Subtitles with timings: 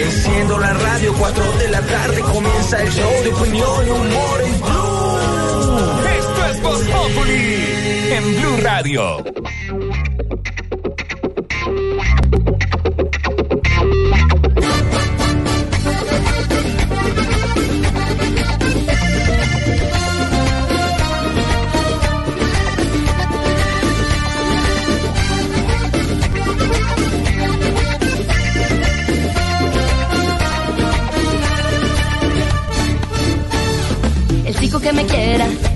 [0.00, 4.60] Enciendo la radio, 4 de la tarde comienza el show de opinión y humor en
[4.60, 5.20] Blue.
[6.18, 7.66] Esto es Voz Populi
[8.10, 9.24] en Blue Radio.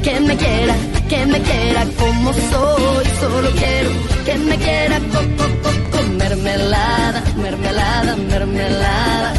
[0.02, 0.74] Que me quiera,
[1.08, 3.04] que me quiera como soy.
[3.20, 3.90] Solo quiero
[4.24, 9.34] que me quiera con, con, con, con mermelada, mermelada, mermelada.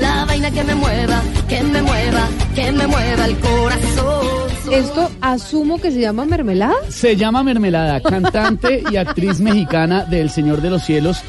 [0.00, 4.26] La vaina que me mueva, que me mueva, que me mueva el corazón.
[4.72, 6.74] Esto asumo que se llama mermelada.
[6.88, 11.20] Se llama Mermelada, cantante y actriz mexicana del Señor de los Cielos.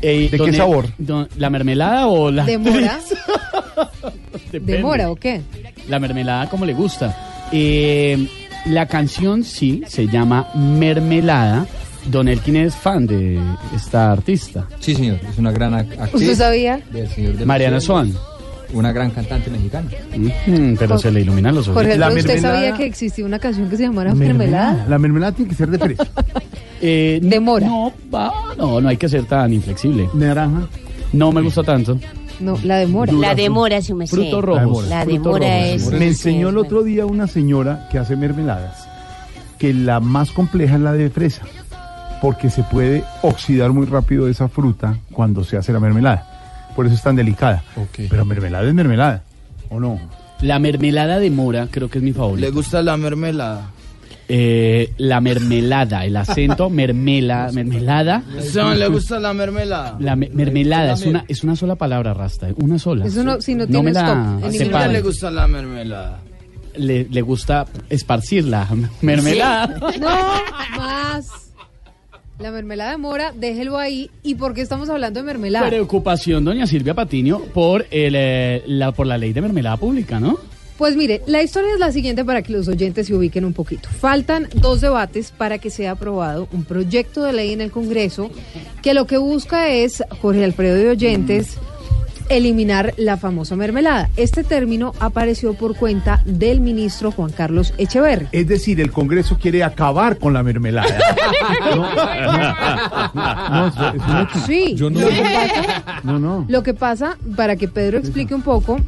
[0.00, 0.86] Eh, ¿De qué sabor?
[0.96, 2.98] don- ¿La mermelada o la ¿De mora?
[4.52, 5.42] ¿De mora o qué?
[5.88, 7.27] La mermelada como le gusta.
[7.52, 8.28] Eh,
[8.66, 11.66] la canción sí se llama Mermelada.
[12.06, 13.38] Don Elkin es fan de
[13.74, 14.66] esta artista.
[14.80, 16.14] Sí, señor, es una gran ac- actriz.
[16.22, 16.80] ¿Usted sabía?
[16.92, 18.12] del Señor de Mariana Swan.
[18.72, 19.88] Una gran cantante mexicana.
[20.78, 21.82] Pero Jorge- se le iluminan los ojos.
[21.82, 24.86] Jorge, La ¿usted mermelada- sabía que existía una canción que se llamara mermelada?
[24.88, 26.06] La mermelada tiene que ser de fresa.
[26.80, 27.66] Eh, De mora.
[27.66, 27.92] No,
[28.56, 30.08] no, no hay que ser tan inflexible.
[30.14, 30.68] Naranja.
[31.12, 31.98] No me gusta tanto.
[32.40, 33.12] No, la de mora.
[33.12, 34.14] La demora, si me sé.
[34.16, 34.60] Frutos La rojos.
[34.84, 34.88] demora.
[34.88, 35.92] La demora rojos.
[35.92, 38.88] es- Me enseñó el otro día una señora que hace mermeladas
[39.58, 41.42] que la más compleja es la de fresa,
[42.22, 46.70] porque se puede oxidar muy rápido esa fruta cuando se hace la mermelada.
[46.76, 47.64] Por eso es tan delicada.
[48.08, 49.24] Pero mermelada es mermelada,
[49.68, 49.98] ¿o no?
[50.40, 52.48] La mermelada de mora creo que es mi favorita.
[52.50, 53.70] gusta la mermelada?
[54.30, 58.22] Eh, la mermelada, el acento mermela, mermelada.
[58.76, 59.96] le gusta la mermelada?
[60.00, 63.06] La me- mermelada es una, es una sola palabra, Rasta, una sola.
[63.06, 64.70] Eso no- si no me la ningún separe.
[64.70, 66.20] lado le gusta la mermelada?
[66.76, 68.68] Le, le gusta esparcirla,
[69.00, 69.66] mermelada.
[69.98, 70.08] No,
[70.76, 71.28] más.
[72.38, 74.10] La mermelada de mora, déjelo ahí.
[74.22, 75.66] ¿Y por qué estamos hablando de mermelada?
[75.68, 80.38] Preocupación, doña Silvia Patiño, por, el, eh, la, por la ley de mermelada pública, ¿no?
[80.78, 83.88] Pues mire, la historia es la siguiente para que los oyentes se ubiquen un poquito.
[84.00, 88.30] Faltan dos debates para que sea aprobado un proyecto de ley en el Congreso
[88.80, 91.58] que lo que busca es, Jorge Alfredo de Oyentes,
[92.28, 94.10] eliminar la famosa mermelada.
[94.16, 98.28] Este término apareció por cuenta del ministro Juan Carlos Echeverri.
[98.32, 100.86] Es decir, el Congreso quiere acabar con la mermelada.
[101.74, 104.28] No, no, no.
[104.46, 106.44] Sí, Yo no- lo, que pasa, No, no.
[106.48, 108.78] lo que pasa, para que Pedro explique un poco,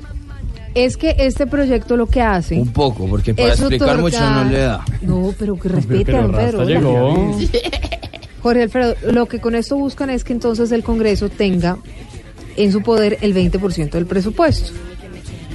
[0.75, 2.57] es que este proyecto lo que hace...
[2.61, 4.85] Un poco, porque para explicar mucho no le da.
[5.03, 6.65] No, pero que respete Pero a don Pedro.
[6.65, 7.39] Llegó.
[8.43, 11.77] Jorge Alfredo, lo que con esto buscan es que entonces el Congreso tenga
[12.57, 14.73] en su poder el 20% del presupuesto.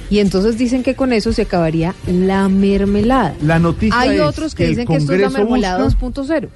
[0.08, 3.34] Y entonces dicen que con eso se acabaría la mermelada.
[3.42, 5.98] La noticia Hay es otros que, el dicen que esto es la Congreso mermelada busca-
[6.44, 6.48] 2.0.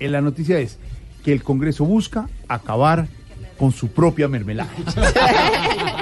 [0.00, 0.78] Eh, La noticia es
[1.24, 3.06] que el Congreso busca acabar
[3.58, 4.70] con su propia mermelada.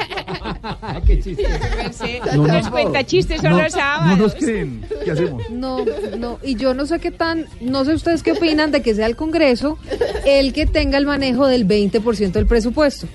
[0.63, 4.19] No, no, Los cuentachistes son no, los no sábados.
[4.19, 4.85] nos creen.
[5.05, 5.43] ¿Qué hacemos?
[5.51, 5.85] No,
[6.19, 9.07] no, y yo no sé qué tan, no sé ustedes qué opinan de que sea
[9.07, 9.79] el Congreso
[10.27, 13.07] el que tenga el manejo del 20% del presupuesto.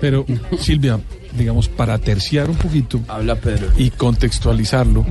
[0.00, 0.24] Pero,
[0.58, 1.00] Silvia,
[1.36, 3.68] digamos, para terciar un poquito Habla Pedro.
[3.76, 5.04] y contextualizarlo,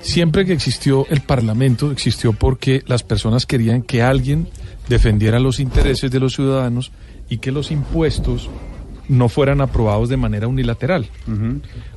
[0.00, 4.48] siempre que existió el Parlamento, existió porque las personas querían que alguien
[4.88, 6.90] defendiera los intereses de los ciudadanos
[7.28, 8.48] y que los impuestos
[9.08, 11.06] no fueran aprobados de manera unilateral.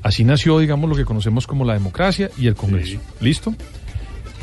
[0.01, 2.99] Así nació, digamos, lo que conocemos como la democracia y el Congreso.
[3.21, 3.53] ¿Listo?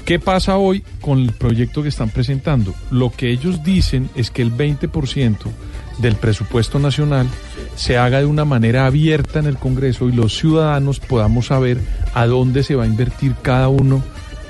[0.04, 2.74] ¿Qué pasa hoy con el proyecto que están presentando?
[2.90, 5.36] Lo que ellos dicen es que el 20%
[5.98, 7.28] del presupuesto nacional
[7.76, 11.78] se haga de una manera abierta en el Congreso y los ciudadanos podamos saber
[12.14, 14.02] a dónde se va a invertir cada uno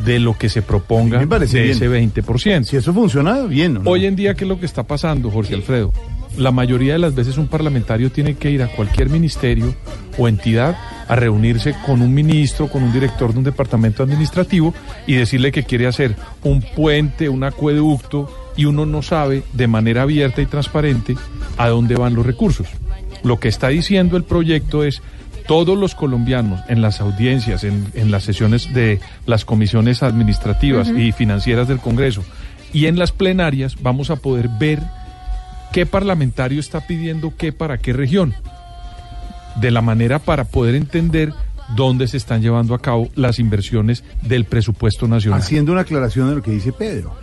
[0.06, 1.76] de lo que se proponga Me parece de bien.
[1.76, 1.88] ese
[2.23, 2.64] 20%.
[2.64, 3.76] Si eso funciona, bien.
[3.76, 3.91] ¿o no?
[3.91, 5.93] Hoy en día, ¿qué es lo que está pasando, Jorge Alfredo?
[6.37, 9.75] La mayoría de las veces un parlamentario tiene que ir a cualquier ministerio
[10.19, 10.76] o entidad
[11.08, 14.75] a reunirse con un ministro, con un director de un departamento administrativo
[15.06, 20.02] y decirle que quiere hacer un puente, un acueducto y uno no sabe de manera
[20.02, 21.17] abierta y transparente
[21.56, 22.69] a dónde van los recursos.
[23.23, 25.02] Lo que está diciendo el proyecto es
[25.46, 31.12] todos los colombianos en las audiencias, en, en las sesiones de las comisiones administrativas y
[31.12, 32.23] financieras del Congreso
[32.73, 34.81] y en las plenarias vamos a poder ver
[35.73, 38.35] qué parlamentario está pidiendo qué para qué región.
[39.61, 41.33] De la manera para poder entender
[41.75, 45.41] dónde se están llevando a cabo las inversiones del presupuesto nacional.
[45.41, 47.15] Haciendo una aclaración de lo que dice Pedro.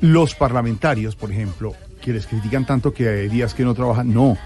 [0.00, 4.36] Los parlamentarios, por ejemplo, que les critican tanto que hay días que no trabajan, no.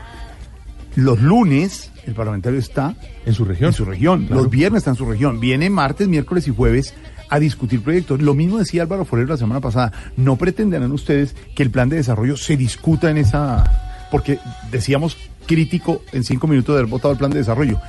[0.94, 2.94] Los lunes el parlamentario está
[3.24, 3.68] en su región.
[3.68, 4.26] En su región.
[4.26, 4.42] Claro.
[4.42, 5.40] Los viernes está en su región.
[5.40, 6.94] Viene martes, miércoles y jueves
[7.30, 8.20] a discutir proyectos.
[8.20, 9.92] Lo mismo decía Álvaro Forero la semana pasada.
[10.16, 14.08] No pretenderán ustedes que el plan de desarrollo se discuta en esa...
[14.10, 14.38] Porque
[14.72, 15.16] decíamos
[15.46, 17.80] crítico en cinco minutos de haber votado el plan de desarrollo.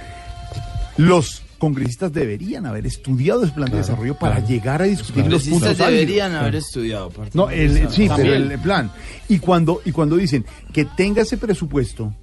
[0.97, 4.47] Los congresistas deberían haber estudiado ese plan de desarrollo para claro.
[4.47, 7.09] llegar a discutir Los los puntos congresistas deberían haber estudiado.
[7.09, 8.91] parte No, el, sí, pero el plan.
[9.29, 12.13] Y cuando, y cuando dicen que tenga ese presupuesto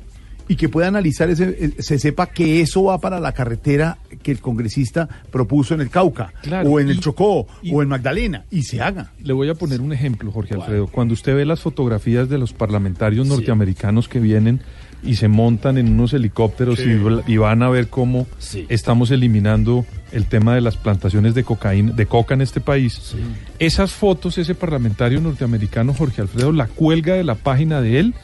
[0.48, 4.40] y que pueda analizar ese, se sepa que eso va para la carretera que el
[4.40, 8.62] congresista propuso en el Cauca, Claro, o en el y- Chocó, o en Magdalena, y
[8.62, 9.12] se haga.
[9.22, 10.86] Le voy a poner un ejemplo, Jorge Alfredo.
[10.88, 14.60] Cuando usted ve las fotografías de los parlamentarios norteamericanos que vienen
[15.02, 16.98] y se montan en unos helicópteros Sí.
[17.26, 18.26] y, van a ver cómo
[18.68, 23.14] estamos eliminando el tema de las plantaciones de cocaína, de coca en este país.
[23.58, 28.14] Esas fotos, ese parlamentario norteamericano, Jorge Alfredo, la cuelga de la página de él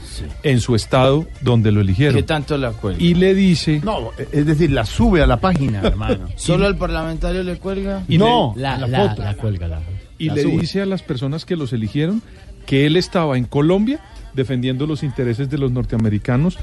[0.42, 2.16] en su estado donde lo eligieron.
[2.16, 3.02] ¿Qué tanto la cuelga?
[3.02, 3.80] Y le dice...
[3.84, 6.28] No, es decir, la sube a la página, hermano.
[6.36, 8.02] ¿Solo al parlamentario le cuelga?
[8.08, 9.22] Y no, le- la, la la, foto.
[9.22, 9.68] la cuelga.
[9.68, 9.80] La,
[10.18, 10.60] y la le sube.
[10.60, 12.22] dice a las personas que los eligieron
[12.66, 14.00] que él estaba en Colombia
[14.34, 16.58] defendiendo los intereses de los norteamericanos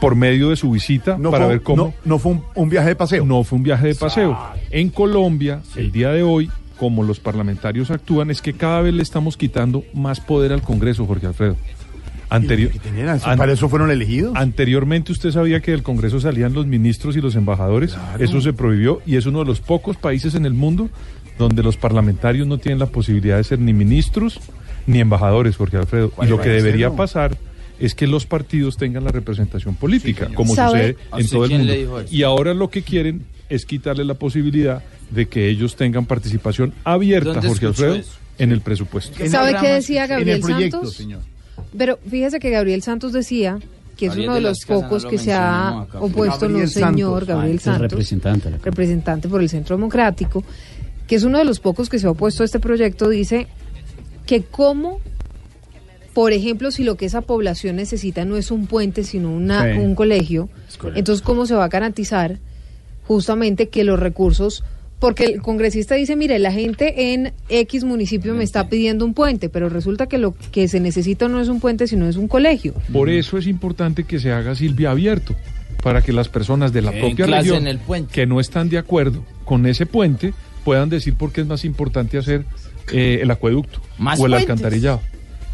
[0.00, 2.68] por medio de su visita No para fue- ver cómo no- no fue un, un
[2.68, 3.24] viaje de paseo.
[3.24, 4.36] no fue un viaje de paseo.
[4.70, 9.02] En Colombia, el día de hoy, como los parlamentarios actúan, es que cada vez le
[9.02, 11.56] estamos quitando más poder al Congreso, Jorge Alfredo.
[12.30, 12.72] Anterior,
[13.24, 14.32] an- ¿Para eso fueron elegidos?
[14.34, 17.96] Anteriormente usted sabía que del Congreso salían los ministros y los embajadores.
[18.18, 20.88] Eso se prohibió y es uno de los pocos países en el mundo
[21.38, 24.40] donde los parlamentarios no tienen la posibilidad de ser ni ministros
[24.86, 26.06] ni embajadores, Jorge Alfredo.
[26.06, 26.96] Y ¿Cuál lo que debería no?
[26.96, 27.36] pasar
[27.78, 30.70] es que los partidos tengan la representación política, como ¿Sabe?
[30.94, 32.04] sucede ¿A en todo el mundo.
[32.10, 37.32] Y ahora lo que quieren es quitarle la posibilidad de que ellos tengan participación abierta,
[37.34, 38.12] ¿Dónde Jorge Alfredo, eso?
[38.38, 39.26] en el presupuesto.
[39.28, 40.94] ¿Sabe qué decía Gabriel en el proyecto, Santos?
[40.94, 41.20] señor.
[41.76, 43.58] Pero fíjese que Gabriel Santos decía
[43.96, 46.66] que es Gabriel uno de de los pocos no lo que se ha opuesto, no
[46.66, 47.28] señor, Santos.
[47.28, 50.42] Gabriel Ah, Santos, representante representante por el Centro Democrático,
[51.06, 53.46] que es uno de los pocos que se ha opuesto a este proyecto, dice
[54.26, 55.00] que cómo,
[56.14, 59.78] por ejemplo, si lo que esa población necesita no es un puente, sino una, Sí.
[59.80, 60.48] un colegio,
[60.94, 62.38] entonces cómo se va a garantizar
[63.06, 64.64] justamente que los recursos
[65.00, 69.50] porque el congresista dice, mire, la gente en X municipio me está pidiendo un puente,
[69.50, 72.72] pero resulta que lo que se necesita no es un puente, sino es un colegio.
[72.90, 75.34] Por eso es importante que se haga Silvia abierto,
[75.82, 78.14] para que las personas de la Que propia región en el puente.
[78.14, 80.32] que no están de acuerdo con ese puente
[80.64, 82.46] puedan decir por qué es más importante hacer
[82.92, 84.50] eh, el acueducto Más o el puentes.
[84.50, 85.00] alcantarillado.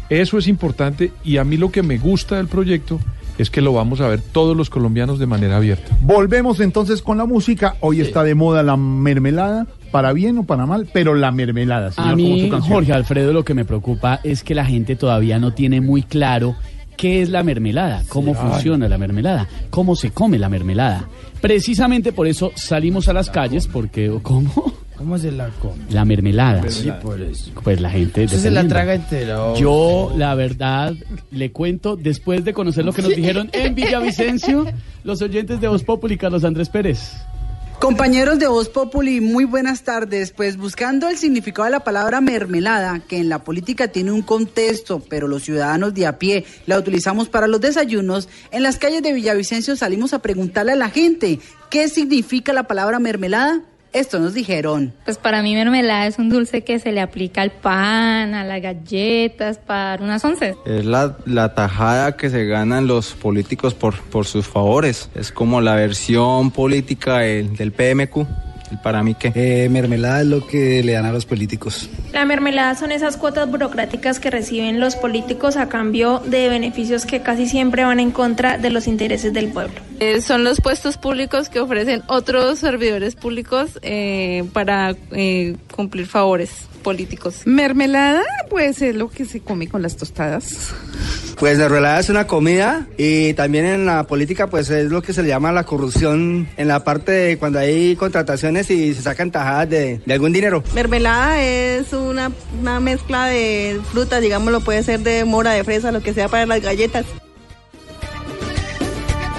[0.09, 2.99] Eso es importante y a mí lo que me gusta del proyecto
[3.37, 5.97] es que lo vamos a ver todos los colombianos de manera abierta.
[6.01, 7.75] Volvemos entonces con la música.
[7.79, 11.91] Hoy está de moda la mermelada, para bien o para mal, pero la mermelada.
[11.91, 12.73] señor, A como mí, su canción.
[12.73, 16.55] Jorge Alfredo, lo que me preocupa es que la gente todavía no tiene muy claro
[16.97, 21.07] qué es la mermelada, cómo funciona la mermelada, cómo se come la mermelada.
[21.39, 24.73] Precisamente por eso salimos a las calles, porque ¿cómo?
[25.01, 25.83] ¿Cómo se la come?
[25.89, 26.61] La mermelada.
[26.69, 27.49] Sí, por eso.
[27.63, 28.25] Pues la gente.
[28.25, 29.43] Usted se la traga entera.
[29.43, 29.55] oh.
[29.55, 30.93] Yo, la verdad,
[31.31, 34.67] le cuento, después de conocer lo que nos dijeron en Villavicencio,
[35.03, 37.13] los oyentes de Voz Populi, Carlos Andrés Pérez.
[37.79, 40.29] Compañeros de Voz Populi, muy buenas tardes.
[40.33, 45.01] Pues buscando el significado de la palabra mermelada, que en la política tiene un contexto,
[45.09, 49.13] pero los ciudadanos de a pie la utilizamos para los desayunos, en las calles de
[49.13, 51.39] Villavicencio salimos a preguntarle a la gente
[51.71, 53.61] qué significa la palabra mermelada.
[53.93, 54.93] Esto nos dijeron.
[55.03, 58.61] Pues para mí mermelada es un dulce que se le aplica al pan, a las
[58.61, 60.55] galletas, para unas once.
[60.65, 65.09] Es la, la tajada que se ganan los políticos por, por sus favores.
[65.13, 68.27] Es como la versión política del, del PMQ.
[68.71, 69.67] El para mí que.
[69.69, 71.89] mermelada es lo que le dan a los políticos.
[72.13, 77.21] La mermelada son esas cuotas burocráticas que reciben los políticos a cambio de beneficios que
[77.21, 79.81] casi siempre van en contra de los intereses del pueblo.
[79.99, 86.67] Eh, son los puestos públicos que ofrecen otros servidores públicos eh, para eh, cumplir favores.
[86.81, 87.41] Políticos?
[87.45, 90.73] Mermelada, pues es lo que se come con las tostadas.
[91.39, 95.13] Pues la mermelada es una comida y también en la política pues es lo que
[95.13, 99.31] se le llama la corrupción en la parte de cuando hay contrataciones y se sacan
[99.31, 100.63] tajadas de, de algún dinero.
[100.75, 106.01] Mermelada es una, una mezcla de frutas, digámoslo, puede ser de mora, de fresa, lo
[106.01, 107.05] que sea para las galletas.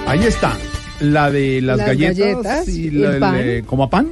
[0.06, 0.56] Ahí está.
[1.00, 4.10] La de las, Las galletas, galletas y y la el del, eh, como pan.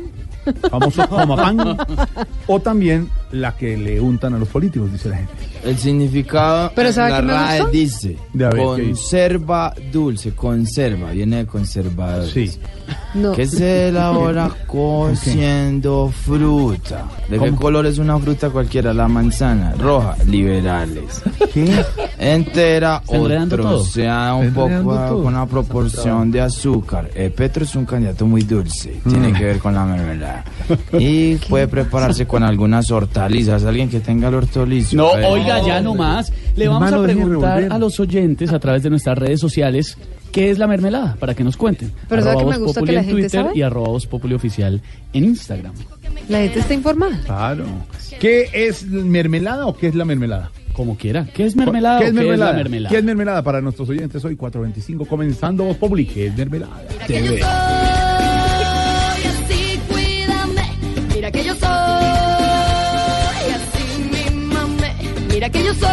[0.70, 1.76] Famoso como pan.
[2.46, 5.32] O también la que le untan a los políticos, dice la gente.
[5.64, 11.46] El significado Pero ¿sabe la qué RAE dice ver, ¿qué conserva dulce, conserva, viene de
[11.46, 12.28] conservador.
[12.28, 12.50] Sí.
[13.14, 13.32] No.
[13.32, 17.04] Que se elabora cociendo fruta.
[17.28, 17.60] ¿De qué ¿Cómo?
[17.60, 18.94] color es una fruta cualquiera?
[18.94, 21.22] La manzana, roja, liberales.
[21.52, 21.84] ¿Qué?
[22.18, 27.10] Entera o troceada un poco con una proporción de azúcar.
[27.14, 30.44] El Petro es un candidato muy dulce, tiene que ver con la mermelada.
[30.98, 32.90] Y puede prepararse con algunas
[33.24, 33.64] hortalizas.
[33.64, 34.96] Alguien que tenga el hortolizo.
[34.96, 36.32] No, Eh, oiga, ya nomás.
[36.56, 39.96] Le vamos a preguntar a los oyentes a través de nuestras redes sociales
[40.32, 41.90] qué es la mermelada, para que nos cuenten.
[42.08, 43.58] Pero ¿sabe Arroba que me gusta que la en gente Twitter sabe?
[43.58, 44.80] y arroba Populi oficial
[45.12, 45.72] en Instagram.
[46.28, 47.20] La gente está informada.
[47.24, 47.64] Claro.
[48.20, 50.50] ¿Qué es mermelada o qué es la mermelada?
[50.72, 51.26] Como quiera.
[51.34, 52.50] ¿Qué es mermelada ¿Qué o es qué mermelada?
[52.52, 52.90] es la mermelada?
[52.90, 54.36] ¿Qué es mermelada para nuestros oyentes hoy?
[54.36, 56.06] 425 comenzando Voz Populi.
[56.06, 56.80] ¿Qué es mermelada?
[57.08, 57.40] TV.
[57.42, 58.09] así,
[65.40, 65.88] Mira que yo soy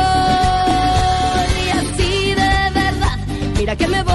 [1.69, 3.17] así de verdad.
[3.57, 4.13] Mira que me voy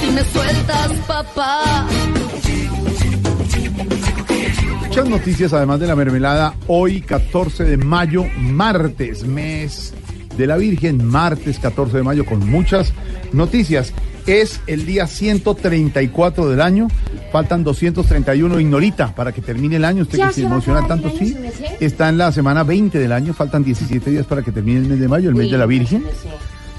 [0.00, 1.86] si me sueltas, papá.
[4.86, 6.52] Muchas noticias además de la mermelada.
[6.66, 9.94] Hoy 14 de mayo, martes, mes
[10.36, 12.92] de la Virgen, martes 14 de mayo con muchas
[13.32, 13.92] noticias.
[14.26, 16.88] Es el día 134 del año.
[17.30, 20.02] Faltan 231 ignorita para que termine el año.
[20.02, 21.36] Usted Ya que se emociona tanto, sí.
[21.38, 21.66] merced.
[21.80, 23.34] Está en la semana 20 del año.
[23.34, 26.04] Faltan 17 días para que termine el mes de mayo, el mes de la Virgen.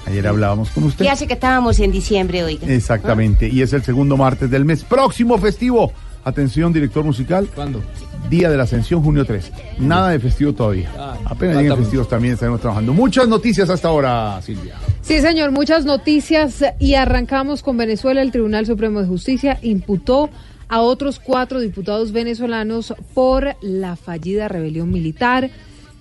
[0.07, 1.05] Ayer hablábamos con usted.
[1.05, 2.67] ¿Qué hace que estábamos en diciembre, oiga?
[2.67, 4.83] Exactamente, y es el segundo martes del mes.
[4.83, 5.91] Próximo festivo.
[6.25, 7.48] Atención, director musical.
[7.53, 7.84] ¿Cuándo?
[8.32, 9.51] Día de la Ascensión, junio 3.
[9.77, 10.91] Nada de festivo todavía.
[10.98, 12.94] Ah, Apenas lleguen festivos también estaremos trabajando.
[12.94, 14.74] Muchas noticias hasta ahora, Silvia.
[15.01, 18.24] Sí, señor, muchas noticias y arrancamos con Venezuela.
[18.24, 20.32] El Tribunal Supremo de Justicia imputó
[20.67, 25.51] a otros cuatro diputados venezolanos por la fallida rebelión militar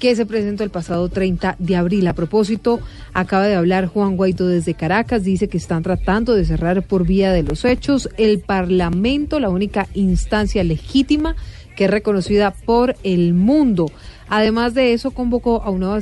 [0.05, 2.07] que se presentó el pasado 30 de abril.
[2.09, 2.79] A propósito,
[3.15, 7.33] acaba de hablar Juan Guaidó desde Caracas, dice que están tratando de cerrar por vía
[7.33, 11.37] de los hechos el Parlamento, la única instancia legítima
[11.75, 13.91] que es reconocida por el mundo.
[14.29, 15.99] Además de eso, convocó a una,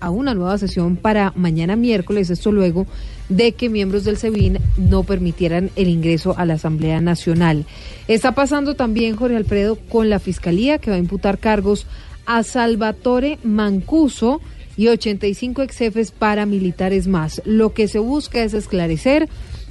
[0.00, 2.88] a una nueva sesión para mañana miércoles, esto luego
[3.28, 7.66] de que miembros del SEBIN no permitieran el ingreso a la Asamblea Nacional.
[8.08, 11.86] Está pasando también, Jorge Alfredo, con la Fiscalía, que va a imputar cargos
[12.28, 14.40] a Salvatore Mancuso
[14.76, 17.42] y 85 ex jefes paramilitares más.
[17.46, 19.28] Lo que se busca es esclarecer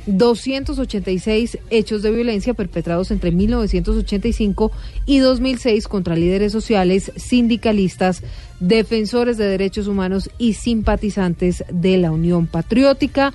[0.08, 4.72] 286 hechos de violencia perpetrados entre 1985
[5.06, 8.24] y 2006 contra líderes sociales, sindicalistas,
[8.60, 13.34] defensores de derechos humanos y simpatizantes de la Unión Patriótica.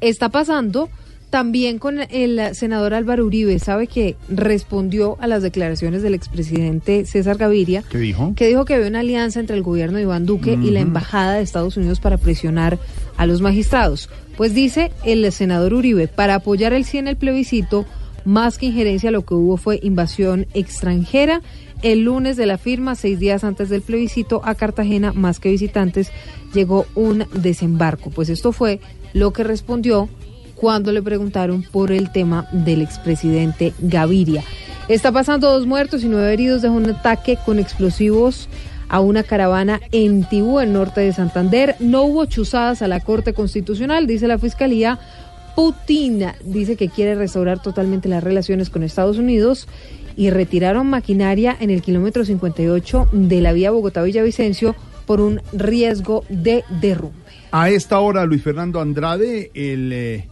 [0.00, 0.90] Está pasando
[1.32, 7.38] también con el senador Álvaro Uribe, sabe que respondió a las declaraciones del expresidente César
[7.38, 8.34] Gaviria, ¿Qué dijo?
[8.36, 11.36] que dijo que había una alianza entre el gobierno de Iván Duque y la embajada
[11.36, 12.78] de Estados Unidos para presionar
[13.16, 14.10] a los magistrados.
[14.36, 17.86] Pues dice el senador Uribe, para apoyar el sí en el plebiscito,
[18.26, 21.40] más que injerencia, lo que hubo fue invasión extranjera.
[21.80, 26.10] El lunes de la firma, seis días antes del plebiscito, a Cartagena, más que visitantes,
[26.52, 28.10] llegó un desembarco.
[28.10, 28.80] Pues esto fue
[29.14, 30.10] lo que respondió
[30.62, 34.44] cuando le preguntaron por el tema del expresidente Gaviria.
[34.86, 38.48] Está pasando dos muertos y nueve heridos de un ataque con explosivos
[38.88, 41.74] a una caravana en Tibú, en norte de Santander.
[41.80, 45.00] No hubo chuzadas a la Corte Constitucional, dice la Fiscalía.
[45.56, 49.66] Putin dice que quiere restaurar totalmente las relaciones con Estados Unidos
[50.14, 54.76] y retiraron maquinaria en el kilómetro 58 de la vía Bogotá-Villavicencio
[55.06, 57.16] por un riesgo de derrumbe.
[57.50, 60.28] A esta hora, Luis Fernando Andrade, el eh,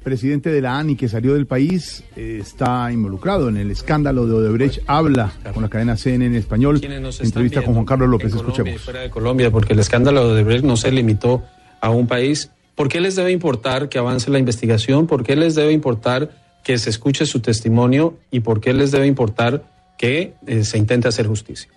[0.00, 4.34] presidente de la ANI que salió del país, eh, está involucrado en el escándalo de
[4.34, 4.82] Odebrecht.
[4.86, 6.80] Habla con la cadena CNN en español.
[6.82, 8.34] Entrevista con Juan Carlos López.
[8.34, 8.80] Escuchemos.
[8.80, 11.42] fuera de Colombia, porque el escándalo de Odebrecht no se limitó
[11.80, 12.50] a un país.
[12.74, 15.06] ¿Por qué les debe importar que avance la investigación?
[15.06, 16.30] ¿Por qué les debe importar
[16.64, 18.16] que se escuche su testimonio?
[18.30, 19.64] ¿Y por qué les debe importar
[19.98, 21.70] que eh, se intente hacer justicia?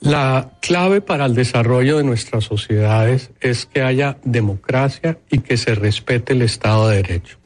[0.00, 5.74] La clave para el desarrollo de nuestras sociedades es que haya democracia y que se
[5.74, 7.38] respete el Estado de Derecho,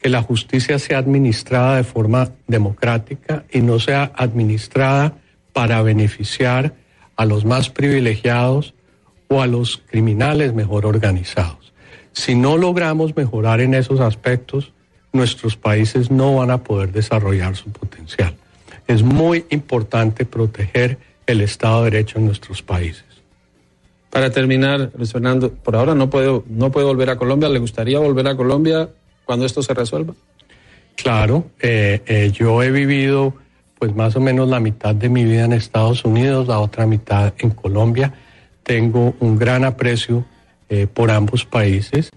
[0.00, 5.14] que la justicia sea administrada de forma democrática y no sea administrada
[5.52, 6.74] para beneficiar
[7.16, 8.74] a los más privilegiados
[9.28, 11.72] o a los criminales mejor organizados.
[12.12, 14.72] Si no logramos mejorar en esos aspectos,
[15.12, 18.36] nuestros países no van a poder desarrollar su potencial.
[18.86, 23.04] Es muy importante proteger el Estado de Derecho en nuestros países.
[24.10, 27.48] Para terminar, Luis Fernando, por ahora no puedo, no puedo volver a Colombia.
[27.48, 28.88] ¿Le gustaría volver a Colombia
[29.24, 30.14] cuando esto se resuelva?
[30.94, 33.34] Claro, eh, eh, yo he vivido
[33.78, 37.34] pues más o menos la mitad de mi vida en Estados Unidos, la otra mitad
[37.38, 38.14] en Colombia.
[38.62, 40.24] Tengo un gran aprecio
[40.70, 42.10] eh, por ambos países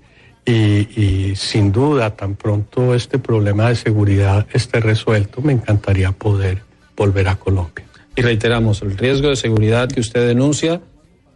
[0.46, 0.54] y,
[0.96, 6.62] y sin duda, tan pronto este problema de seguridad esté resuelto, me encantaría poder
[6.96, 7.89] volver a Colombia.
[8.16, 10.82] Y reiteramos, el riesgo de seguridad que usted denuncia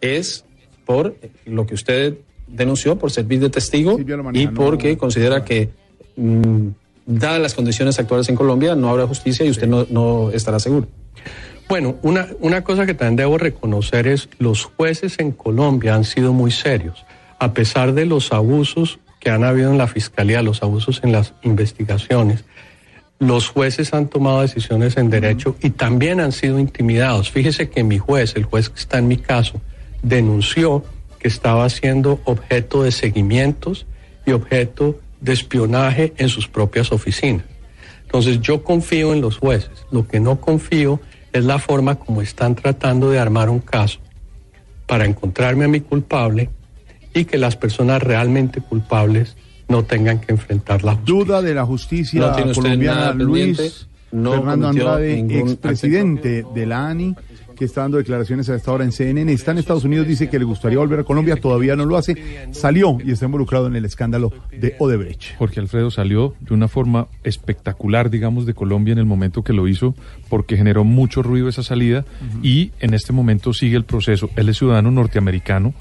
[0.01, 0.45] es
[0.85, 1.15] por
[1.45, 2.15] lo que usted
[2.47, 3.97] denunció, por servir de testigo
[4.33, 5.69] y porque considera que,
[6.15, 6.67] mm,
[7.05, 10.87] dadas las condiciones actuales en Colombia, no habrá justicia y usted no, no estará seguro.
[11.69, 16.33] Bueno, una, una cosa que también debo reconocer es los jueces en Colombia han sido
[16.33, 17.05] muy serios.
[17.39, 21.33] A pesar de los abusos que han habido en la fiscalía, los abusos en las
[21.43, 22.43] investigaciones,
[23.19, 27.31] los jueces han tomado decisiones en derecho y también han sido intimidados.
[27.31, 29.61] Fíjese que mi juez, el juez que está en mi caso,
[30.01, 30.83] denunció
[31.19, 33.85] que estaba siendo objeto de seguimientos
[34.25, 37.45] y objeto de espionaje en sus propias oficinas.
[38.03, 39.85] Entonces yo confío en los jueces.
[39.89, 40.99] Lo que no confío
[41.31, 43.99] es la forma como están tratando de armar un caso
[44.85, 46.49] para encontrarme a mi culpable
[47.13, 49.35] y que las personas realmente culpables
[49.67, 51.13] no tengan que enfrentar la justicia.
[51.13, 56.87] Duda de la justicia No tiene usted colombiana, Luis no Fernando Andrade, expresidente de la
[56.87, 57.15] ANI,
[57.55, 59.31] que está dando declaraciones a esta hora en CNN.
[59.31, 62.15] Está en Estados Unidos, dice que le gustaría volver a Colombia, todavía no lo hace.
[62.51, 65.35] Salió y está involucrado en el escándalo de Odebrecht.
[65.37, 69.67] Jorge Alfredo salió de una forma espectacular, digamos, de Colombia en el momento que lo
[69.67, 69.95] hizo,
[70.29, 72.05] porque generó mucho ruido esa salida
[72.43, 74.29] y en este momento sigue el proceso.
[74.35, 75.73] Él es ciudadano norteamericano,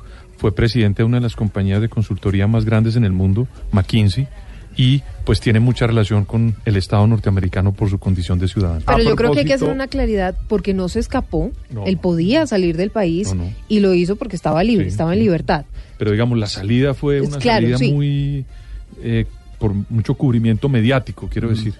[0.43, 4.27] fue presidente de una de las compañías de consultoría más grandes en el mundo, McKinsey,
[4.77, 8.81] y pues tiene mucha relación con el Estado norteamericano por su condición de ciudadano.
[8.85, 11.53] Pero yo creo que hay que hacer una claridad porque no se escapó.
[11.71, 11.85] No.
[11.87, 13.53] Él podía salir del país No, no.
[13.69, 15.65] y lo hizo porque estaba libre, Sí, estaba en libertad.
[15.97, 17.93] Pero digamos, la salida fue Es una claro, salida sí.
[17.93, 18.45] muy...
[19.01, 19.27] eh,
[19.61, 21.75] por mucho cubrimiento mediático, quiero decir.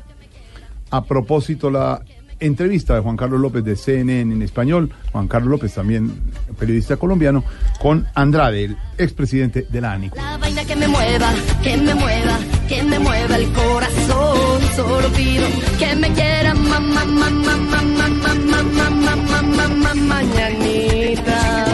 [0.91, 2.01] A propósito, la
[2.47, 6.11] entrevista de Juan Carlos López de CNN en español, Juan Carlos López también
[6.59, 7.45] periodista colombiano,
[7.81, 10.11] con Andrade, el expresidente de la ANI.
[10.15, 11.31] La vaina que me mueva,
[11.63, 14.61] que me mueva, que me mueva el corazón.
[14.77, 15.47] Solo pido
[15.79, 21.67] que me quiera mamá, mamá, mamá, mamá, mamá, mamá, mamá, mañanita.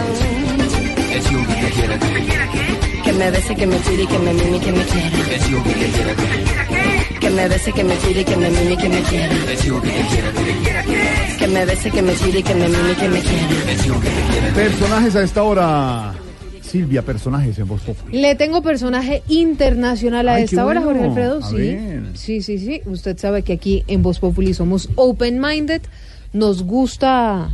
[3.05, 5.11] Que me bese, que me tire, que me mime, que me quiera.
[5.11, 6.98] Que me
[7.35, 9.35] bese, que me tire, que me mime, que me quiera.
[11.39, 14.55] Que me bese, que me tire, que me mime, que me quiera.
[14.55, 16.15] Personajes a esta hora.
[16.63, 18.21] Silvia, personajes en Voz Populi.
[18.21, 20.99] Le tengo personaje internacional a Ay, esta hora, bueno.
[21.01, 21.39] Jorge Alfredo.
[21.43, 22.03] A Sí, ver.
[22.15, 22.83] sí, sí, sí.
[22.85, 25.81] Usted sabe que aquí en Voz Populi somos open-minded.
[26.35, 27.49] Nos gusta,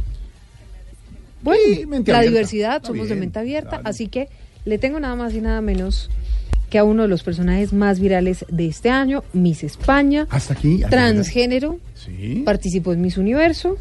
[1.43, 2.21] bueno, la abierta.
[2.23, 3.81] diversidad, Está somos de mente abierta.
[3.85, 4.29] Así que
[4.65, 6.11] le tengo nada más y nada menos
[6.71, 10.77] que a uno de los personajes más virales de este año, Miss España, Hasta aquí.
[10.83, 12.43] hasta transgénero, Sí.
[12.45, 13.77] participó en Miss Universo.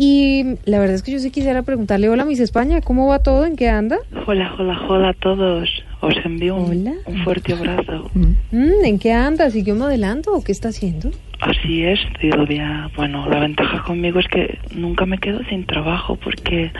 [0.00, 3.44] Y la verdad es que yo sí quisiera preguntarle, hola Miss España, ¿cómo va todo?
[3.44, 3.98] ¿En qué anda?
[4.28, 5.68] Hola, hola, hola a todos.
[6.00, 8.08] Os envío un, un fuerte abrazo.
[8.14, 9.50] Mm, ¿En qué anda?
[9.50, 11.10] ¿Siguió modelando o qué está haciendo?
[11.40, 16.70] Así es, todavía, bueno, la ventaja conmigo es que nunca me quedo sin trabajo porque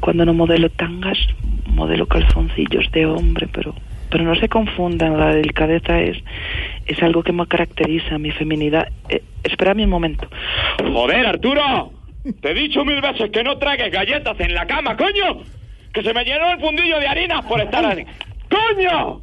[0.00, 1.16] cuando no modelo tangas,
[1.66, 3.74] modelo calzoncillos de hombre, pero
[4.10, 6.18] pero no se confundan, la delicadeza es
[6.86, 8.88] es algo que me caracteriza, mi feminidad.
[9.08, 10.28] Eh, espera un momento.
[10.92, 11.92] Joder, Arturo.
[12.40, 15.42] Te he dicho mil veces que no tragues galletas en la cama, coño.
[15.92, 18.04] Que se me llenó el fundillo de harina por estar así.
[18.50, 19.20] ¡Coño!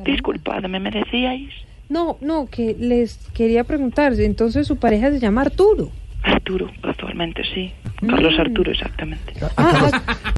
[0.00, 1.52] Disculpadme, ¿me decíais?
[1.88, 5.90] No, no, que les quería preguntar, entonces su pareja se llama Arturo.
[6.22, 7.72] Arturo, actualmente sí.
[8.06, 9.32] Carlos Arturo, exactamente.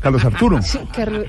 [0.03, 0.63] Carlos Arturo.
[0.63, 1.27] Sí, Carlos-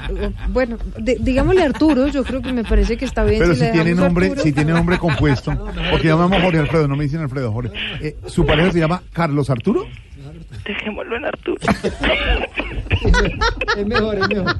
[0.50, 3.40] bueno, de- digámosle Arturo, yo creo que me parece que está bien.
[3.40, 4.44] Pero si si le tiene nombre, Arturo.
[4.44, 5.52] si tiene nombre compuesto,
[5.92, 7.72] porque llamamos Jorge Alfredo, no me dicen Alfredo, Jorge.
[8.02, 9.86] Eh, ¿Su pareja se llama Carlos Arturo?
[10.66, 11.62] Dejémoslo en Arturo.
[13.78, 14.56] Es mejor, es mejor.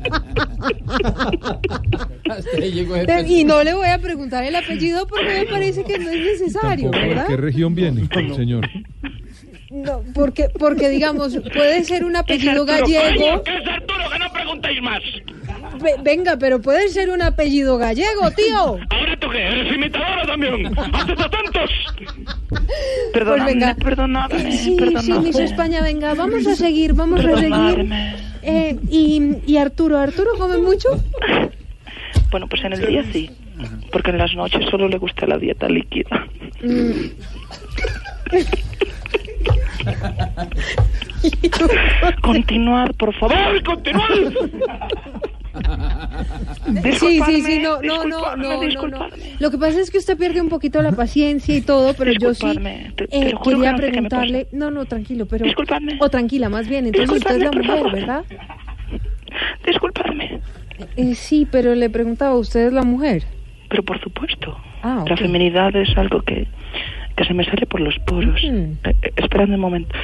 [3.06, 6.40] Te- Y no le voy a preguntar el apellido porque me parece que no es
[6.40, 7.28] necesario, ¿De ¿verdad?
[7.28, 8.68] qué región viene, señor?
[9.72, 13.42] No, porque, porque digamos, puede ser un apellido gallego.
[13.44, 14.10] ¿Qué es Arturo?
[14.12, 15.02] Que no preguntéis más.
[15.82, 18.58] Ve- venga, pero puede ser un apellido gallego, tío.
[18.90, 19.40] ¿Ahora tú qué?
[19.48, 20.68] ¿Eres imitadora también?
[20.78, 21.70] ¡Haces atentos!
[23.14, 23.76] Perdóname, Pues venga.
[23.76, 25.02] perdonadme, Sí, perdonadme.
[25.14, 27.90] sí, Miss España, venga, vamos a seguir, vamos a seguir.
[28.44, 30.90] Eh, y, y Arturo, ¿Arturo come mucho?
[32.30, 33.30] Bueno, pues en el día sí.
[33.92, 36.28] Porque en las noches solo le gusta la dieta líquida.
[36.62, 36.92] Mm.
[42.22, 44.08] Continuad, por favor, continuad.
[46.94, 48.22] Sí, sí, sí, no, no, no.
[49.39, 52.34] Lo que pasa es que usted pierde un poquito la paciencia y todo, pero yo
[52.34, 52.48] sí
[53.12, 55.46] eh, quería preguntarle, no, no, tranquilo, pero
[56.00, 57.91] o tranquila, más bien, entonces usted es la mujer.
[57.91, 58.26] ¿verdad?
[59.65, 60.41] Disculpadme.
[60.96, 63.24] Eh, sí, pero le preguntaba, ¿usted es la mujer?
[63.70, 64.58] Pero por supuesto.
[64.84, 66.48] Ah, La feminidad es algo que,
[67.22, 68.42] que se me sale por los poros.
[68.44, 68.72] Mm.
[68.84, 69.96] Eh, eh, esperadme un momento.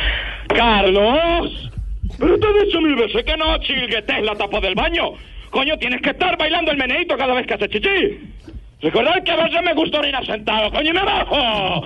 [0.49, 1.71] ¡Carlos!
[2.19, 5.13] Pero te he dicho mil veces que no chilguetes la tapa del baño.
[5.49, 8.19] Coño, tienes que estar bailando el meneíto cada vez que haces chichi.
[8.79, 10.69] Recordad que a veces me gusta orinar sentado.
[10.71, 11.83] ¡Coño, y me bajo!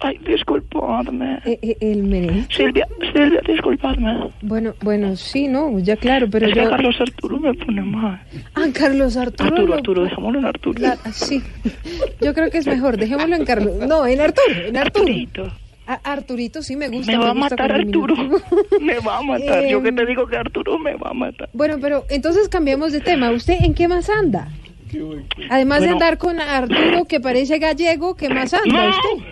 [0.00, 1.38] Ay, disculpadme.
[1.46, 2.44] Eh, el menú.
[2.50, 4.30] Silvia, Silvia, disculpadme.
[4.42, 6.68] Bueno, bueno, sí, no, ya claro, pero es que yo...
[6.70, 8.20] Carlos Arturo me pone mal.
[8.54, 9.48] Ah, Carlos Arturo.
[9.48, 10.82] Arturo, lo- Arturo, dejémoslo en Arturo.
[10.82, 11.42] La- sí,
[12.20, 13.76] yo creo que es mejor, dejémoslo en Carlos.
[13.88, 15.04] No, en Arturo, en Arturo.
[15.06, 15.52] Arturito.
[15.86, 17.10] A- Arturito sí me gusta.
[17.10, 18.14] Me va a gusta matar el Arturo.
[18.82, 19.66] Me va a matar.
[19.66, 21.48] Yo que Em, te digo que Arturo me va a matar.
[21.54, 23.30] Bueno, pero entonces cambiamos de tema.
[23.30, 24.48] ¿Usted en qué más anda?
[25.50, 25.92] Además de Bueno.
[26.04, 28.90] andar con Arturo que parece gallego, ¿qué más anda ¡No!
[28.90, 29.26] usted?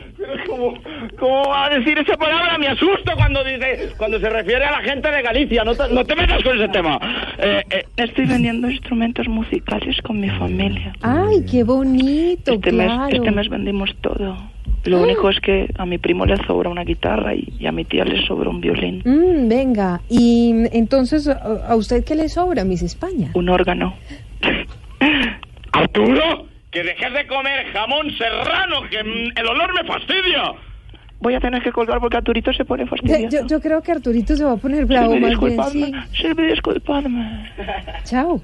[0.49, 0.75] ¿Cómo,
[1.19, 2.57] ¿Cómo va a decir esa palabra?
[2.59, 5.63] Me asusto cuando dice, cuando se refiere a la gente de Galicia.
[5.65, 6.99] No te, no te metas con ese tema.
[7.39, 10.93] Eh, eh, Estoy vendiendo instrumentos musicales con mi familia.
[11.03, 13.15] Ay, qué bonito, Este mes, claro.
[13.15, 14.37] este mes vendimos todo.
[14.85, 17.85] Lo único es que a mi primo le sobra una guitarra y, y a mi
[17.85, 19.03] tía le sobra un violín.
[19.05, 21.39] Mm, venga, y entonces, ¿a
[21.69, 23.31] a usted qué le sobra, Miss España?
[23.35, 23.95] Un órgano.
[25.77, 30.53] Arturo, que dejes de comer jamón serrano, que mm, el olor me fastidia.
[31.21, 33.29] Voy a tener que colgar porque Arturito se pone fastidioso.
[33.31, 35.31] yo, yo creo que Arturito se va a poner bravo más bien, sí.
[35.31, 35.93] disculpadme.
[36.13, 37.53] Silvia, disculpadme.
[38.05, 38.41] Chao.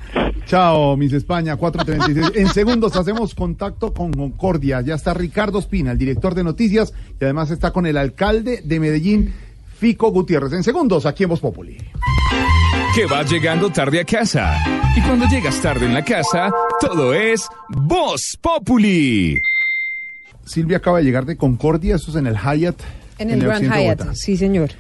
[0.47, 2.33] Chao, Miss España, 436.
[2.37, 4.81] En segundos hacemos contacto con Concordia.
[4.81, 8.81] Ya está Ricardo Espina, el director de noticias, y además está con el alcalde de
[8.81, 9.35] Medellín,
[9.79, 10.53] Fico Gutiérrez.
[10.55, 11.77] En segundos, aquí en Voz Populi.
[12.95, 14.63] Que vas llegando tarde a casa.
[14.95, 19.41] Y cuando llegas tarde en la casa, todo es Voz Populi.
[20.45, 22.77] Silvia acaba de llegar de Concordia, eso es en el Hyatt.
[23.19, 24.71] En el Grand occidente de Hyatt, sí, señor.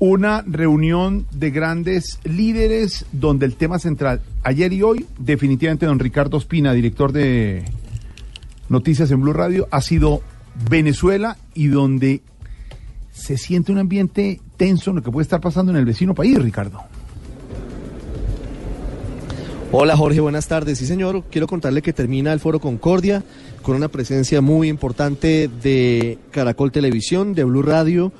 [0.00, 6.38] Una reunión de grandes líderes donde el tema central, ayer y hoy, definitivamente don Ricardo
[6.38, 7.64] Espina, director de
[8.68, 10.22] Noticias en Blue Radio, ha sido
[10.68, 12.22] Venezuela y donde
[13.12, 16.36] se siente un ambiente tenso en lo que puede estar pasando en el vecino país,
[16.42, 16.82] Ricardo.
[19.72, 20.78] Hola Jorge, buenas tardes.
[20.78, 23.22] Sí señor, quiero contarle que termina el Foro Concordia
[23.62, 28.10] con una presencia muy importante de Caracol Televisión, de Blue Radio.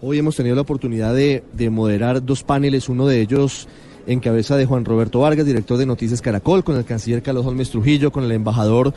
[0.00, 3.68] Hoy hemos tenido la oportunidad de, de moderar dos paneles, uno de ellos
[4.06, 7.68] en cabeza de Juan Roberto Vargas, director de Noticias Caracol, con el canciller Carlos Holmes
[7.68, 8.94] Trujillo, con el embajador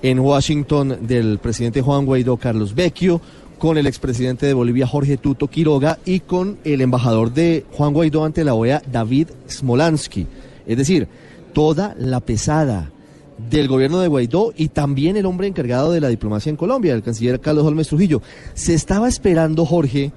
[0.00, 3.20] en Washington del presidente Juan Guaidó, Carlos Vecchio,
[3.58, 8.24] con el expresidente de Bolivia, Jorge Tuto Quiroga, y con el embajador de Juan Guaidó
[8.24, 10.26] ante la OEA, David Smolansky.
[10.66, 11.08] Es decir,
[11.52, 12.90] toda la pesada
[13.50, 17.02] del gobierno de Guaidó y también el hombre encargado de la diplomacia en Colombia, el
[17.02, 18.22] canciller Carlos Holmes Trujillo.
[18.54, 20.12] Se estaba esperando, Jorge,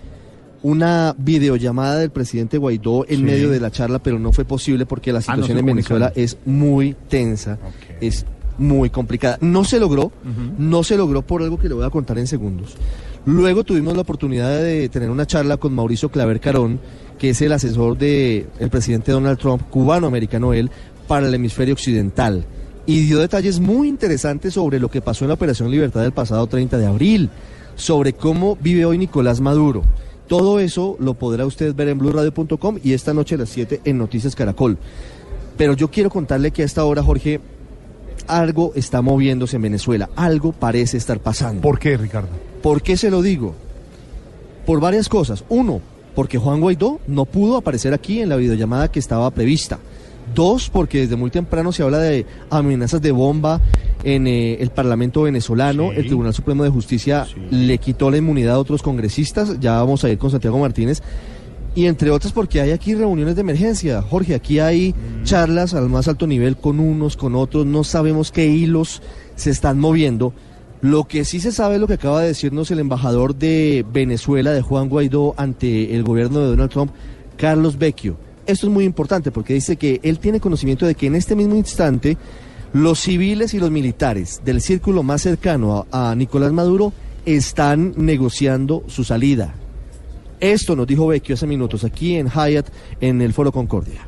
[0.64, 3.24] una videollamada del presidente Guaidó en Sí.
[3.24, 6.12] medio de la charla, pero no fue posible porque la Ah, no situación en Venezuela
[6.16, 7.58] es muy tensa,
[8.02, 8.26] es
[8.58, 9.38] muy complicada.
[9.42, 10.12] No se logró,
[10.58, 12.76] no se logró por algo que le voy a contar en segundos.
[13.26, 16.80] Luego tuvimos la oportunidad de tener una charla con Mauricio Claver Carón,
[17.20, 20.70] que es el asesor del presidente Donald Trump, cubano-americano él,
[21.08, 22.46] para el hemisferio occidental.
[22.86, 26.46] Y dio detalles muy interesantes sobre lo que pasó en la Operación Libertad del pasado
[26.48, 27.30] 30 de abril,
[27.76, 29.84] sobre cómo vive hoy Nicolás Maduro.
[30.28, 33.98] Todo eso lo podrá usted ver en blurradio.com y esta noche a las 7 en
[33.98, 34.78] Noticias Caracol.
[35.58, 37.40] Pero yo quiero contarle que a esta hora, Jorge,
[38.28, 41.62] algo está moviéndose en Venezuela, algo parece estar pasando.
[41.62, 42.30] ¿Por qué, Ricardo?
[42.62, 43.54] ¿Por qué se lo digo?
[44.66, 45.44] Por varias cosas.
[45.50, 45.82] Uno,
[46.16, 49.80] porque Juan Guaidó no pudo aparecer aquí en la videollamada que estaba prevista.
[50.36, 53.62] Dos, porque desde muy temprano se habla de amenazas de bomba
[54.04, 55.92] en eh, el Parlamento venezolano.
[55.92, 59.60] El Tribunal Supremo de Justicia le quitó la inmunidad a otros congresistas.
[59.60, 61.02] Ya vamos a ir con Santiago Martínez.
[61.74, 64.02] Y entre otras porque hay aquí reuniones de emergencia.
[64.02, 64.94] Jorge, aquí hay
[65.24, 67.66] charlas al más alto nivel con unos, con otros.
[67.66, 69.02] No sabemos qué hilos
[69.36, 70.34] se están moviendo.
[70.82, 74.52] Lo que sí se sabe es lo que acaba de decirnos el embajador de Venezuela,
[74.52, 76.92] de Juan Guaidó, ante el gobierno de Donald Trump,
[77.38, 78.18] Carlos Vecchio.
[78.46, 81.56] Esto es muy importante porque dice que él tiene conocimiento de que en este mismo
[81.56, 82.18] instante
[82.74, 86.94] los civiles y los militares del círculo más cercano a, Nicolás Maduro
[87.26, 89.56] están negociando su salida.
[90.40, 92.68] Esto nos dijo Vecchio hace minutos aquí en Hyatt,
[93.02, 94.08] en el Foro Concordia.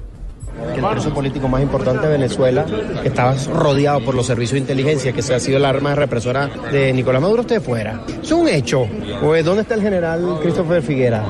[0.74, 2.66] Que el preso político más importante de Venezuela,
[3.02, 6.50] que estaba rodeado por los servicios de inteligencia, que se ha sido la arma represora
[6.72, 8.02] de Nicolás Maduro, esté fuera.
[8.22, 8.88] Es un hecho.
[9.22, 11.24] Pues, ¿Dónde está el general Christopher Figuera?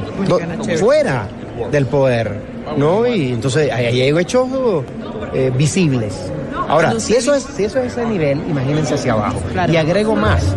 [0.80, 1.28] Fuera
[1.72, 2.58] del poder.
[2.78, 3.08] ¿No?
[3.08, 4.48] Y entonces ahí ahí hay hechos
[5.34, 6.32] eh, visibles.
[6.68, 9.42] Ahora, si eso, es, si eso es ese nivel, imagínense hacia abajo.
[9.72, 10.56] Y agrego más.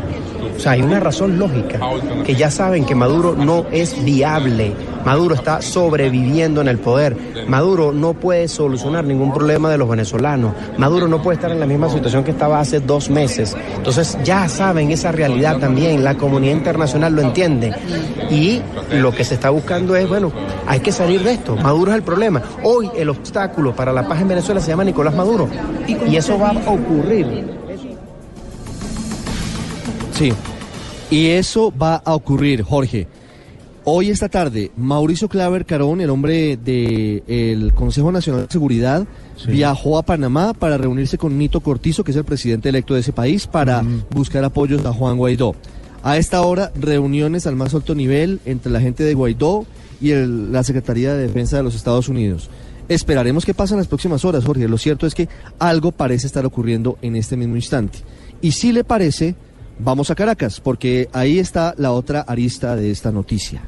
[0.61, 1.81] O sea, hay una razón lógica,
[2.23, 4.75] que ya saben que Maduro no es viable.
[5.07, 7.17] Maduro está sobreviviendo en el poder.
[7.49, 10.53] Maduro no puede solucionar ningún problema de los venezolanos.
[10.77, 13.57] Maduro no puede estar en la misma situación que estaba hace dos meses.
[13.75, 16.05] Entonces ya saben esa realidad también.
[16.05, 17.73] La comunidad internacional lo entiende.
[18.29, 18.61] Y
[18.93, 20.31] lo que se está buscando es, bueno,
[20.67, 21.57] hay que salir de esto.
[21.57, 22.43] Maduro es el problema.
[22.65, 25.49] Hoy el obstáculo para la paz en Venezuela se llama Nicolás Maduro.
[25.89, 27.47] Y eso va a ocurrir.
[30.13, 30.35] Sí.
[31.11, 33.09] Y eso va a ocurrir, Jorge.
[33.85, 39.07] Hoy esta tarde, Mauricio Claver Carón, el hombre del Consejo Nacional de Seguridad,
[39.49, 43.13] viajó a Panamá para reunirse con Nito Cortizo, que es el presidente electo de ese
[43.13, 45.55] país, para buscar apoyos a Juan Guaidó.
[46.03, 49.67] A esta hora, reuniones al más alto nivel entre la gente de Guaidó
[50.01, 52.49] y el- la Secretaría de Defensa de los Estados Unidos.
[52.89, 54.69] Esperaremos qué pasa en las próximas horas, Jorge.
[54.69, 57.99] Lo cierto es que algo parece estar ocurriendo en este mismo instante.
[58.43, 59.35] Y si le parece,
[59.83, 63.63] vamos a Caracas, porque ahí está la otra arista de esta noticia.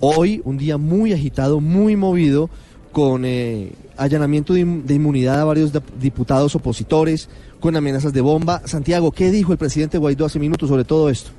[0.00, 2.50] Hoy, un día muy agitado, muy movido,
[2.90, 7.28] con eh, allanamiento de, in- de inmunidad a varios dip- diputados opositores,
[7.60, 8.62] con amenazas de bomba.
[8.66, 11.30] Santiago, ¿qué dijo el presidente Guaidó hace minutos sobre todo esto?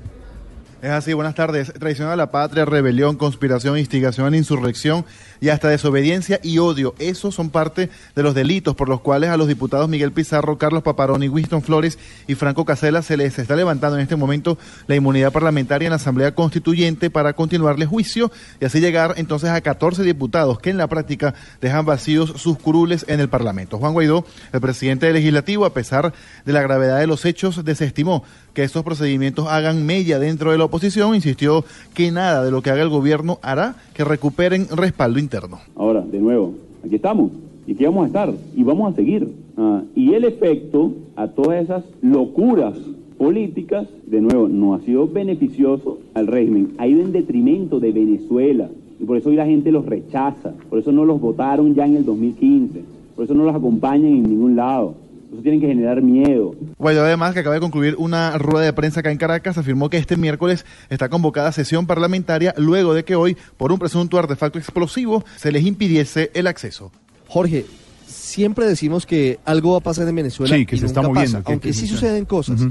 [0.81, 1.71] Es así, buenas tardes.
[1.73, 5.05] Traición a la patria, rebelión, conspiración, instigación insurrección
[5.43, 6.95] y hasta desobediencia y odio.
[6.99, 10.83] Esos son parte de los delitos por los cuales a los diputados Miguel Pizarro, Carlos
[10.83, 15.33] Paparoni, Winston Flores y Franco Casela se les está levantando en este momento la inmunidad
[15.33, 20.59] parlamentaria en la Asamblea Constituyente para continuarle juicio y así llegar entonces a 14 diputados
[20.59, 23.79] que en la práctica dejan vacíos sus curules en el Parlamento.
[23.79, 26.13] Juan Guaidó, el presidente del Legislativo, a pesar
[26.45, 30.65] de la gravedad de los hechos, desestimó que estos procedimientos hagan mella dentro de la
[30.65, 35.32] oposición, insistió que nada de lo que haga el gobierno hará que recuperen respaldo interno.
[35.75, 36.53] Ahora, de nuevo,
[36.85, 37.31] aquí estamos
[37.65, 39.33] y aquí vamos a estar y vamos a seguir.
[39.57, 42.77] Ah, y el efecto a todas esas locuras
[43.17, 48.69] políticas, de nuevo, no ha sido beneficioso al régimen, ha ido en detrimento de Venezuela.
[48.99, 51.95] Y por eso hoy la gente los rechaza, por eso no los votaron ya en
[51.95, 52.81] el 2015,
[53.15, 54.95] por eso no los acompañan en ningún lado,
[55.33, 56.55] eso tienen que generar miedo.
[56.77, 59.97] Guaidó además, que acaba de concluir una rueda de prensa acá en Caracas, afirmó que
[59.97, 65.23] este miércoles está convocada sesión parlamentaria luego de que hoy, por un presunto artefacto explosivo,
[65.35, 66.91] se les impidiese el acceso.
[67.27, 67.65] Jorge,
[68.05, 71.13] siempre decimos que algo va a pasar en Venezuela Sí, que y se está nunca
[71.13, 72.61] moviendo, pasa, que- aunque que sí suceden cosas.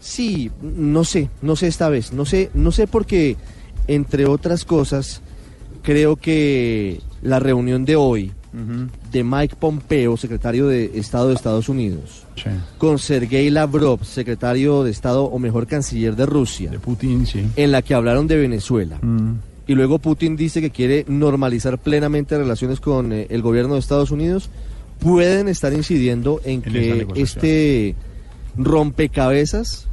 [0.00, 3.36] Sí, no sé, no sé esta vez, no sé, no sé porque
[3.86, 5.20] entre otras cosas
[5.82, 12.24] creo que la reunión de hoy de Mike Pompeo, secretario de Estado de Estados Unidos,
[12.78, 17.46] con Sergei Lavrov, secretario de Estado o mejor canciller de Rusia, Putin, sí.
[17.56, 18.98] en la que hablaron de Venezuela.
[19.00, 19.34] Mm.
[19.66, 24.10] Y luego Putin dice que quiere normalizar plenamente relaciones con eh, el gobierno de Estados
[24.10, 24.50] Unidos,
[24.98, 27.94] pueden estar incidiendo en En que este
[28.56, 29.86] rompecabezas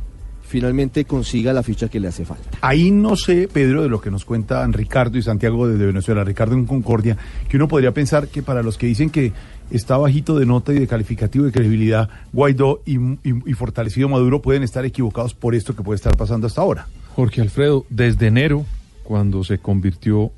[0.48, 2.50] finalmente consiga la ficha que le hace falta.
[2.62, 6.56] Ahí no sé, Pedro, de lo que nos cuentan Ricardo y Santiago desde Venezuela, Ricardo
[6.56, 7.18] en Concordia,
[7.50, 9.34] que uno podría pensar que para los que dicen que
[9.70, 14.42] está bajito de nota y de calificativo de credibilidad, Guaidó y, y- y fortalecido Maduro
[14.42, 16.88] pueden estar equivocados por esto que puede estar pasando hasta ahora.
[17.16, 18.66] Jorge Alfredo, desde enero,
[19.04, 20.32] cuando se convirtió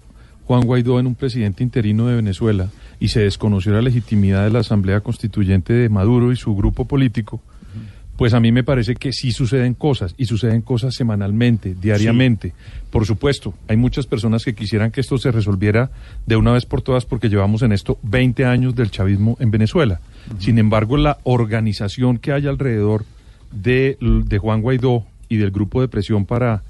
[0.46, 2.70] Juan Guaidó en un presidente interino de Venezuela
[3.00, 7.40] y se desconoció la legitimidad de la Asamblea Constituyente de Maduro y su grupo político,
[8.20, 12.52] pues a mí me parece que sí suceden cosas y suceden cosas semanalmente, diariamente.
[12.90, 15.90] Por supuesto, hay muchas personas que quisieran que esto se resolviera
[16.26, 20.02] de una vez por todas porque llevamos en esto 20 años del chavismo en Venezuela.
[20.38, 23.06] Sin embargo, la organización que hay alrededor
[23.54, 26.64] de, de Juan Guaidó y del grupo de presión para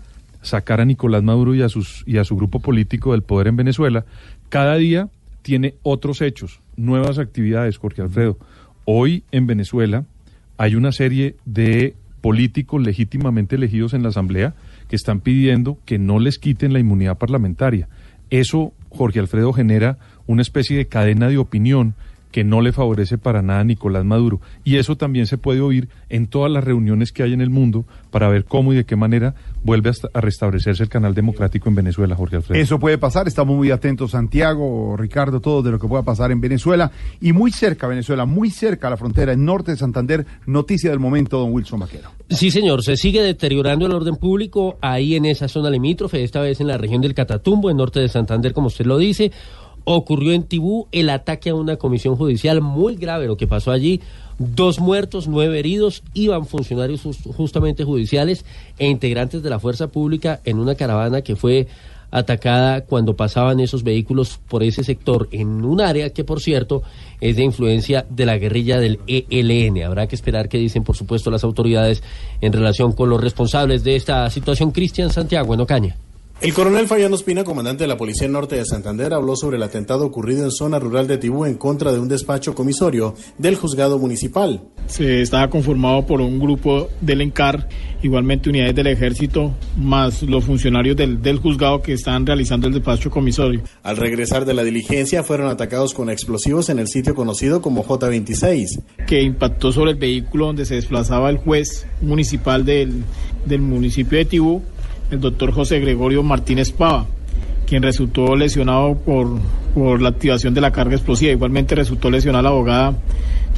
[0.43, 3.55] sacar a Nicolás Maduro y a, sus, y a su grupo político del poder en
[3.55, 4.05] Venezuela,
[4.49, 5.09] cada día
[5.41, 8.37] tiene otros hechos, nuevas actividades, Jorge Alfredo.
[8.85, 10.05] Hoy en Venezuela
[10.59, 14.55] hay una serie de políticos legítimamente elegidos en la Asamblea
[14.89, 17.87] que están pidiendo que no les quiten la inmunidad parlamentaria.
[18.29, 21.95] Eso, Jorge Alfredo, genera una especie de cadena de opinión
[22.31, 24.39] que no le favorece para nada a Nicolás Maduro.
[24.63, 27.85] Y eso también se puede oír en todas las reuniones que hay en el mundo
[28.11, 31.75] para ver cómo y de qué manera vuelve hasta- a restablecerse el canal democrático en
[31.75, 32.61] Venezuela, Jorge Alfredo.
[32.61, 36.39] Eso puede pasar, estamos muy atentos, Santiago, Ricardo, todo de lo que pueda pasar en
[36.39, 36.91] Venezuela.
[37.19, 40.99] Y muy cerca, Venezuela, muy cerca a la frontera, en norte de Santander, noticia del
[40.99, 42.11] momento, don Wilson Vaquero.
[42.29, 46.61] Sí, señor, se sigue deteriorando el orden público ahí en esa zona limítrofe, esta vez
[46.61, 49.31] en la región del Catatumbo, en norte de Santander, como usted lo dice.
[49.83, 54.01] Ocurrió en Tibú el ataque a una comisión judicial muy grave lo que pasó allí.
[54.37, 58.45] Dos muertos, nueve heridos, iban funcionarios jus- justamente judiciales
[58.77, 61.67] e integrantes de la fuerza pública en una caravana que fue
[62.11, 66.81] atacada cuando pasaban esos vehículos por ese sector en un área que por cierto
[67.21, 69.83] es de influencia de la guerrilla del ELN.
[69.83, 72.01] Habrá que esperar qué dicen por supuesto las autoridades
[72.41, 74.71] en relación con los responsables de esta situación.
[74.71, 75.97] Cristian Santiago en Ocaña.
[76.41, 80.05] El coronel Fayano Espina, comandante de la Policía Norte de Santander, habló sobre el atentado
[80.05, 84.63] ocurrido en zona rural de Tibú en contra de un despacho comisorio del juzgado municipal.
[84.87, 87.67] Se estaba conformado por un grupo del ENCAR,
[88.01, 93.11] igualmente unidades del ejército, más los funcionarios del, del juzgado que estaban realizando el despacho
[93.11, 93.61] comisorio.
[93.83, 98.81] Al regresar de la diligencia, fueron atacados con explosivos en el sitio conocido como J26.
[99.05, 103.03] que impactó sobre el vehículo donde se desplazaba el juez municipal del,
[103.45, 104.63] del municipio de Tibú,
[105.11, 107.05] el doctor José Gregorio Martínez Pava,
[107.65, 109.39] quien resultó lesionado por,
[109.73, 111.31] por la activación de la carga explosiva.
[111.31, 112.93] Igualmente resultó lesionada la abogada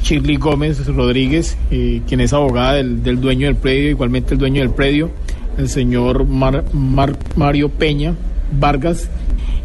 [0.02, 4.60] Shirley Gómez Rodríguez, eh, quien es abogada del, del dueño del predio, igualmente el dueño
[4.62, 5.10] del predio,
[5.58, 8.14] el señor Mar- Mar- Mario Peña
[8.58, 9.08] Vargas,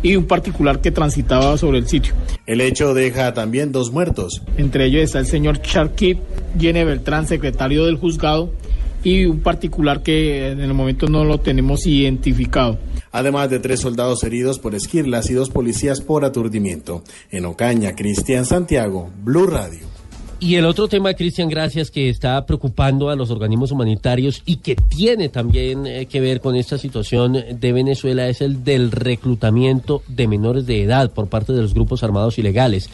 [0.03, 2.13] y un particular que transitaba sobre el sitio.
[2.45, 4.43] El hecho deja también dos muertos.
[4.57, 6.19] Entre ellos está el señor Charquit
[6.57, 8.51] Yene Beltrán, secretario del juzgado,
[9.03, 12.77] y un particular que en el momento no lo tenemos identificado.
[13.11, 17.03] Además de tres soldados heridos por esquirlas y dos policías por aturdimiento.
[17.31, 19.97] En Ocaña, Cristian Santiago, Blue Radio.
[20.39, 24.75] Y el otro tema, Cristian, gracias, que está preocupando a los organismos humanitarios y que
[24.75, 30.27] tiene también eh, que ver con esta situación de Venezuela es el del reclutamiento de
[30.27, 32.87] menores de edad por parte de los grupos armados ilegales.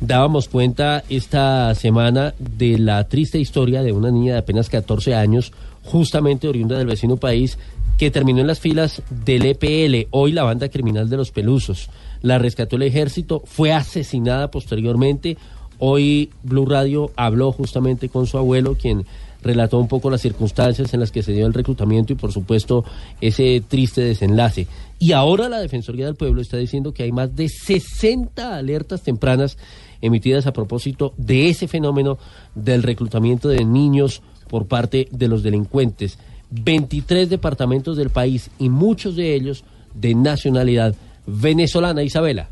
[0.00, 5.52] Dábamos cuenta esta semana de la triste historia de una niña de apenas 14 años,
[5.82, 7.58] justamente oriunda del vecino país,
[7.98, 11.90] que terminó en las filas del EPL, hoy la banda criminal de los Pelusos.
[12.22, 15.36] La rescató el ejército, fue asesinada posteriormente.
[15.80, 19.04] Hoy Blue Radio habló justamente con su abuelo, quien
[19.42, 22.84] relató un poco las circunstancias en las que se dio el reclutamiento y por supuesto
[23.20, 24.68] ese triste desenlace.
[25.00, 29.56] Y ahora la Defensoría del Pueblo está diciendo que hay más de 60 alertas tempranas
[30.00, 32.18] emitidas a propósito de ese fenómeno
[32.54, 36.18] del reclutamiento de niños por parte de los delincuentes.
[36.50, 40.94] 23 departamentos del país y muchos de ellos de nacionalidad
[41.26, 42.02] venezolana.
[42.02, 42.48] Isabela.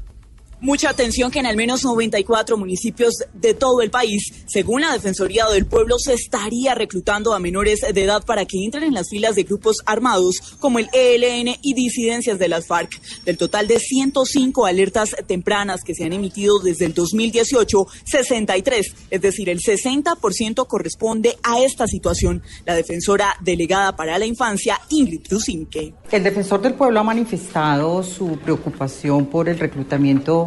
[0.58, 5.44] Mucha atención que en al menos 94 municipios de todo el país, según la Defensoría
[5.48, 9.36] del Pueblo, se estaría reclutando a menores de edad para que entren en las filas
[9.36, 12.98] de grupos armados como el ELN y disidencias de las FARC.
[13.26, 19.20] Del total de 105 alertas tempranas que se han emitido desde el 2018, 63, es
[19.20, 22.42] decir, el 60% corresponde a esta situación.
[22.64, 25.92] La defensora delegada para la infancia, Ingrid Dusinque.
[26.10, 30.46] El defensor del pueblo ha manifestado su preocupación por el reclutamiento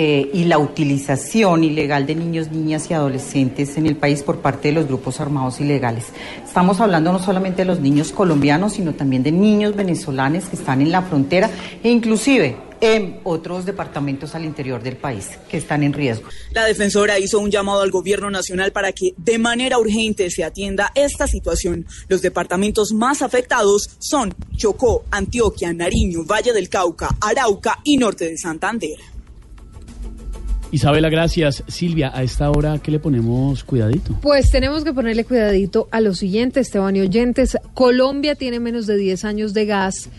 [0.00, 4.68] eh, y la utilización ilegal de niños, niñas y adolescentes en el país por parte
[4.68, 6.04] de los grupos armados ilegales.
[6.44, 10.82] Estamos hablando no solamente de los niños colombianos, sino también de niños venezolanos que están
[10.82, 11.50] en la frontera
[11.82, 16.28] e inclusive en otros departamentos al interior del país que están en riesgo.
[16.52, 20.92] La defensora hizo un llamado al gobierno nacional para que de manera urgente se atienda
[20.94, 21.86] esta situación.
[22.06, 28.38] Los departamentos más afectados son Chocó, Antioquia, Nariño, Valle del Cauca, Arauca y Norte de
[28.38, 29.17] Santander.
[30.70, 31.64] Isabela, gracias.
[31.66, 34.14] Silvia, a esta hora, ¿qué le ponemos cuidadito?
[34.20, 37.56] Pues tenemos que ponerle cuidadito a lo siguiente, Esteban y oyentes.
[37.72, 40.10] Colombia tiene menos de 10 años de gas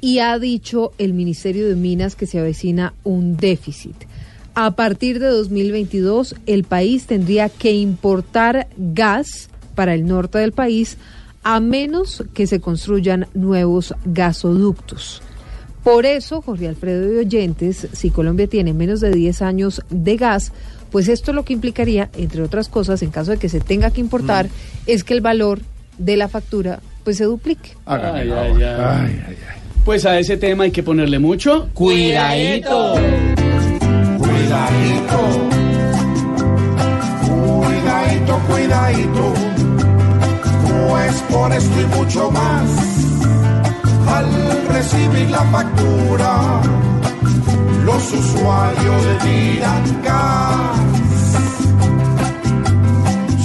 [0.00, 3.96] y ha dicho el Ministerio de Minas que se avecina un déficit.
[4.54, 10.98] A partir de 2022, el país tendría que importar gas para el norte del país
[11.42, 15.20] a menos que se construyan nuevos gasoductos.
[15.86, 20.50] Por eso, Jorge Alfredo y oyentes, si Colombia tiene menos de 10 años de gas,
[20.90, 24.00] pues esto lo que implicaría, entre otras cosas, en caso de que se tenga que
[24.00, 24.48] importar,
[24.86, 25.60] es que el valor
[25.96, 27.76] de la factura pues se duplique.
[27.86, 29.36] Ay, ay, ay.
[29.84, 32.94] Pues a ese tema hay que ponerle mucho cuidadito.
[34.18, 35.18] Cuidadito,
[37.62, 39.34] cuidadito, cuidadito,
[40.88, 43.15] pues por esto y mucho más,
[44.08, 46.60] al recibir la factura,
[47.84, 50.80] los usuarios dirán gas.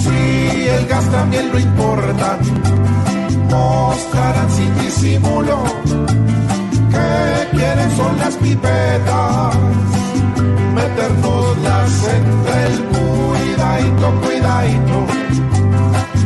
[0.02, 2.38] Si el gas también lo importan,
[3.50, 5.62] mostrarán sin disimulo
[6.90, 9.56] que quieren son las pipetas,
[10.74, 15.06] Meternos las entre el cuidadito, cuidadito,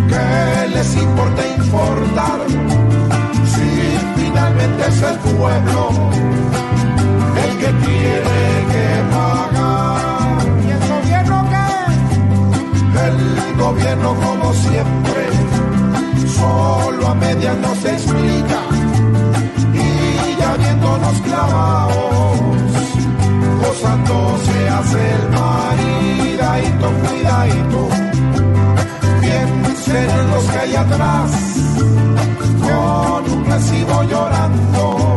[0.09, 2.41] que les importa importar
[4.87, 5.91] es el pueblo
[7.45, 8.43] el que tiene
[8.73, 10.37] que pagar.
[10.64, 11.69] ¿Y el gobierno qué?
[13.07, 15.23] El gobierno como siempre,
[16.37, 18.61] solo a medias nos explica
[19.75, 22.41] y ya viéndonos clavados,
[23.61, 28.06] gozando se hace el maridadito, cuidadito,
[30.05, 31.30] en los que hay atrás,
[32.61, 35.16] con un recibo llorando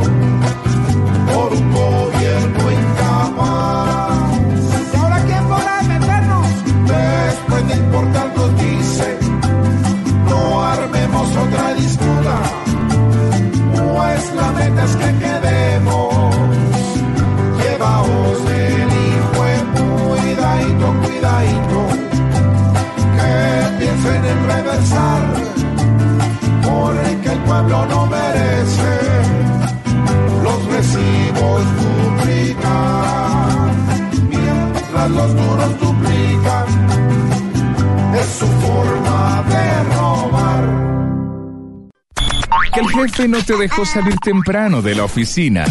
[42.89, 45.65] jefe no te dejó salir temprano de la oficina.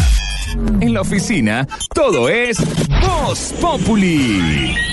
[0.79, 2.57] En la oficina, todo es
[3.01, 4.88] Voz Populi.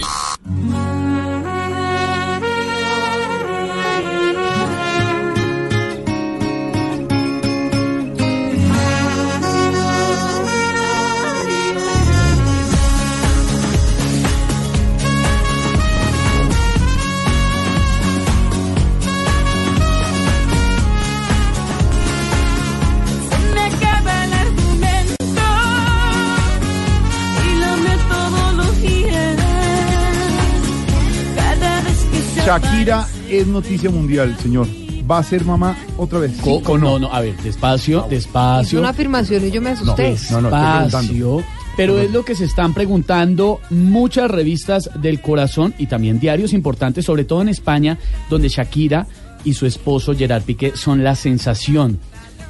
[32.87, 34.69] Shakira es noticia mundial, señor.
[35.11, 36.33] ¿Va a ser mamá otra vez?
[36.41, 38.79] Co- no, no, a ver, despacio, Es despacio.
[38.79, 40.17] una afirmación y yo me asusté.
[40.31, 40.51] no, no,
[40.85, 41.43] Despacio.
[41.77, 47.05] Pero es lo que se están preguntando muchas revistas del corazón y también diarios importantes,
[47.05, 47.99] sobre todo en España,
[48.31, 49.07] donde Shakira
[49.45, 51.99] y su esposo Gerard Piqué son la sensación.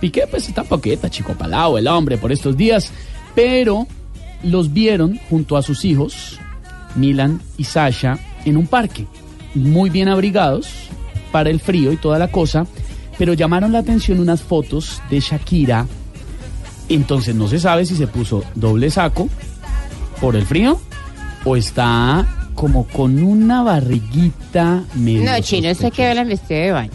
[0.01, 2.93] Piqué pues está poqueta, chico palao, el hombre por estos días,
[3.34, 3.87] pero
[4.45, 6.39] los vieron junto a sus hijos,
[6.95, 9.07] Milan y Sasha, en un parque,
[9.57, 10.68] muy bien abrigados
[11.32, 12.66] para el frío y toda la cosa,
[13.18, 15.86] pero llamaron la atención unas fotos de Shakira
[16.88, 19.28] entonces no se sabe si se puso doble saco
[20.20, 20.80] por el frío
[21.44, 25.30] o está como con una barriguita medio.
[25.30, 26.92] No, chino, eso hay que verla en vestido de baño.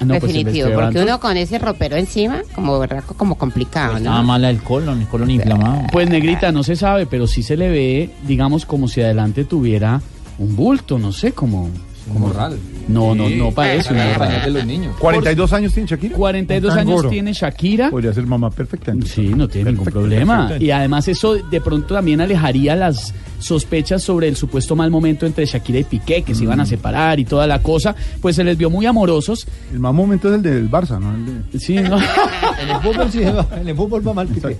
[0.00, 3.94] Ah, no, pues el Definitivo, porque uno con ese ropero encima, como berraco, como complicado,
[3.94, 4.10] ¿no?
[4.10, 5.82] Nada mala el colon, el colon inflamado.
[5.92, 10.00] Pues negrita, no se sabe, pero sí se le ve, digamos, como si adelante tuviera
[10.38, 11.70] un bulto, no sé, como...
[12.16, 12.58] Morral.
[12.88, 14.44] No, no, no parece un Para morral.
[14.46, 14.96] de los niños.
[14.98, 16.16] 42 años tiene Shakira.
[16.16, 17.10] 42 Un años canguro.
[17.10, 17.90] tiene Shakira.
[17.90, 18.94] Podría ser mamá perfecta.
[19.04, 20.52] Sí, no tiene ningún problema.
[20.58, 25.44] Y además eso de pronto también alejaría las sospechas sobre el supuesto mal momento entre
[25.44, 27.94] Shakira y Piqué, que se iban a separar y toda la cosa.
[28.22, 29.46] Pues se les vio muy amorosos.
[29.70, 31.14] El mal momento es el del Barça, ¿no?
[31.14, 31.58] El de...
[31.60, 31.98] Sí, ¿no?
[32.62, 34.28] En el fútbol sí, en el fútbol va mal.
[34.28, 34.56] Piqué.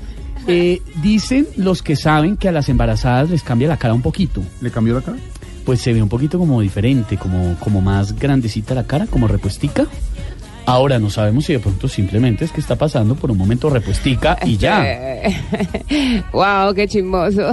[0.47, 4.43] Eh, dicen los que saben que a las embarazadas les cambia la cara un poquito.
[4.61, 5.17] ¿Le cambió la cara?
[5.69, 9.87] Pues se ve un poquito como diferente, como, como más grandecita la cara, como repuestica.
[10.65, 14.39] Ahora no sabemos si de pronto simplemente es que está pasando por un momento repuestica
[14.47, 14.83] y ya.
[16.33, 17.53] wow, qué chismoso.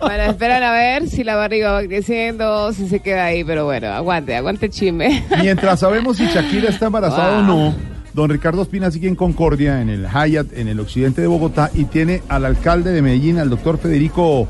[0.00, 3.64] bueno, esperan a ver si la barriga va creciendo o si se queda ahí, pero
[3.64, 5.24] bueno, aguante, aguante el chisme.
[5.42, 7.74] Mientras sabemos si Shakira está embarazada o no,
[8.14, 11.86] don Ricardo Espina sigue en Concordia, en el Hyatt, en el occidente de Bogotá, y
[11.86, 14.46] tiene al alcalde de Medellín, al doctor Federico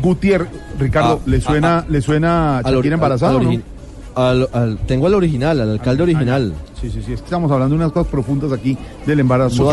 [0.00, 0.48] Gutiérrez.
[0.78, 1.90] Ricardo, Ah, ¿le suena, ah, ah.
[1.90, 3.50] ¿le suena Al ori- Shakira embarazada al o no?
[3.50, 3.62] origi-
[4.14, 6.54] al- al- tengo al original, al alcalde original.
[6.80, 8.76] Sí, sí, sí, es que estamos hablando de unas cosas profundas aquí
[9.06, 9.72] del embarazo.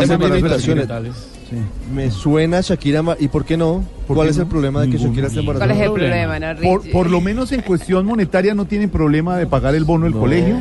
[1.94, 3.84] Me suena Shakira, ¿y por qué no?
[4.08, 5.66] ¿Por ¿Cuál qué es el problema de que Ningún- Shakira esté embarazada?
[5.72, 9.36] ¿Cuál es el problema, no, Por, por lo menos en cuestión monetaria no tienen problema
[9.36, 10.20] de pagar el bono del No.
[10.20, 10.56] colegio,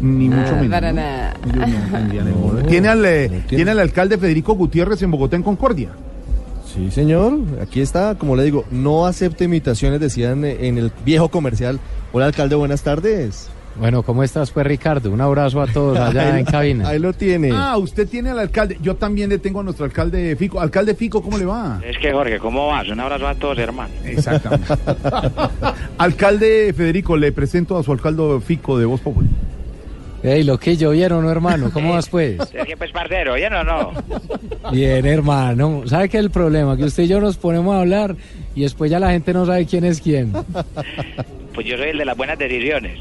[0.00, 0.68] ni mucho menos.
[0.70, 1.00] para ¿no?
[1.00, 1.34] nada.
[2.68, 5.90] ¿Tiene, al, eh, tiene al alcalde Federico Gutiérrez en Bogotá, en Concordia.
[6.64, 7.38] Sí, señor.
[7.62, 11.78] Aquí está, como le digo, no acepte imitaciones, decían eh, en el viejo comercial.
[12.12, 13.48] Hola, alcalde, buenas tardes.
[13.76, 15.10] Bueno, ¿cómo estás, pues, Ricardo?
[15.10, 16.88] Un abrazo a todos allá Ahí- en cabina.
[16.88, 17.50] Ahí lo tiene.
[17.52, 18.78] Ah, usted tiene al alcalde.
[18.80, 20.60] Yo también le tengo a nuestro alcalde Fico.
[20.60, 21.80] Alcalde Fico, ¿cómo le va?
[21.84, 22.88] Es que Jorge, ¿cómo vas?
[22.88, 23.92] Un abrazo a todos, hermano.
[24.04, 24.74] Exactamente.
[25.98, 29.30] alcalde Federico, le presento a su alcalde Fico de Voz Popular.
[30.24, 31.70] Ey, lo que yo vieron, ¿no, hermano?
[31.70, 32.40] ¿Cómo vas, pues?
[32.54, 33.92] Es pues, parcero, ¿ya no, no?
[34.72, 35.82] Bien, hermano.
[35.86, 36.78] ¿Sabe qué es el problema?
[36.78, 38.16] Que usted y yo nos ponemos a hablar
[38.54, 40.32] y después ya la gente no sabe quién es quién.
[41.54, 42.98] Pues yo soy el de las buenas decisiones.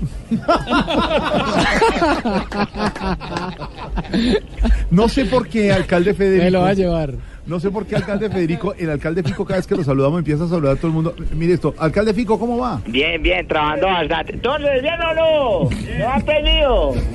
[4.91, 6.43] No sé por qué, alcalde Federico.
[6.43, 7.15] Me lo va a llevar.
[7.45, 10.45] No sé por qué, alcalde Federico, el alcalde Fico, cada vez que lo saludamos, empieza
[10.45, 11.13] a saludar a todo el mundo.
[11.35, 12.81] Mire esto, alcalde Fico, ¿cómo va?
[12.87, 14.33] Bien, bien, trabajando bastante.
[14.33, 15.63] Entonces, ¿bien o no?
[15.63, 15.69] ¿No?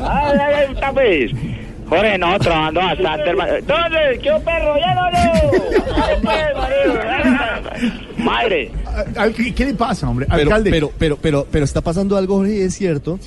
[0.01, 1.31] Ay, ay, ay, está pues.
[1.89, 3.55] Jorge, no, trabajando bastante, hermano.
[3.55, 4.75] Entonces, ¿qué perro?
[4.75, 6.23] ¿Bien o no?
[6.23, 6.95] Marido.
[8.19, 8.71] Madre.
[9.35, 10.27] ¿Qué, qué le pasa, hombre?
[10.29, 10.71] Pero, Alcalde.
[10.71, 13.19] pero, pero, pero, pero está pasando algo, Jorge, y es cierto.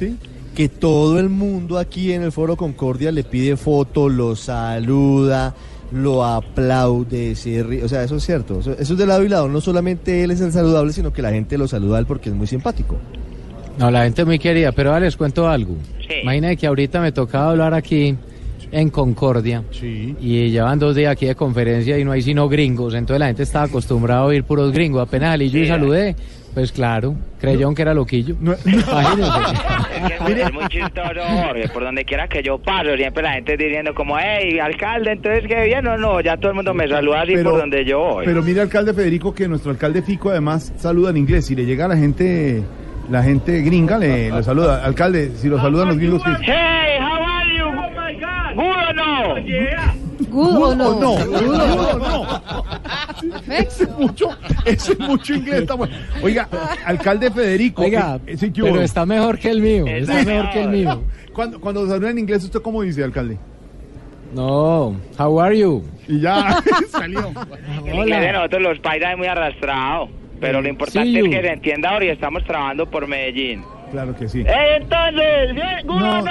[0.55, 5.55] Que todo el mundo aquí en el Foro Concordia le pide foto, lo saluda,
[5.91, 7.83] lo aplaude, se ríe.
[7.83, 8.59] O sea, eso es cierto.
[8.59, 9.47] Eso, eso es de lado y lado.
[9.47, 12.29] No solamente él es el saludable, sino que la gente lo saluda a él porque
[12.29, 12.97] es muy simpático.
[13.77, 15.75] No, la gente es muy querida, pero ahora les cuento algo.
[16.23, 18.15] Imagínate que ahorita me tocaba hablar aquí
[18.71, 23.19] en Concordia y llevan dos días aquí de conferencia y no hay sino gringos, entonces
[23.19, 25.01] la gente estaba acostumbrada a oír puros gringos.
[25.01, 25.67] Apenas salí yo y Sí.
[25.67, 26.15] saludé,
[26.53, 28.35] pues claro, creyeron que era loquillo.
[28.41, 29.39] Imagínense.
[30.03, 31.69] Es, que es muy chistoso, Jorge.
[31.69, 35.63] Por donde quiera que yo paso, siempre la gente diciendo como, hey, alcalde, entonces, ¿qué
[35.65, 36.19] bien o no?
[36.21, 38.25] Ya todo el mundo me saluda así por donde yo voy.
[38.25, 41.45] Pero mire, alcalde Federico, que nuestro alcalde Fico además saluda en inglés.
[41.45, 42.63] Si le llega a la gente,
[43.09, 44.83] la gente gringa, le, le saluda.
[44.83, 46.51] Alcalde, si lo saludan los gringos, ¿qué?
[46.51, 47.65] Hey, how are you?
[47.65, 48.40] Oh my God.
[48.55, 49.35] ¿Good o no?
[50.29, 50.99] ¿Good o no?
[50.99, 51.25] no?
[51.25, 52.41] ¿Good o no?
[53.53, 54.29] Ese es mucho,
[54.65, 55.61] ese es mucho inglés.
[55.61, 55.93] Está bueno.
[56.23, 56.47] Oiga,
[56.85, 57.81] alcalde Federico.
[57.83, 61.03] Oiga, eh, ese que pero está mejor que el mío, está mejor que el mío.
[61.33, 63.37] Cuando, cuando saluda en inglés, ¿usted cómo dice, alcalde?
[64.33, 65.83] No, how are you?
[66.07, 67.31] Y ya salió.
[67.85, 70.09] El inglés de nosotros los paisas es muy arrastrado.
[70.39, 71.29] Pero lo importante Sí, es you.
[71.31, 73.63] que se entienda ahora y estamos trabajando por Medellín.
[73.91, 74.41] Claro que sí.
[74.41, 76.21] Eh, entonces, bien, ¿good No,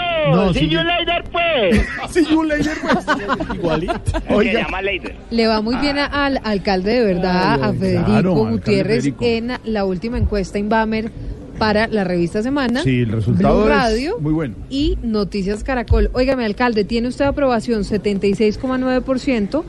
[0.46, 0.52] no?
[0.54, 1.86] sí, you yo- later, pues.
[2.10, 3.06] See you later, pues.
[3.54, 4.00] Igualito.
[4.28, 5.14] Se llama later.
[5.30, 9.24] Le va muy bien a- al alcalde de verdad, Ay, a Federico claro, Gutiérrez, Federico.
[9.24, 11.10] en la última encuesta Inbamer
[11.58, 12.82] para la revista Semana.
[12.82, 14.54] Sí, el resultado Blue es Radio muy bueno.
[14.70, 16.08] y Noticias Caracol.
[16.14, 19.62] Óigame, alcalde, tiene usted aprobación 76,9%,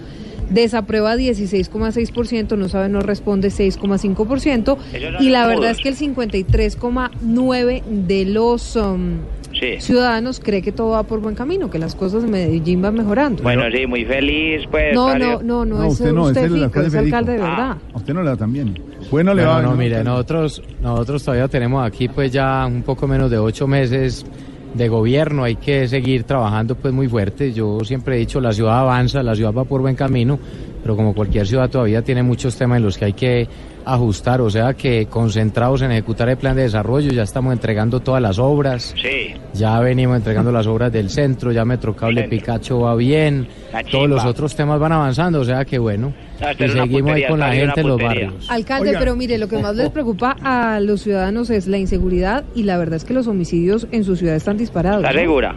[0.51, 5.95] desaprueba 16,6%, no sabe, no responde 6,5%, Ellos son y la verdad es que el
[5.97, 9.17] 53,9% de los um,
[9.53, 9.81] Sí.
[9.81, 13.43] ciudadanos cree que todo va por buen camino, que las cosas en Medellín van mejorando.
[13.43, 14.93] Bueno, sí, muy feliz, pues.
[14.95, 17.31] No, no, no, no, No, es usted no, usted, es el Fico, alcalde es alcalde
[17.33, 17.49] de Ah.
[17.49, 17.77] verdad.
[17.93, 18.79] A usted no le da tan bien.
[19.11, 19.61] Bueno, le No, va.
[19.61, 24.25] no, mire, nosotros, nosotros todavía tenemos aquí pues ya un poco menos de ocho meses
[24.73, 27.53] de gobierno, hay que seguir trabajando pues muy fuerte.
[27.53, 30.39] Yo siempre he dicho, la ciudad avanza, la ciudad va por buen camino,
[30.81, 33.47] pero como cualquier ciudad todavía tiene muchos temas en los que hay que
[33.83, 38.21] ajustar, o sea que concentrados en ejecutar el plan de desarrollo, ya estamos entregando todas
[38.21, 38.93] las obras.
[39.01, 39.33] Sí.
[39.53, 43.47] Ya venimos entregando las obras del centro, ya Metrocable Picacho va bien,
[43.91, 47.39] todos los otros temas van avanzando, o sea que bueno, No, y seguimos ahí con
[47.39, 48.33] la está gente en los barrios.
[48.49, 52.63] Alcalde, pero mire, lo que más les preocupa a los ciudadanos es la inseguridad y
[52.63, 55.01] la verdad es que los homicidios en su ciudad están disparados.
[55.03, 55.21] ¿Estás ¿no?
[55.21, 55.55] segura?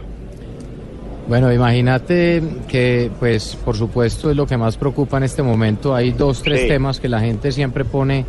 [1.27, 5.95] Bueno, imagínate que, pues, por supuesto, es lo que más preocupa en este momento.
[5.95, 6.67] Hay dos, tres Sí.
[6.67, 8.25] temas que la gente siempre pone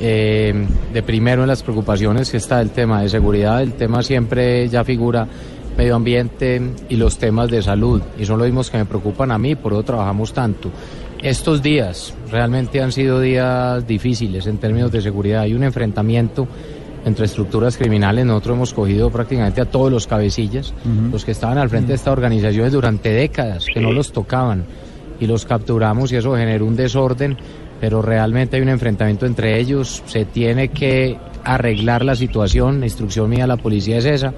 [0.00, 0.52] eh,
[0.92, 4.84] de primero en las preocupaciones, que está el tema de seguridad, el tema siempre ya
[4.84, 5.26] figura
[5.78, 8.02] medio ambiente y los temas de salud.
[8.18, 10.70] Y son los mismos que me preocupan a mí, por eso trabajamos tanto.
[11.24, 15.40] Estos días realmente han sido días difíciles en términos de seguridad.
[15.40, 16.46] Hay un enfrentamiento
[17.06, 18.26] entre estructuras criminales.
[18.26, 20.74] Nosotros hemos cogido prácticamente a todos los cabecillas,
[21.10, 24.66] los que estaban al frente de estas organizaciones durante décadas, que no los tocaban,
[25.18, 27.38] y los capturamos y eso generó un desorden,
[27.80, 30.02] pero realmente hay un enfrentamiento entre ellos.
[30.04, 32.80] Se tiene que arreglar la situación.
[32.80, 34.34] La instrucción mía a la policía es esa.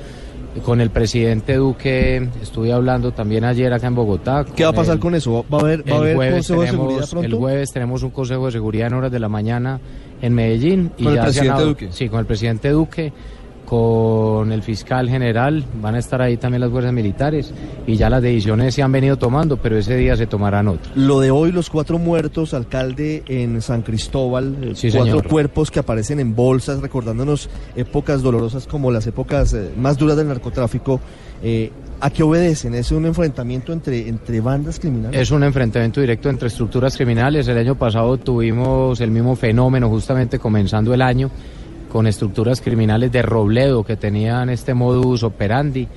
[0.64, 4.44] Con el presidente Duque estuve hablando también ayer acá en Bogotá.
[4.56, 5.44] ¿Qué va a pasar el- con eso?
[5.52, 7.26] ¿Va a haber, va a haber de tenemos- seguridad pronto?
[7.26, 9.80] El jueves tenemos un consejo de seguridad en horas de la mañana
[10.22, 10.90] en Medellín.
[10.96, 11.88] ¿Con el ya presidente Duque?
[11.92, 13.12] Sí, con el presidente Duque,
[13.66, 17.52] con el fiscal general, van a estar ahí también las fuerzas militares
[17.86, 20.96] y ya las decisiones se han venido tomando, pero ese día se tomarán otras.
[20.96, 25.28] Lo de hoy, los cuatro muertos, alcalde, en San Cristóbal, eh, Sí, cuatro señor.
[25.28, 30.28] cuerpos que aparecen en bolsas, recordándonos épocas dolorosas como las épocas eh, más duras del
[30.28, 31.00] narcotráfico.
[31.42, 32.74] eh, ¿A qué obedecen?
[32.74, 35.18] ¿Es un enfrentamiento entre, entre bandas criminales?
[35.18, 37.48] Es un enfrentamiento directo entre estructuras criminales.
[37.48, 41.30] El año pasado tuvimos el mismo fenómeno justamente comenzando el año
[41.96, 45.88] con estructuras criminales de Robledo que tenían este modus operandi.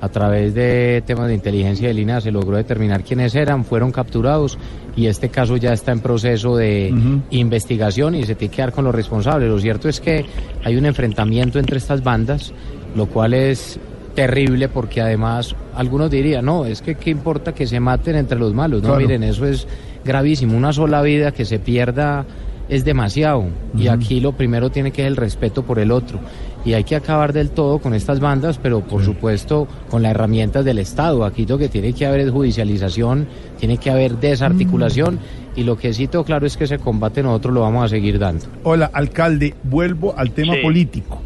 [0.00, 4.56] A través de temas de inteligencia de línea se logró determinar quiénes eran, fueron capturados
[4.96, 6.94] y este caso ya está en proceso de
[7.28, 9.50] investigación y se tiene que dar con los responsables.
[9.50, 10.24] Lo cierto es que
[10.64, 12.54] hay un enfrentamiento entre estas bandas,
[12.96, 13.78] lo cual es
[14.14, 18.54] terrible porque además algunos dirían, no, es que qué importa que se maten entre los
[18.54, 18.80] malos.
[18.80, 19.02] No, Claro.
[19.02, 19.66] miren, eso es
[20.06, 20.56] gravísimo.
[20.56, 22.24] Una sola vida que se pierda
[22.68, 23.44] es demasiado.
[23.76, 26.18] Y aquí lo primero tiene que ser el respeto por el otro.
[26.64, 30.64] Y hay que acabar del todo con estas bandas, pero por supuesto con las herramientas
[30.64, 31.24] del Estado.
[31.24, 33.26] Aquí lo que tiene que haber es judicialización,
[33.58, 35.18] tiene que haber desarticulación.
[35.56, 38.18] Y lo que sí tengo claro es que ese combate nosotros lo vamos a seguir
[38.18, 38.46] dando.
[38.62, 40.60] Hola, alcalde, vuelvo al tema Sí.
[40.62, 41.20] político.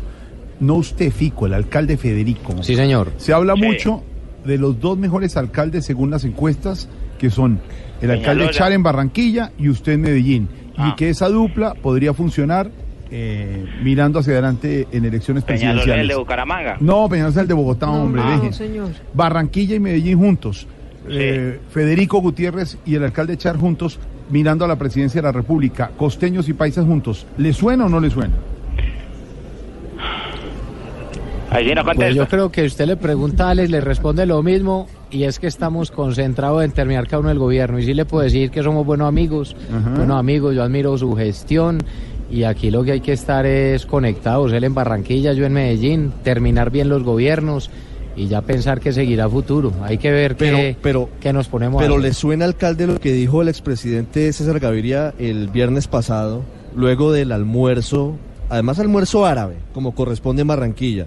[0.60, 2.54] No usted, Fico, el alcalde Federico.
[2.62, 3.12] Sí, señor.
[3.16, 4.02] Se habla mucho
[4.44, 7.60] de los dos mejores alcaldes según las encuestas, que son
[8.02, 8.50] el alcalde.
[8.50, 10.48] Char en Barranquilla y usted en Medellín.
[10.78, 10.90] Ah.
[10.90, 12.70] Y que esa dupla podría funcionar
[13.10, 16.08] eh, mirando hacia adelante en elecciones Peñalol, el presidenciales.
[16.08, 16.76] de Bucaramanga.
[16.80, 18.52] No, Peñalol es el de Bogotá, hombre, no, deje.
[18.52, 18.88] señor.
[19.12, 20.66] Barranquilla y Medellín juntos.
[21.10, 23.98] Eh, Federico Gutiérrez y el alcalde Char juntos
[24.30, 25.90] mirando a la presidencia de la República.
[25.96, 27.26] Costeños y paisas juntos.
[27.38, 28.34] ¿Le suena o no le suena?
[31.50, 34.42] Ahí sí no Pues yo creo que usted le pregunta a Alex, le responde lo
[34.42, 37.78] mismo y es que estamos concentrados en terminar cada uno del gobierno.
[37.78, 39.90] Y sí le puedo decir que somos buenos amigos, Ajá.
[39.90, 41.78] buenos amigos, yo admiro su gestión
[42.30, 46.12] y aquí lo que hay que estar es conectados, él en Barranquilla, yo en Medellín,
[46.22, 47.70] terminar bien los gobiernos
[48.16, 51.84] y ya pensar que seguirá futuro, hay que ver qué, pero, qué nos ponemos a
[51.84, 56.42] Pero le suena alcalde lo que dijo el expresidente César Gaviria el viernes pasado,
[56.74, 58.16] luego del almuerzo,
[58.50, 61.06] además almuerzo árabe, como corresponde en Barranquilla,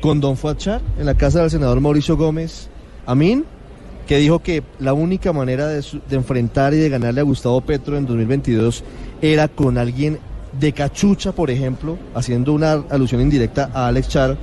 [0.00, 2.67] con Don Fuachar en la casa del senador Mauricio Gómez
[3.08, 3.44] Amín,
[4.06, 7.60] que dijo que la única manera de, su- de enfrentar y de ganarle a Gustavo
[7.62, 8.84] Petro en 2022
[9.22, 10.18] era con alguien
[10.60, 14.36] de cachucha, por ejemplo, haciendo una alusión indirecta a Alex Char,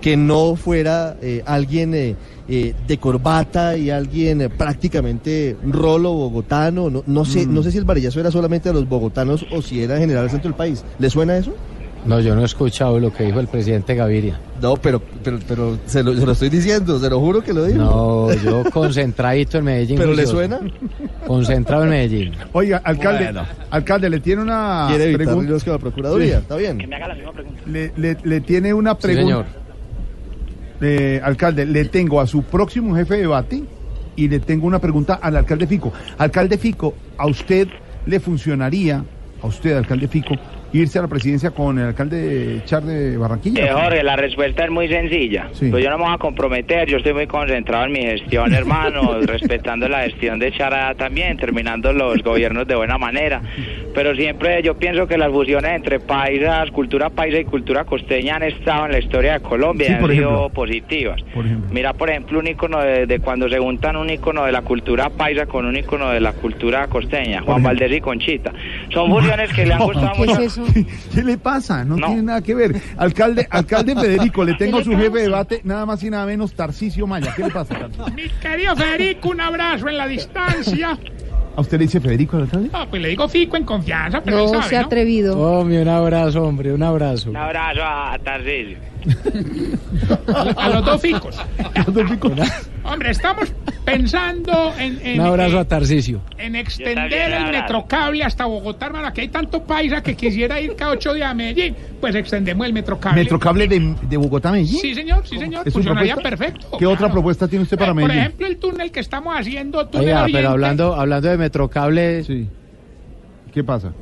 [0.00, 2.16] que no fuera eh, alguien eh,
[2.48, 6.88] eh, de corbata y alguien prácticamente rolo bogotano.
[6.88, 7.52] No, no sé, Mm.
[7.54, 10.24] no sé si el varillazo era solamente a los bogotanos o si era en general
[10.24, 10.82] al centro del país.
[10.98, 11.52] ¿Le suena eso?
[12.04, 14.40] No, yo no he escuchado lo que dijo el presidente Gaviria.
[14.62, 17.64] No, pero, pero, pero se, lo, se lo estoy diciendo, se lo juro que lo
[17.64, 17.78] digo.
[17.84, 19.98] No, yo concentradito en Medellín.
[19.98, 20.60] ¿Pero le suena?
[21.26, 22.32] Concentrado en Medellín.
[22.52, 23.42] Oiga, alcalde, Bueno.
[23.70, 25.58] alcalde, le tiene una Quiere pregunta.
[25.64, 26.42] con la Procuraduría, Sí.
[26.42, 26.78] está bien.
[26.78, 27.60] Que me haga la misma pregunta.
[27.66, 29.22] Le, le- le tiene una Sí, pregunta.
[29.26, 29.46] señor.
[30.82, 33.62] Eh, alcalde, le tengo a su próximo jefe de debate
[34.16, 35.92] y le tengo una pregunta al alcalde Fico.
[36.16, 37.68] Alcalde Fico, ¿a usted
[38.06, 39.04] le funcionaría,
[39.42, 40.34] a usted, alcalde Fico,
[40.72, 43.64] irse a la presidencia con el alcalde Char de Barranquilla?
[43.66, 45.48] Eh, Jorge, la respuesta es muy sencilla.
[45.52, 45.68] Sí.
[45.70, 49.20] Pues yo no me voy a comprometer, yo estoy muy concentrado en mi gestión, hermano,
[49.22, 53.40] respetando la gestión de Chara también, terminando los gobiernos de buena manera.
[53.94, 58.44] Pero siempre yo pienso que las fusiones entre paisas, cultura paisa y cultura costeña han
[58.44, 60.48] estado en la historia de Colombia Sí, y han por sido ejemplo.
[60.50, 61.22] positivas.
[61.34, 61.70] Por ejemplo.
[61.72, 65.10] Mira, por ejemplo, un icono de, de cuando se juntan un icono de la cultura
[65.10, 68.52] paisa con un icono de la cultura costeña, Juan Valdés y Conchita.
[68.92, 70.40] Son fusiones que le han gustado ¿Qué mucho.
[70.40, 70.86] es eso?
[71.14, 71.84] ¿Qué le pasa?
[71.84, 72.80] No, tiene nada que ver.
[72.96, 76.52] Alcalde, alcalde Federico, le tengo ¿Qué su jefe de debate, nada más y nada menos,
[76.54, 77.32] Tarcisio Maya.
[77.34, 77.74] ¿Qué le pasa?
[77.78, 78.06] Tarcisio?
[78.14, 80.98] Mi querido Federico, un abrazo en la distancia.
[81.56, 82.70] ¿A usted le dice Federico al alcalde?
[82.72, 84.86] Ah, pues le digo Fico en confianza, pero No sabe, se ha ¿no?
[84.86, 85.38] atrevido.
[85.38, 87.30] Hombre, un abrazo, hombre, un abrazo.
[87.30, 88.78] Un abrazo a Tarcisio.
[90.56, 91.36] A los dos Ficos.
[92.84, 93.52] Hombre, estamos
[93.84, 96.20] pensando en, en, Un abrazo en- a Tarcisio.
[96.38, 97.52] en extender el abrazo.
[97.52, 99.08] metrocable hasta Bogotá, hermano.
[99.08, 101.74] Aquí hay tanto paisa que quisiera ir cada ocho días a Medellín.
[102.00, 103.20] Pues extendemos el metrocable.
[103.22, 104.78] ¿Metrocable de, de Bogotá a Medellín?
[104.80, 105.66] Sí, señor, sí, señor.
[105.66, 106.36] ¿Es su Funcionaría propuesta?
[106.46, 106.78] perfecto.
[106.78, 108.20] ¿Qué otra propuesta tiene usted para Eh, Por Medellín?
[108.20, 110.38] ejemplo, el túnel que estamos haciendo, túnel Oiga, Oriente.
[110.38, 112.24] pero hablando, hablando de Metrocable.
[112.24, 112.48] Sí.
[113.52, 113.92] ¿Qué pasa?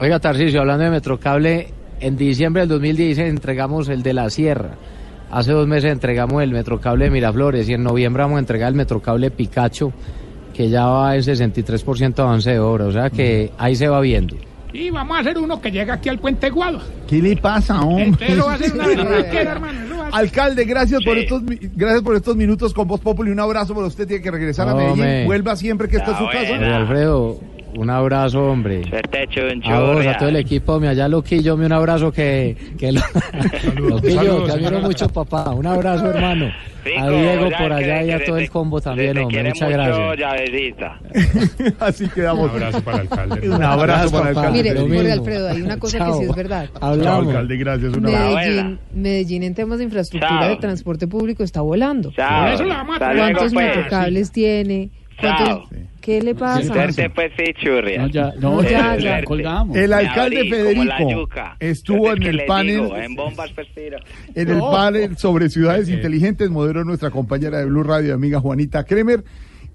[0.00, 1.68] Oiga, Tarcisio, hablando de Metrocable,
[2.00, 4.70] en diciembre del 2016 entregamos el de la Sierra.
[5.30, 8.74] Hace dos meses entregamos el Metrocable de Miraflores y en noviembre vamos a entregar el
[8.74, 9.92] Metrocable Picacho,
[10.54, 12.86] que ya va en 63% de avance de obra.
[12.86, 14.36] O sea que ahí se va viendo.
[14.72, 16.80] Y vamos a hacer uno que llega aquí al Puente Guado.
[17.08, 18.04] ¿Qué le pasa, hombre?
[18.04, 18.86] Entonces lo va a hacer una
[19.40, 19.80] hermano.
[20.12, 21.22] Alcalde, gracias por Sí.
[21.22, 23.30] estos mi- gracias por estos minutos con Voz Populi.
[23.32, 24.06] Un abrazo para usted.
[24.06, 25.26] Tiene que regresar a Medellín.
[25.26, 26.76] Vuelva siempre que esté en su Ah, casa.
[26.76, 27.38] Alfredo,
[27.76, 28.82] un abrazo, hombre.
[28.88, 29.70] Suerte, chuncho.
[29.70, 33.00] A vos, a todo el equipo, mi allá Loquillo, me un abrazo que, que lo-
[33.76, 35.50] Loquillo, saludos, te admiro mucho, papá.
[35.50, 36.50] Un abrazo, hermano.
[36.82, 39.18] Fico, A Diego ya por que- allá y que a todo te- el combo también,
[39.18, 39.42] hombre.
[39.44, 40.18] Muchas mucho, gracias.
[40.18, 40.98] llavecita.
[41.80, 42.50] Así quedamos.
[42.50, 43.50] Un abrazo para el alcalde.
[43.50, 44.62] Un abrazo para el alcalde.
[44.62, 45.12] Mire, Jorge.
[45.12, 46.68] Alfredo, hay una cosa que sí es verdad.
[46.72, 47.26] Chao, Hablamos.
[47.26, 47.96] alcalde, gracias.
[47.96, 48.34] Un abrazo.
[48.36, 50.48] Medellín, Medellín en temas de infraestructura Chao.
[50.50, 52.12] de transporte público está volando.
[52.12, 52.56] Chao.
[52.98, 53.66] ¿Cuántos pues.
[53.66, 54.90] metrocables tiene?
[55.20, 55.68] ¿Cuántos-.
[56.00, 56.62] ¿Qué le pasa?
[56.64, 58.02] Suerte, pues, sí, churria.
[58.02, 59.18] No, ya, no, Ya, ya, ya.
[59.20, 59.76] ya colgamos.
[59.76, 61.28] El alcalde abrí Federico
[61.58, 63.98] estuvo Suerte en el panel digo, en bombas, pues, tiro.
[64.34, 69.22] en el panel sobre ciudades inteligentes, moderó nuestra compañera de Blue Radio, amiga Juanita Kremer.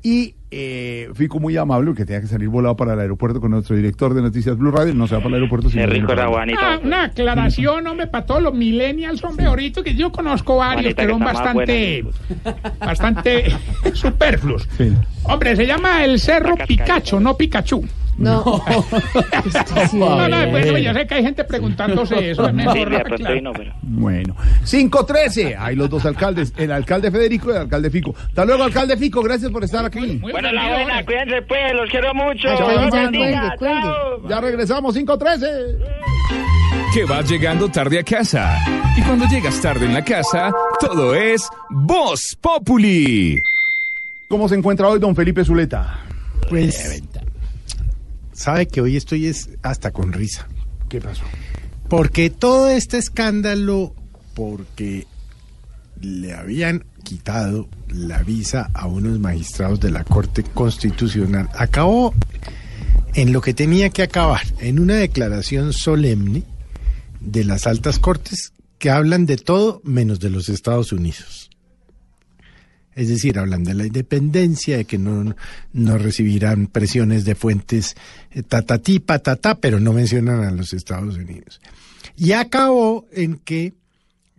[0.05, 3.75] Y eh, Fico muy amable, que tenía que salir volado para el aeropuerto con nuestro
[3.75, 4.93] director de noticias Blue Radio.
[4.93, 5.67] No se va para el aeropuerto.
[5.67, 6.59] sino Qué rico era Juanito.
[6.61, 11.05] Ah, una aclaración, hombre, para todos los millennials, hombre, ahorita que yo conozco varios Juanita,
[11.07, 12.05] que son bastante,
[12.79, 13.45] bastante
[13.93, 14.69] superfluos.
[14.77, 14.93] Sí.
[15.23, 16.55] Hombre, se llama el Cerro.
[16.67, 17.83] Picacho, no Pikachu.
[18.17, 18.63] No.
[19.93, 22.47] No, no, bueno, yo sé que hay gente preguntándose eso.
[22.47, 23.41] Es mejor no aclarar.
[23.81, 24.35] Bueno,
[24.69, 25.55] 513.
[25.57, 28.15] Hay los dos alcaldes, el alcalde Federico y el alcalde Fico.
[28.17, 29.21] Hasta luego, alcalde Fico.
[29.21, 30.19] Gracias por estar aquí.
[30.19, 32.47] Bueno, la buena, cuídense pues, los quiero mucho.
[32.49, 34.29] Ay, ya, bendiga, cuelgue, chao.
[34.29, 35.47] Ya regresamos, 513.
[36.93, 38.57] Que vas llegando tarde a casa.
[38.97, 43.41] Y cuando llegas tarde en la casa, todo es Voz Populi.
[44.29, 45.99] ¿Cómo se encuentra hoy don Felipe Zuleta?
[46.49, 47.03] Pues,
[48.35, 50.47] sabe que hoy estoy es hasta con risa.
[50.89, 51.23] ¿Qué pasó?
[51.89, 53.95] Porque todo este escándalo,
[54.33, 55.07] porque
[56.01, 62.13] le habían quitado la visa a unos magistrados de la Corte Constitucional, acabó
[63.13, 66.43] en lo que tenía que acabar, en una declaración solemne
[67.21, 71.44] de las altas cortes que hablan de todo menos de los Estados Unidos.
[72.95, 75.35] Es decir, hablan de la independencia, de que no,
[75.73, 77.95] no recibirán presiones de fuentes
[78.31, 81.59] eh, tatatí, patatá, pero no mencionan a los Estados Unidos.
[82.17, 83.73] Y acabó en que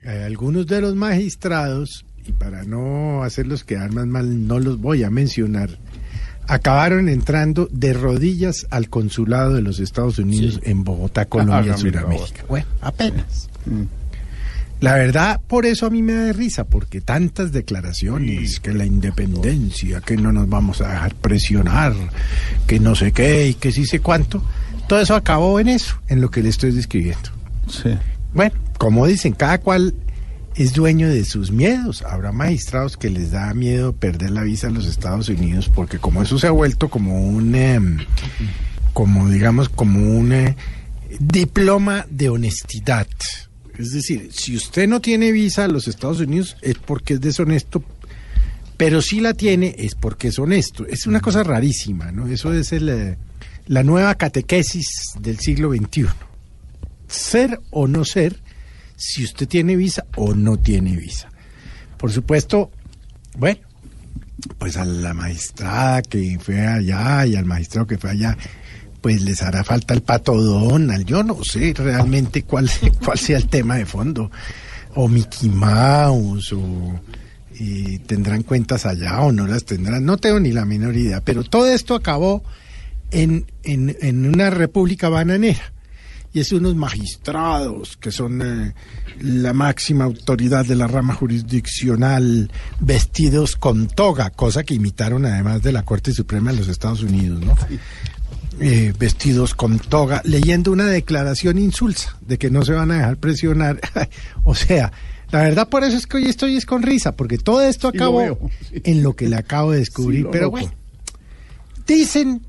[0.03, 5.05] eh, algunos de los magistrados, y para no hacerlos quedar más mal, no los voy
[5.05, 5.79] a mencionar,
[6.49, 11.79] acabaron entrando de rodillas al consulado de los Estados Unidos en Bogotá, Colombia, favor.
[11.79, 12.45] Sudamérica.
[12.49, 13.51] Bueno, apenas.
[14.81, 20.01] La verdad, por eso a mí me da risa, porque tantas declaraciones, que la independencia,
[20.01, 21.95] que no nos vamos a dejar presionar,
[22.67, 24.43] que no sé qué y que sí sé cuánto,
[24.87, 27.31] todo eso acabó en eso, en lo que le estoy describiendo.
[27.69, 27.91] Sí.
[28.35, 29.95] Bueno, como dicen, cada cual
[30.57, 32.03] es dueño de sus miedos.
[32.03, 36.23] Habrá magistrados que les da miedo perder la visa a los Estados Unidos, porque como
[36.23, 37.99] eso se ha vuelto como un, em,
[38.93, 40.57] como digamos, como un eh,
[41.19, 43.07] diploma de honestidad.
[43.79, 47.83] Es decir, si usted no tiene visa a los Estados Unidos es porque es deshonesto,
[48.77, 50.87] pero si la tiene es porque es honesto.
[50.87, 52.27] Es una cosa rarísima, ¿no?
[52.27, 53.17] Eso es el,
[53.67, 54.87] la nueva catequesis
[55.21, 56.07] del siglo XXI.
[57.09, 58.41] Ser o no ser,
[58.97, 61.29] si usted tiene visa o no tiene visa.
[61.97, 62.71] Por supuesto,
[63.39, 63.61] bueno,
[64.59, 68.37] pues a la magistrada que fue allá y al magistrado que fue allá,
[69.01, 71.07] pues les hará falta el pato Donald.
[71.07, 72.71] Yo no sé realmente cuál,
[73.05, 74.31] cuál sea el tema de fondo.
[74.95, 77.01] O Mickey Mouse, o
[78.07, 80.05] tendrán cuentas allá o no las tendrán.
[80.05, 81.21] No tengo ni la menor idea.
[81.21, 82.43] Pero todo esto acabó
[83.11, 85.73] en, en, una república bananera.
[86.33, 88.75] Y es unos magistrados que son eh,
[89.21, 95.73] la máxima autoridad de la rama jurisdiccional vestidos con toga, cosa que imitaron además de
[95.73, 97.57] la Corte Suprema de los Estados Unidos, ¿no?
[98.59, 103.19] Eh, vestidos con toga, leyendo una declaración insulsa de que no se van a dejar
[103.19, 103.79] presionar.
[104.45, 104.93] o sea,
[105.31, 107.99] la verdad por eso es que hoy estoy es con risa, porque todo esto Sí,
[107.99, 110.23] lo acabó en lo que le acabo de descubrir.
[110.23, 110.73] Sí, Pero bueno,
[111.87, 112.47] dicen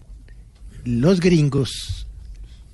[0.86, 2.08] los gringos,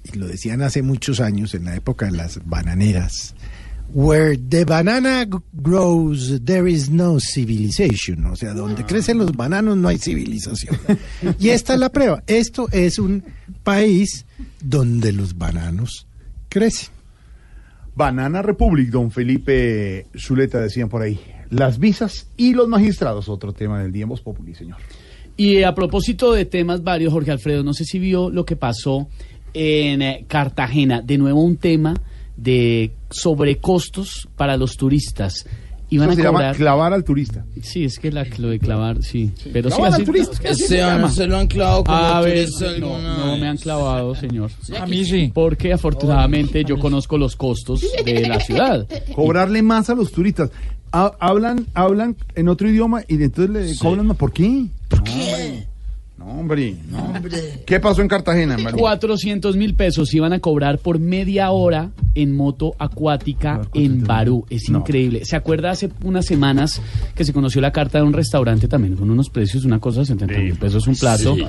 [0.03, 3.33] y lo decían hace muchos años, en la época de las bananeras,
[3.93, 5.25] where the banana
[5.61, 8.25] grows, there is no civilization.
[8.25, 10.77] O sea, donde crecen los bananos no hay civilización.
[11.39, 12.23] y esta es la prueba.
[12.27, 13.23] Esto es un
[13.63, 14.25] país
[14.59, 16.07] donde los bananos
[16.49, 16.89] crecen.
[17.95, 21.19] Banana Republic, don Felipe Zuleta decían por ahí.
[21.51, 24.77] Las visas y los magistrados, otro tema del día en Voz Populi, señor.
[25.37, 29.07] Y a propósito de temas varios, Jorge Alfredo, no sé si vio lo que pasó
[29.53, 31.01] en eh, Cartagena.
[31.01, 31.93] De nuevo un tema
[32.35, 35.45] de sobrecostos para los turistas.
[35.89, 37.45] Iban Eso a se llama clavar al turista.
[37.61, 39.31] Sí, es que la, lo de clavar, sí.
[39.51, 40.33] Pero sí, al así- turista.
[40.33, 41.11] es que así Ese se no llama.
[41.11, 42.49] se lo han clavado como A ver,
[42.79, 44.49] no, no me han clavado, señor.
[44.79, 45.29] A mí sí.
[45.33, 48.87] Porque afortunadamente yo conozco los costos de la ciudad.
[49.13, 50.49] Cobrarle más a los turistas.
[50.91, 54.17] Ha- hablan, hablan en otro idioma y entonces le cobran más.
[54.17, 54.65] ¿Por qué?
[54.87, 55.67] ¿Por qué?
[56.17, 56.75] No, hombre.
[56.89, 57.11] No.
[57.65, 58.79] ¿Qué pasó en Cartagena, María?
[58.79, 64.45] 400 mil pesos iban a cobrar por media hora en moto acuática en Barú.
[64.49, 64.79] Es No.
[64.79, 65.25] increíble.
[65.25, 66.81] ¿Se acuerda hace unas semanas
[67.15, 70.05] que se conoció la carta de un restaurante también con unos precios, una cosa de
[70.05, 71.35] 70 mil pesos un plato?
[71.35, 71.43] Sí.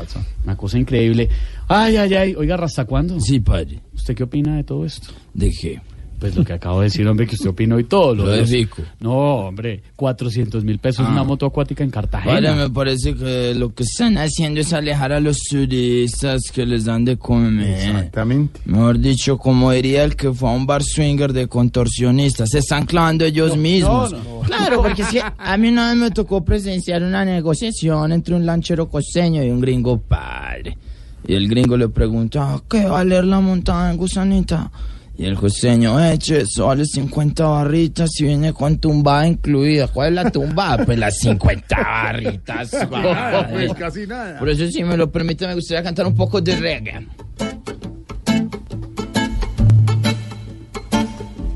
[0.44, 1.28] Una cosa increíble.
[1.68, 2.34] Ay, ay, ay.
[2.34, 3.20] Oiga, ¿hasta cuándo?
[3.20, 3.80] Sí, padre.
[3.94, 5.08] ¿Usted qué opina de todo esto?
[5.34, 5.80] ¿De qué?
[6.24, 8.14] Pues lo que acabo de decir, hombre, que usted opinó y todo.
[8.14, 8.80] Lo de rico.
[8.98, 9.12] No,
[9.46, 11.12] hombre, 400 mil pesos Ah.
[11.12, 12.32] una moto acuática en Cartagena.
[12.34, 16.86] Padre, me parece que lo que están haciendo es alejar a los turistas que les
[16.86, 17.68] dan de comer.
[17.76, 18.58] Exactamente.
[18.64, 22.86] Mejor dicho, como diría el que fue a un bar swinger de contorsionistas, se están
[22.86, 24.12] clavando ellos mismos.
[24.12, 24.40] no, no.
[24.46, 28.88] Claro, porque que a mí una vez me tocó presenciar una negociación entre un lanchero
[28.88, 30.78] costeño y un gringo padre.
[31.26, 34.70] Y el gringo le preguntó, "¿A ¿qué va a leer la montaña, gusanita?
[35.16, 39.86] Y el costeño, eche, vale 50 barritas y viene con tumbada incluida.
[39.86, 40.84] ¿Cuál es la tumbada?
[40.84, 42.70] Pues las 50 barritas.
[43.50, 44.38] Pues casi nada.
[44.40, 47.06] Por eso, si me lo permite, me gustaría cantar un poco de reggae.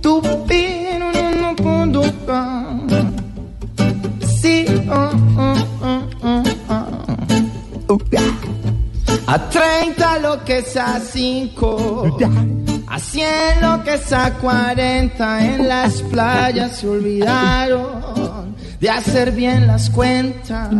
[0.01, 2.05] Tu pino no puedo
[4.41, 7.95] Sí, oh, oh, oh, oh, oh.
[7.95, 7.99] Uh.
[9.27, 12.19] A 30 lo que es a 5.
[12.91, 15.45] A 100 lo que es a 40.
[15.45, 20.71] En las playas se olvidaron de hacer bien las cuentas.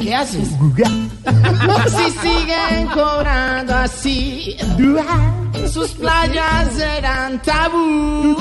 [0.00, 0.48] ¿Qué haces?
[0.48, 4.56] Si siguen cobrando así,
[5.70, 8.36] sus playas eran tabú.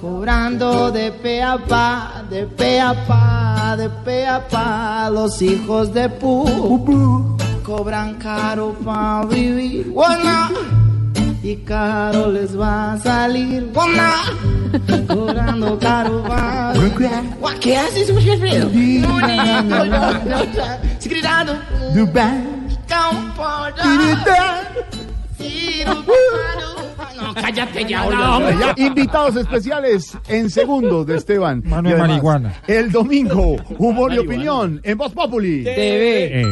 [0.00, 5.92] Cobrando de pe a pa, de pe a pa, de pe a pa, los hijos
[5.92, 7.36] de pu.
[7.64, 10.50] Cobran caro pa vivir, Guana.
[11.44, 14.12] Y caro les va a salir, Guana.
[15.06, 16.22] Cobrando caro.
[16.22, 18.70] Guau, ¿Qué haces, Wilfredo?
[20.98, 21.52] Se gritando.
[27.14, 28.74] No, cállate ya, ya.
[28.78, 31.62] Invitados especiales en segundos de Esteban.
[31.66, 32.54] Mano Y de además, marihuana.
[32.66, 35.62] El domingo, humor y opinión en Voz Populi.
[35.62, 36.46] TV.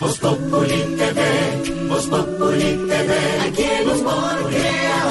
[0.00, 3.14] Voz Populi TV, Voz Populi TV,
[3.46, 5.02] aquí humor crea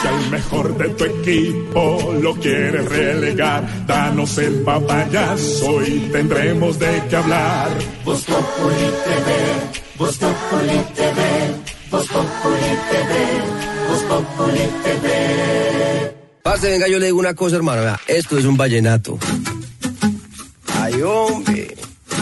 [0.00, 7.02] Si al mejor de tu equipo lo quieres relegar, danos el papayazo y tendremos de
[7.10, 7.68] qué hablar.
[8.06, 9.28] Voz Populi TV,
[9.98, 11.20] Voz Populi TV,
[11.90, 13.12] Voz Populi TV,
[13.88, 16.14] Voz Populi TV.
[16.42, 17.94] Parce, venga, yo le digo una cosa, hermano.
[18.06, 19.18] esto es un vallenato.
[20.80, 21.57] Ay, hombre.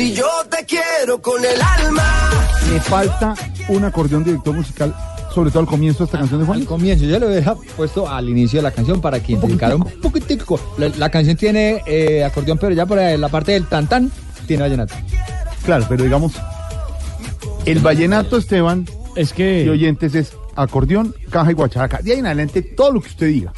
[0.00, 2.30] Si yo te quiero con el alma.
[2.72, 3.34] Me falta
[3.68, 4.94] un acordeón director musical,
[5.34, 6.60] sobre todo al comienzo de esta canción de Juan.
[6.60, 9.84] Al comienzo, yo lo había puesto al inicio de la canción para que indicara un
[10.00, 10.58] poquitico.
[10.78, 14.10] La, la canción tiene eh, acordeón, pero ya por la parte del tan tan
[14.46, 14.94] tiene vallenato.
[15.66, 16.32] Claro, pero digamos,
[17.66, 22.00] el vallenato, Esteban, es que y oyentes es acordeón, caja y guachaca.
[22.00, 23.52] De ahí en adelante, todo lo que usted diga.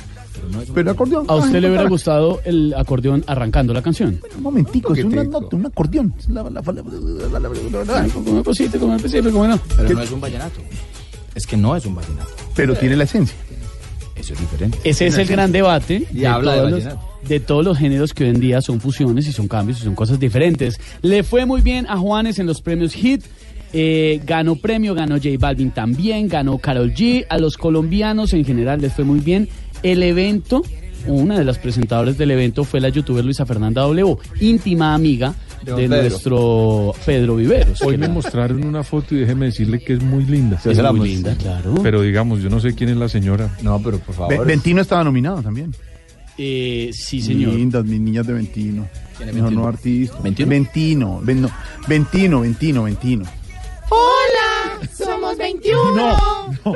[0.74, 1.26] Pero acordeón.
[1.28, 4.20] ¿A usted le hubiera gustado el acordeón arrancando la canción?
[4.36, 6.14] Un momentico, es una nota, un acordeón.
[8.12, 9.60] Como cosita, como como no.
[9.76, 10.60] Pero no es un vallenato.
[11.34, 12.30] Es que no es un vallenato.
[12.54, 13.36] Pero tiene la esencia.
[14.14, 14.78] Eso es diferente.
[14.84, 17.08] Ese es el gran debate Y habla de todos los, vallenato.
[17.28, 19.94] de todos los géneros que hoy en día son fusiones y son cambios y son
[19.94, 20.78] cosas diferentes.
[21.00, 23.24] Le fue muy bien a Juanes en los premios Hit.
[23.72, 27.24] eh, ganó premio, ganó J Balvin también, ganó Carol G.
[27.30, 29.48] A los colombianos en general les fue muy bien.
[29.82, 30.62] El evento,
[31.06, 35.64] una de las presentadoras del evento fue la youtuber Luisa Fernanda W, íntima amiga De
[35.64, 36.08] de, don Pedro.
[36.10, 37.82] nuestro Pedro Viveros.
[37.82, 40.60] Hoy me la- mostraron una foto y déjeme decirle que es muy linda.
[40.64, 41.74] Es muy linda, claro.
[41.82, 43.56] Pero digamos, yo no sé quién es la señora.
[43.62, 45.74] No, pero por Ve- Ventino estaba nominado también.
[46.38, 47.54] Eh, sí, señor.
[47.54, 48.88] Lindas, mis niñas de Ventino.
[49.16, 49.62] ¿Quién es Mejor Ventino?
[49.62, 50.18] no artista.
[50.22, 50.48] ¿Ventino?
[50.48, 51.20] Ventino.
[51.22, 51.50] Ven- no,
[51.88, 53.24] Ventino, Ventino, Ventino.
[53.90, 55.94] Hola, somos 21.
[56.64, 56.74] No,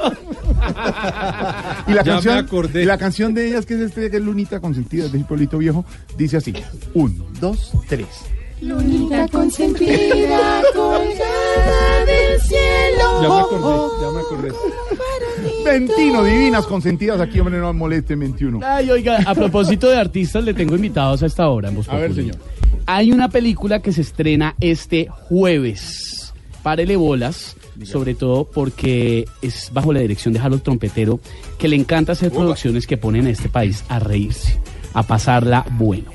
[1.86, 2.82] Y la Ya canción, me acordé.
[2.82, 5.84] y la canción de ellas, que es este, que es Lunita Consentida, de Hipólito Viejo,
[6.16, 6.52] dice así:
[6.94, 8.06] un, dos, tres.
[8.60, 13.22] Lunita consentida, colgada del cielo.
[13.22, 14.52] Ya me acordé, ya me acordé.
[15.64, 18.60] Ventino, divinas consentidas, aquí, hombre, no molesten 21.
[18.62, 21.96] Ay, oiga, a propósito de artistas, le tengo invitados a esta hora en Voz A
[21.96, 22.36] ver, señor.
[22.86, 26.34] Hay una película que se estrena este jueves.
[26.62, 31.20] Párele bolas, sobre todo porque es bajo la dirección de Harold Trompetero,
[31.58, 34.58] que le encanta hacer producciones que ponen a este país a reírse,
[34.94, 36.10] a pasarla bueno.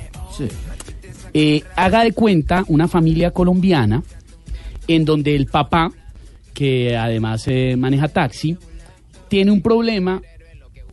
[1.32, 4.02] Eh, haga de cuenta una familia colombiana
[4.88, 5.92] en donde el papá,
[6.54, 8.56] que además eh, maneja taxi,
[9.28, 10.22] tiene un problema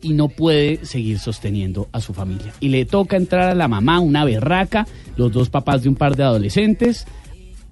[0.02, 2.52] y no puede seguir sosteniendo a su familia.
[2.60, 6.14] Y le toca entrar a la mamá, una berraca, los dos papás de un par
[6.14, 7.06] de adolescentes,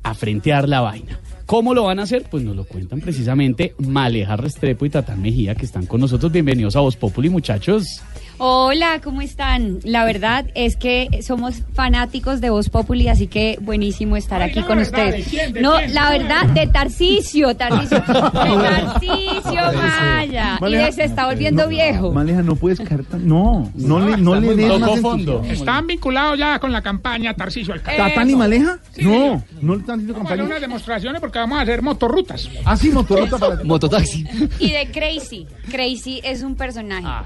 [0.03, 1.21] a frentear la vaina.
[1.47, 2.25] ¿Cómo lo van a hacer?
[2.31, 6.33] Pues nos lo cuentan precisamente Maleja Restrepo y Tatán Mejía, que están con nosotros.
[6.33, 8.03] Bienvenidos a Voz Populi, muchachos.
[8.45, 9.79] Hola, ¿cómo están?
[9.85, 14.81] La verdad es que somos fanáticos de Voz Populi, así que buenísimo estar aquí con
[14.81, 15.33] ustedes.
[15.61, 20.59] No, la verdad, de Tarcisio, Tarcisio, de Tarcisio Maya.
[20.89, 22.11] Y se está volviendo viejo.
[22.11, 23.29] Maleja, no puedes caer tan...
[23.29, 25.45] No, no le, no le des más entusiasmo.
[25.45, 28.03] Están vinculados ya con la campaña Tarcisio Alcalde.
[28.03, 28.81] ¿Tatán y Maleja?
[29.03, 30.45] No, no le están haciendo Vamos a hacer campaña.
[30.47, 32.51] unas demostraciones porque vamos a hacer motorrutas.
[32.65, 33.63] Ah, sí, motorruta para...
[33.63, 34.27] Mototaxi.
[34.59, 35.47] Y de Crazy.
[35.71, 37.07] Crazy es un personaje.
[37.07, 37.25] Ah,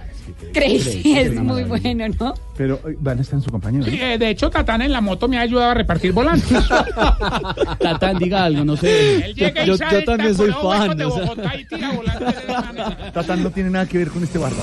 [0.52, 2.34] Crazy Crazy es muy bueno, ¿no?
[2.56, 3.84] Pero eh, van a estar en su campaña, ¿no?
[3.84, 6.48] Sí, eh, de hecho, Tatán en la moto me ha ayudado a repartir volantes.
[7.80, 9.26] Tatán, diga algo, no sé.
[9.26, 11.24] Él llega y Yo- salta yo también soy fan, de o sea.
[11.24, 13.12] Bogotá y tira volantes de esa manera.
[13.12, 14.56] Tatán no tiene nada que ver con este barco.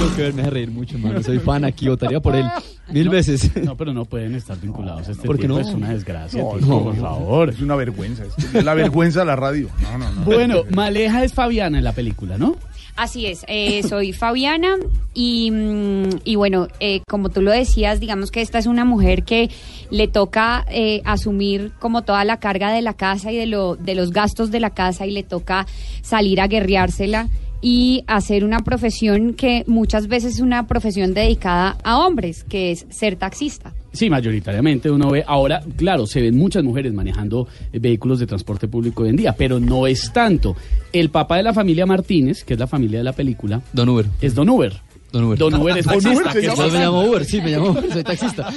[0.00, 1.22] Tengo que ver, me hace reír mucho, mano.
[1.22, 2.46] Soy fan aquí, votaría por él
[2.90, 3.50] mil veces.
[3.64, 5.08] No, pero no pueden estar vinculados.
[5.08, 5.60] Este ¿Por qué tipo no?
[5.60, 7.02] es una desgracia, No, tipo, no, por no.
[7.02, 7.48] favor.
[7.50, 8.24] Es una vergüenza.
[8.52, 9.68] Es la vergüenza de la radio.
[9.82, 10.20] No, no, no.
[10.22, 12.56] Bueno, Maleja es Fabiana en la película, ¿no?
[12.96, 14.76] Así es, eh, soy Fabiana
[15.14, 19.24] y, mm, y bueno, eh, como tú lo decías, digamos que esta es una mujer
[19.24, 19.50] que
[19.90, 23.96] le toca eh, asumir como toda la carga de la casa y de, lo, de
[23.96, 25.66] los gastos de la casa y le toca
[26.02, 27.28] salir a guerreársela
[27.66, 32.84] y hacer una profesión que muchas veces es una profesión dedicada a hombres, que es
[32.90, 33.72] ser taxista.
[33.90, 38.68] Sí, mayoritariamente uno ve, ahora, claro, se ven muchas mujeres manejando eh, vehículos de transporte
[38.68, 40.54] público hoy en día, pero no es tanto.
[40.92, 44.04] El papá de la familia Martínez, que es la familia de la película, Don Uber.
[44.20, 44.83] es Don Uber.
[45.14, 45.38] Don Uber.
[45.38, 46.10] Don Uber es taxista.
[46.10, 48.52] Uber que me llamo Uber, sí, me llamo Uber, soy taxista.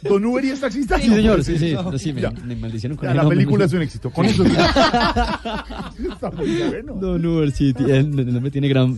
[0.00, 0.98] ¿Don Uber y es taxista?
[0.98, 1.74] Sí, señor, sí, sí.
[1.74, 4.10] No, sí, me, me maldicieron con Ya, la película es un éxito.
[4.10, 6.94] Con eso está muy bueno.
[6.94, 8.96] Don Uber, sí, el nombre tiene gran,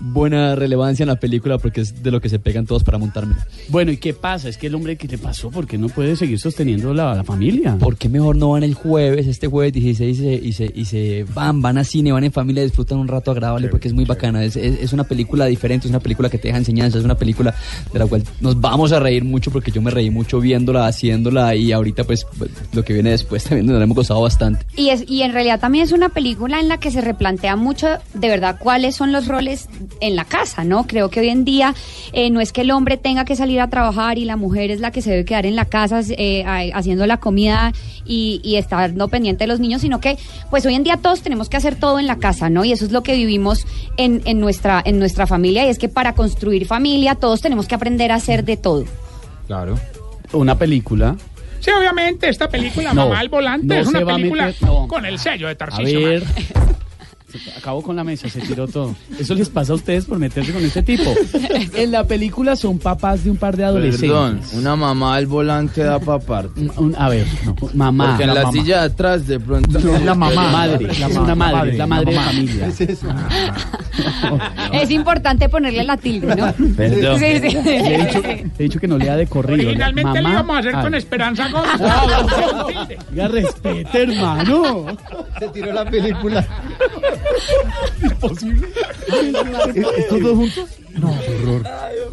[0.00, 3.34] buena relevancia en la película porque es de lo que se pegan todos para montarme.
[3.68, 4.48] Bueno, ¿y qué pasa?
[4.48, 5.50] Es que el hombre, ¿qué le pasó?
[5.50, 7.76] ¿Por qué no puede seguir sosteniendo la, la familia?
[7.76, 10.84] ¿Por qué mejor no van el jueves, este jueves 16 y se, y se, y
[10.86, 14.06] se van, van a cine, van en familia, disfrutan un rato agradable porque es muy
[14.06, 14.42] bacana.
[14.44, 17.16] Es, es, es una película diferente, es una película que te deja enseñanza, es una
[17.16, 17.52] película
[17.92, 21.56] de la cual nos vamos a reír mucho porque yo me reí mucho viéndola, haciéndola
[21.56, 22.24] y ahorita pues
[22.72, 24.64] lo que viene después también nos hemos gozado bastante.
[24.76, 27.88] Y, es, y en realidad también es una película en la que se replantea mucho
[28.14, 29.68] de verdad cuáles son los roles
[30.00, 30.86] en la casa, ¿no?
[30.86, 31.74] Creo que hoy en día
[32.12, 34.78] eh, no es que el hombre tenga que salir a trabajar y la mujer es
[34.78, 37.72] la que se debe quedar en la casa eh, haciendo la comida
[38.06, 40.18] y, y estando pendiente de los niños, sino que
[40.50, 42.64] pues hoy en día todos tenemos que hacer todo en la casa, ¿no?
[42.64, 45.88] Y eso es lo que vivimos en, en, nuestra, en nuestra familia y es que
[45.88, 48.84] para construir familia todos tenemos que aprender a hacer de todo.
[49.46, 49.78] Claro.
[50.32, 51.16] Una película.
[51.60, 54.86] Sí, obviamente, esta película, No, Mamá al Volante, no es una película meter- no.
[54.86, 56.20] con el sello de A Tarcisio.
[57.56, 58.94] Acabó con la mesa, se tiró todo.
[59.18, 61.12] Eso les pasa a ustedes por meterse con este tipo.
[61.74, 64.08] En la película son papás de un par de adolescentes.
[64.10, 65.98] Perdón, una mamá al volante da
[66.76, 68.10] un- a ver, no, mamá.
[68.10, 69.78] Porque en la, silla de atrás de pronto.
[69.78, 70.50] No, la mamá.
[70.50, 71.20] Madre, La es mamá.
[71.22, 72.26] una madre, es la madre de mamá.
[72.30, 72.72] familia.
[74.72, 76.52] Es importante ponerle la tilde, ¿no?
[76.76, 77.18] Perdón.
[77.18, 77.56] Sí, sí.
[77.64, 79.68] Le he dicho, le he dicho que no lea de corrido.
[79.68, 81.70] Originalmente lo Mamá, íbamos a hacer con Esperanza Gómez.
[81.80, 84.86] Ah, Oiga, respete, hermano.
[85.38, 86.46] Se tiró la película.
[88.02, 88.68] ¿Imposible?
[89.98, 90.68] ¿Estos dos juntos?
[90.94, 91.62] No, horror.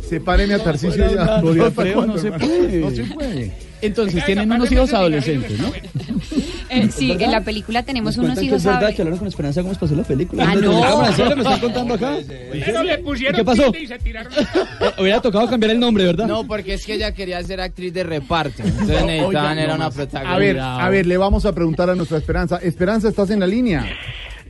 [0.09, 1.15] Sepáreme a Tarcisio ya.
[1.41, 2.79] No, ¿Hasta Alfredo, cuándo, no se puede.
[2.79, 3.53] No se puede.
[3.81, 5.71] Entonces tienen unos hijos adolescentes, ¿no?
[6.69, 8.95] Eh, sí, en la película tenemos unos hijos es verdad adolescentes.
[8.95, 10.45] que hablaron con Esperanza cómo pasó la película.
[10.49, 10.81] Ah, ¿En no.
[10.81, 12.15] cámara, ¿En serio me están contando acá?
[12.65, 13.73] Pero le pusieron ¿Qué pasó?
[13.77, 14.31] y se tiraron.
[14.43, 16.27] Eh, Hubiera tocado cambiar el nombre, ¿verdad?
[16.27, 18.63] No, porque es que ella quería ser actriz de reparto.
[18.63, 20.33] Entonces necesitaban, era una protagonista.
[20.35, 22.57] A ver, a ver, le vamos a preguntar a nuestra Esperanza.
[22.57, 23.85] Esperanza, ¿estás en la línea?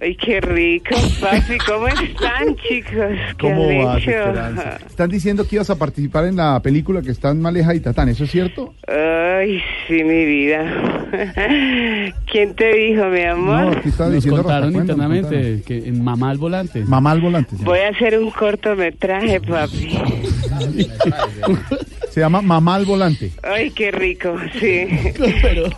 [0.03, 1.57] Ay, qué rico, papi.
[1.65, 2.93] ¿Cómo están, chicos?
[3.37, 3.97] ¿Qué ¿Cómo han vas?
[3.99, 4.79] Esperanza?
[4.85, 8.25] Están diciendo que ibas a participar en la película que están Maleja y Tatán, ¿eso
[8.25, 8.73] es cierto?
[8.85, 11.05] Ay, sí, mi vida.
[12.29, 13.61] ¿Quién te dijo, mi amor?
[13.61, 16.83] No, aquí está Nos diciendo contaron internamente que en Mamá al Volante.
[16.83, 17.55] Mamá al volante.
[17.61, 19.97] Voy a hacer un cortometraje, papi.
[22.13, 23.31] Se llama Mamá al volante.
[23.41, 24.85] Ay, qué rico, sí.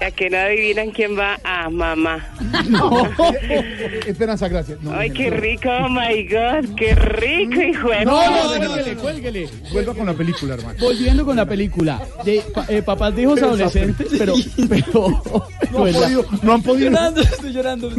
[0.02, 2.28] Ya que no adivinan quién va a mamá.
[4.06, 4.82] Esperanza, gracias.
[4.82, 8.68] No, Ay, qué rico, oh my God, qué rico, hijo de No, no, puta.
[8.68, 9.50] cuélguele, cuélguele.
[9.72, 10.78] Vuelva con la película, hermano.
[10.82, 14.34] Volviendo con la película de eh, papás de hijos adolescentes, pero,
[14.68, 15.24] pero,
[15.72, 16.90] No han podido, no han podido.
[16.90, 17.90] Llorando, estoy llorando.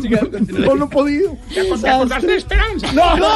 [0.59, 1.39] No, no han podido.
[1.55, 1.61] ¿Te
[1.91, 2.93] acordaste de Esperanza?
[2.93, 3.29] No, no.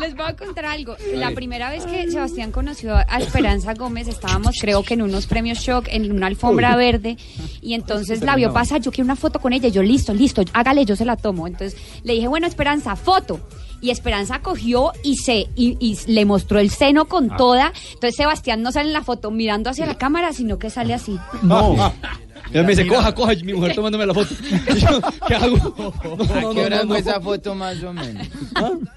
[0.00, 0.96] Les voy a contar algo.
[1.14, 3.35] La primera vez que Sebastián conoció a Esperanza
[3.78, 7.16] Gómez, estábamos creo que en unos premios shock, en una alfombra verde,
[7.60, 10.42] y entonces la vio pasar, yo quiero una foto con ella, y yo listo, listo,
[10.52, 11.46] hágale, yo se la tomo.
[11.46, 13.40] Entonces le dije, bueno, Esperanza, foto.
[13.82, 17.72] Y Esperanza cogió y se y, y le mostró el seno con toda.
[17.92, 21.18] Entonces Sebastián no sale en la foto mirando hacia la cámara, sino que sale así.
[21.42, 21.92] No.
[22.52, 24.34] Ella me dice, coja, coja, mi mujer tomándome la foto.
[24.76, 25.94] Y yo, ¿qué hago?
[26.50, 28.26] ¿A qué horas fue esa foto más o menos?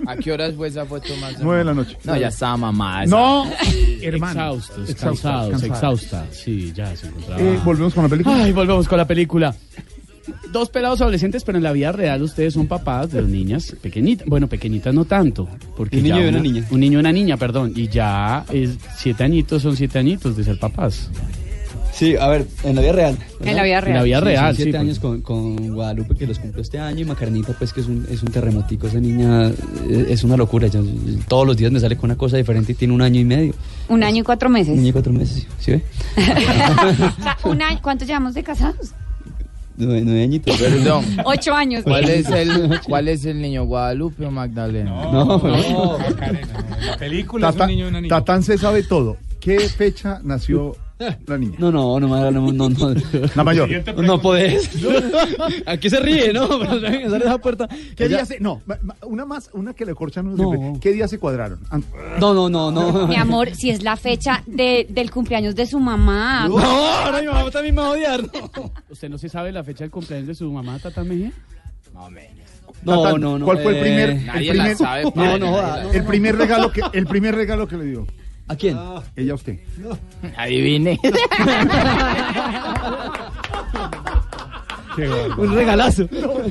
[0.08, 1.42] ¿A qué horas fue esa foto más o menos?
[1.42, 1.98] Nueve de la noche.
[2.04, 3.04] No, ya estaba mamada.
[3.04, 3.16] esa.
[3.16, 3.46] No,
[4.02, 5.74] Exhaustos, Exhausta, cansados, cansada.
[5.76, 6.26] exhausta.
[6.32, 7.42] Sí, ya se encontraba.
[7.42, 8.44] Eh, volvemos con la película.
[8.44, 9.56] Ay, volvemos con la película.
[10.52, 14.28] Dos pelados adolescentes, pero en la vida real ustedes son papás de dos niñas pequeñitas.
[14.28, 15.48] Bueno, pequeñitas no tanto.
[15.76, 16.66] Porque Un niño ya y una niña.
[16.70, 17.74] Un niño y una niña, perdón.
[17.76, 21.10] Y ya es siete añitos, son siete añitos de ser papás.
[22.00, 23.18] Sí, a ver, en la vida real.
[23.42, 23.88] En la vida real.
[23.88, 24.62] En la vida Sí, real, sí.
[24.64, 24.82] siete pues.
[24.82, 28.08] años con, con Guadalupe que los cumple este año y Macarnita pues que es un,
[28.10, 28.88] es un terremotico.
[28.88, 30.70] Esa niña eh, es una locura.
[31.28, 33.54] todos los días me sale con una cosa diferente y tiene un año y medio.
[33.90, 34.72] Un año y cuatro meses.
[34.72, 35.84] Un año y cuatro meses, ¿sí ve?
[37.20, 38.94] O sea, un año, ¿Cuántos llevamos de casados?
[39.76, 40.56] Nueve, nueve añitos.
[40.56, 41.04] Perdón.
[41.26, 41.84] Ocho años.
[41.84, 44.90] ¿Cuál es el, cuál es el niño, Guadalupe o Magdalena?
[44.90, 46.48] No, No, Macarena,
[46.80, 46.86] no.
[46.86, 48.16] La película es un niño y una niña.
[48.16, 49.18] Tatán se sabe todo.
[49.42, 50.78] ¿Qué fecha nació
[51.28, 51.56] la niña?
[51.60, 52.96] No, no, no, no, no, no, no.
[53.36, 53.70] La mayor.
[54.04, 54.70] No podés.
[55.66, 56.48] Aquí se ríe, ¿no?
[56.60, 57.68] Pero sale esa puerta.
[57.96, 58.40] ¿Qué Ella- día se.?
[58.40, 58.62] No,
[59.04, 60.50] una más, una que le corchan unos No.
[60.52, 60.80] siempre.
[60.82, 61.60] ¿Qué día se cuadraron?
[61.70, 61.86] An-
[62.20, 63.08] No, no, no, no.
[63.08, 66.48] Mi amor, si es la fecha de, del cumpleaños de su mamá.
[66.50, 68.22] No, ahora mi mamá también me va a odiar.
[68.24, 71.32] No, ¿Usted no se sabe la fecha del cumpleaños de su mamá, Tata Mejía?
[72.84, 73.38] no, Tatán, no.
[73.40, 75.52] no, ¿Cuál fue el eh, primer, el nadie la primer, sabe, No, no,
[75.84, 75.92] no.
[75.92, 78.08] el primer regalo que, el primer regalo que le dio?
[78.50, 78.78] ¿A quién?
[79.16, 79.60] Ella a usted.
[80.38, 81.00] Adivine.
[85.38, 86.10] Un regalazo.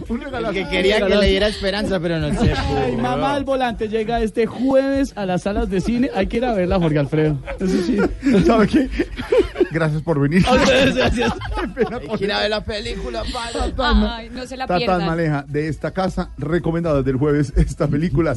[0.08, 0.50] Un regalo.
[0.52, 2.54] que quería que le diera esperanza, pero no sé.
[2.56, 6.10] Ay, mamá al volante llega este jueves a las salas de cine.
[6.14, 7.36] Hay que ir a verla, Jorge Alfredo.
[7.60, 7.98] Eso sí.
[8.46, 8.88] ¿Sabe qué?
[9.70, 10.46] Gracias por venir.
[10.46, 11.32] A ustedes, gracias.
[11.56, 11.66] Hay
[12.06, 13.74] por que ir a ver la película, padre.
[14.08, 15.06] Ay, no se la Tatán pierdan.
[15.06, 18.34] Maleja de esta casa, recomendada desde el jueves esta película.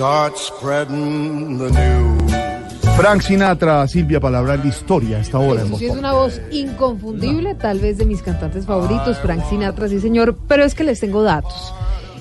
[0.00, 2.32] Start spreading the news.
[2.96, 5.60] Frank Sinatra, Silvia Palabra, la historia a esta hora.
[5.60, 9.44] en Eso Voz sí es una voz inconfundible, tal vez de mis cantantes favoritos, Frank
[9.50, 11.74] Sinatra, sí señor, pero es que les tengo datos.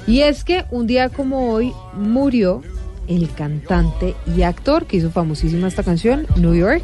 [0.07, 2.63] Y es que un día como hoy murió
[3.07, 6.83] el cantante y actor que hizo famosísima esta canción, New York.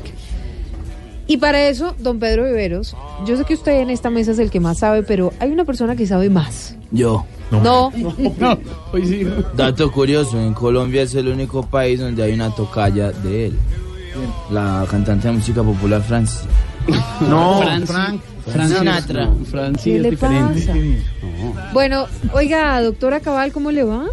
[1.27, 2.95] Y para eso, don Pedro Viveros,
[3.25, 5.65] yo sé que usted en esta mesa es el que más sabe, pero hay una
[5.65, 6.75] persona que sabe más.
[6.91, 7.25] Yo.
[7.51, 7.91] No,
[8.39, 8.57] No,
[8.91, 9.27] hoy sí.
[9.55, 13.59] Dato curioso, en Colombia es el único país donde hay una tocaya de él.
[14.51, 16.41] La cantante de música popular Francis.
[17.29, 17.89] No, Francis.
[17.91, 18.21] Frank.
[18.45, 19.25] Francis, Sinatra.
[19.25, 20.61] no, Francis ¿Qué es le diferente.
[20.61, 21.71] pasa?
[21.73, 24.05] Bueno, oiga, doctora Cabal, ¿cómo le va?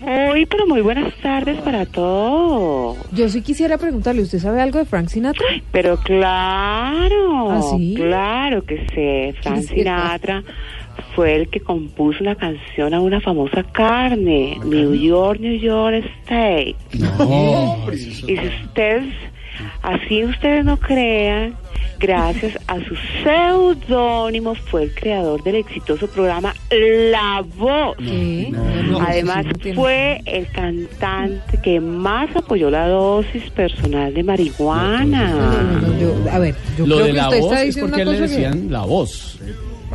[0.00, 2.96] Muy, pero muy buenas tardes para todos.
[3.12, 5.44] Yo sí quisiera preguntarle, ¿usted sabe algo de Frank Sinatra?
[5.72, 7.94] Pero claro, ¿Ah, sí?
[7.96, 9.34] claro que sé.
[9.42, 9.62] Frank.
[9.62, 10.42] Sinatra
[11.14, 16.76] fue el que compuso una canción a una famosa carne, New York, New York Steak.
[16.94, 18.34] No, Y si
[18.64, 19.04] ustedes,
[19.82, 21.54] así ustedes no crean,
[21.98, 27.96] gracias a su seudónimo fue el creador del exitoso programa La Voz.
[29.06, 35.30] Además sí fue el cantante que más apoyó la dosis personal de No, no, marihuana.
[35.82, 37.90] no, yo- a ver, yo Lo creo de que la usted voz está es diciendo
[37.90, 38.20] porque le que...
[38.22, 39.38] decían la voz.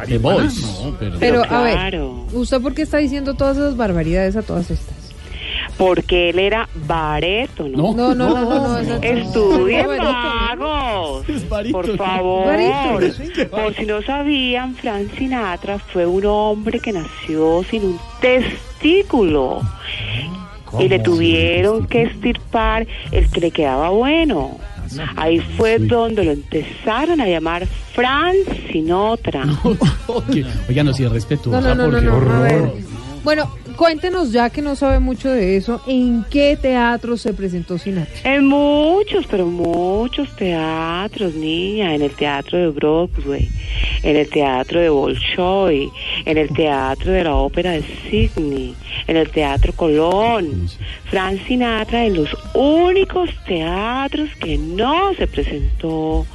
[0.07, 0.61] The voice.
[0.83, 2.01] No, pero, Pero, a ver.
[2.33, 5.04] ¿usted por qué está diciendo todas esas barbaridades a todas estas?
[5.77, 7.93] Porque él era barétono.
[7.93, 7.93] No.
[7.93, 11.25] No, no, no, no, Estudien magos.
[11.71, 12.55] Por favor.
[13.51, 19.61] Por si no sabían, Frank Sinatra fue un hombre que nació sin un testículo.
[20.79, 24.57] Y le tuvieron que estirpar el que le quedaba bueno.
[25.15, 28.35] Ahí fue donde lo empezaron a llamar Frank
[28.71, 29.45] Sinatra.
[30.07, 30.37] Ok.
[30.69, 32.71] Oiga, no, si es respetuosa, No, no, no, no, porque ver.
[33.23, 38.13] Bueno, cuéntenos ya que no sabe mucho de eso, ¿en qué teatro se presentó Sinatra?
[38.23, 41.93] En muchos, pero muchos teatros, niña.
[41.93, 43.49] En el teatro de Broadway,
[44.03, 45.89] en el teatro de Bolshoi,
[46.25, 48.75] en el teatro de la ópera de Sydney,
[49.07, 50.67] en el teatro Colón.
[51.05, 56.25] Frank Sinatra en los únicos teatros que no se presentó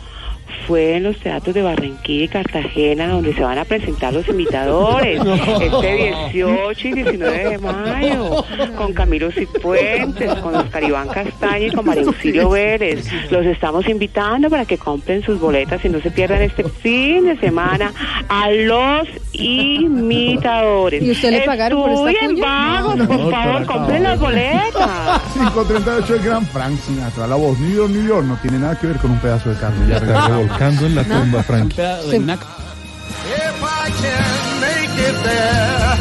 [0.67, 5.21] fue en los teatros de Barranquilla y Cartagena donde se van a presentar los imitadores
[5.61, 8.45] este 18 y 19 de mayo
[8.77, 13.07] con Camilo Cifuentes, con Oscar Iván Castaña y con María Auxilio Vélez.
[13.31, 17.37] Los estamos invitando para que compren sus boletas y no se pierdan este fin de
[17.39, 17.93] semana
[18.29, 21.03] a los imitadores.
[21.03, 22.45] ¿Y usted le pagaron por esta cuña?
[22.47, 25.21] vagos, No, por no, favor, por compren las boletas.
[25.35, 28.87] 538 el gran Frank Sinatra, la voz New York, New York, no tiene nada que
[28.89, 29.89] ver con un pedazo de carne.
[29.89, 30.01] Ya
[30.41, 31.75] roncando en la tumba, Frank.
[31.77, 35.99] If I can make it there,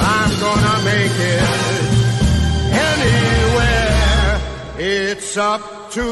[0.00, 1.42] I'm gonna make it
[2.90, 4.40] anywhere.
[4.78, 6.04] It's up to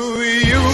[0.50, 0.64] you,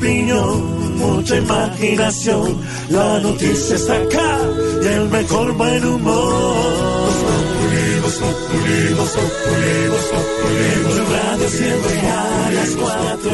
[0.00, 2.58] opinión, mucha imaginación.
[2.88, 4.38] La noticia está acá
[4.82, 7.10] y el mejor buen humor.
[11.10, 13.30] Radio siempre a las cuatro.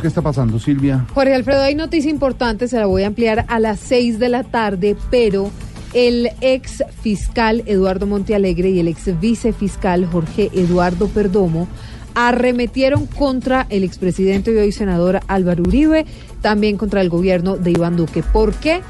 [0.00, 1.06] ¿Qué está pasando, Silvia?
[1.14, 4.42] Jorge Alfredo, hay noticia importante, se la voy a ampliar a las 6 de la
[4.42, 5.50] tarde, pero
[5.94, 11.68] el ex fiscal Eduardo Montealegre y el ex vicefiscal Jorge Eduardo Perdomo
[12.14, 16.06] arremetieron contra el expresidente y hoy senador Álvaro Uribe,
[16.40, 18.22] también contra el gobierno de Iván Duque.
[18.22, 18.80] ¿Por qué?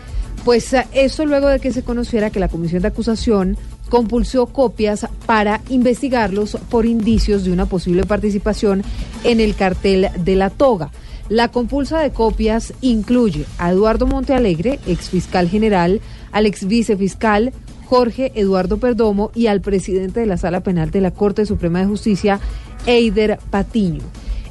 [0.44, 3.57] Pues eh, eso luego de que se conociera que la Comisión de Acusación
[3.89, 8.82] compulsó copias para investigarlos por indicios de una posible participación
[9.23, 10.90] en el cartel de la toga.
[11.28, 16.01] La compulsa de copias incluye a Eduardo Montealegre, ex fiscal general,
[16.32, 17.53] al ex vicefiscal
[17.93, 21.85] Jorge Eduardo Perdomo y al presidente de la Sala Penal de la Corte Suprema de
[21.85, 22.40] Justicia,
[22.86, 24.01] Eider Patiño.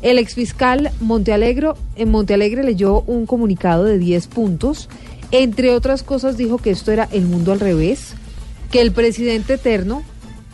[0.03, 4.89] El exfiscal Montealegre, en Montealegre leyó un comunicado de 10 puntos.
[5.31, 8.13] Entre otras cosas dijo que esto era el mundo al revés,
[8.69, 10.03] que el presidente eterno,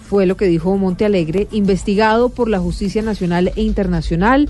[0.08, 4.50] fue lo que dijo Montealegre, investigado por la justicia nacional e internacional,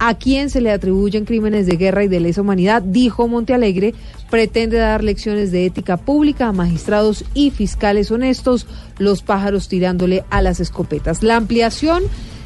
[0.00, 3.94] a quien se le atribuyen crímenes de guerra y de lesa humanidad, dijo Montealegre,
[4.30, 8.66] pretende dar lecciones de ética pública a magistrados y fiscales honestos,
[8.98, 11.22] los pájaros tirándole a las escopetas.
[11.22, 12.02] La ampliación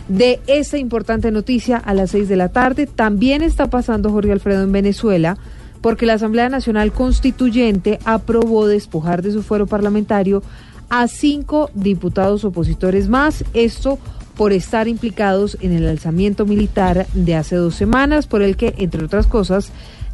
[0.09, 4.65] de esta importante noticia a las seis de la tarde también está pasando Jorge Alfredo
[4.65, 5.39] en Venezuela
[5.81, 10.43] porque la Asamblea Nacional Constituyente aprobó despojar de su fuero parlamentario
[10.91, 13.99] a cinco diputados opositores más, esto
[14.37, 19.05] por estar implicados en el alzamiento militar de hace dos semanas, por el que, entre
[19.05, 19.71] otras cosas,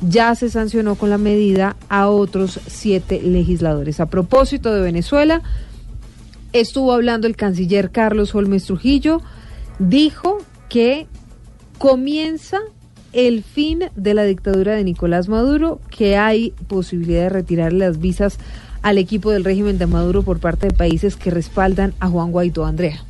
[0.07, 4.01] ya se sancionó con la medida a otros siete legisladores.
[4.01, 5.43] A propósito de Venezuela,
[6.53, 9.23] estuvo hablando el canciller Carlos Holmes Trujillo,
[9.78, 10.39] dijo
[10.69, 11.07] que
[11.78, 12.59] comienza
[13.12, 18.39] el fin de la dictadura de Nicolás Maduro, que hay posibilidad de retirar las visas
[18.87, 22.65] al equipo del régimen de Maduro por parte de países que respaldan a Juan Guaidó.
[22.65, 23.05] Andrea.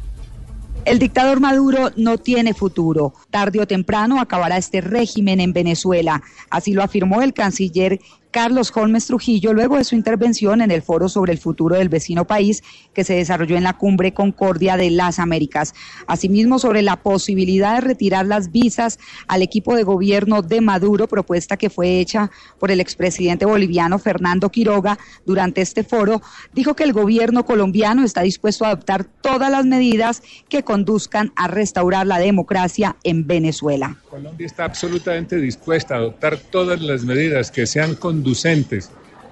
[0.86, 3.12] El dictador Maduro no tiene futuro.
[3.28, 6.22] Tarde o temprano acabará este régimen en Venezuela.
[6.48, 8.00] Así lo afirmó el canciller
[8.36, 12.26] Carlos Holmes Trujillo luego de su intervención en el foro sobre el futuro del vecino
[12.26, 15.72] país que se desarrolló en la cumbre Concordia de las Américas.
[16.06, 21.56] Asimismo, sobre la posibilidad de retirar las visas al equipo de gobierno de Maduro, propuesta
[21.56, 26.20] que fue hecha por el expresidente boliviano Fernando Quiroga durante este foro,
[26.52, 31.48] dijo que el gobierno colombiano está dispuesto a adoptar todas las medidas que conduzcan a
[31.48, 33.96] restaurar la democracia en Venezuela.
[34.10, 37.94] Colombia está absolutamente dispuesta a adoptar todas las medidas que sean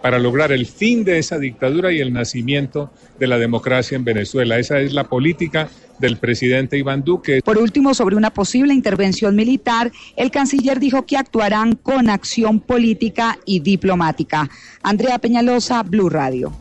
[0.03, 4.59] para lograr el fin de esa dictadura y el nacimiento de la democracia en Venezuela.
[4.59, 5.69] Esa es la política
[5.99, 7.41] del presidente Iván Duque.
[7.43, 13.39] Por último, sobre una posible intervención militar, el canciller dijo que actuarán con acción política
[13.47, 14.51] y diplomática.
[14.83, 16.53] Andrea Peñalosa, Blue Radio.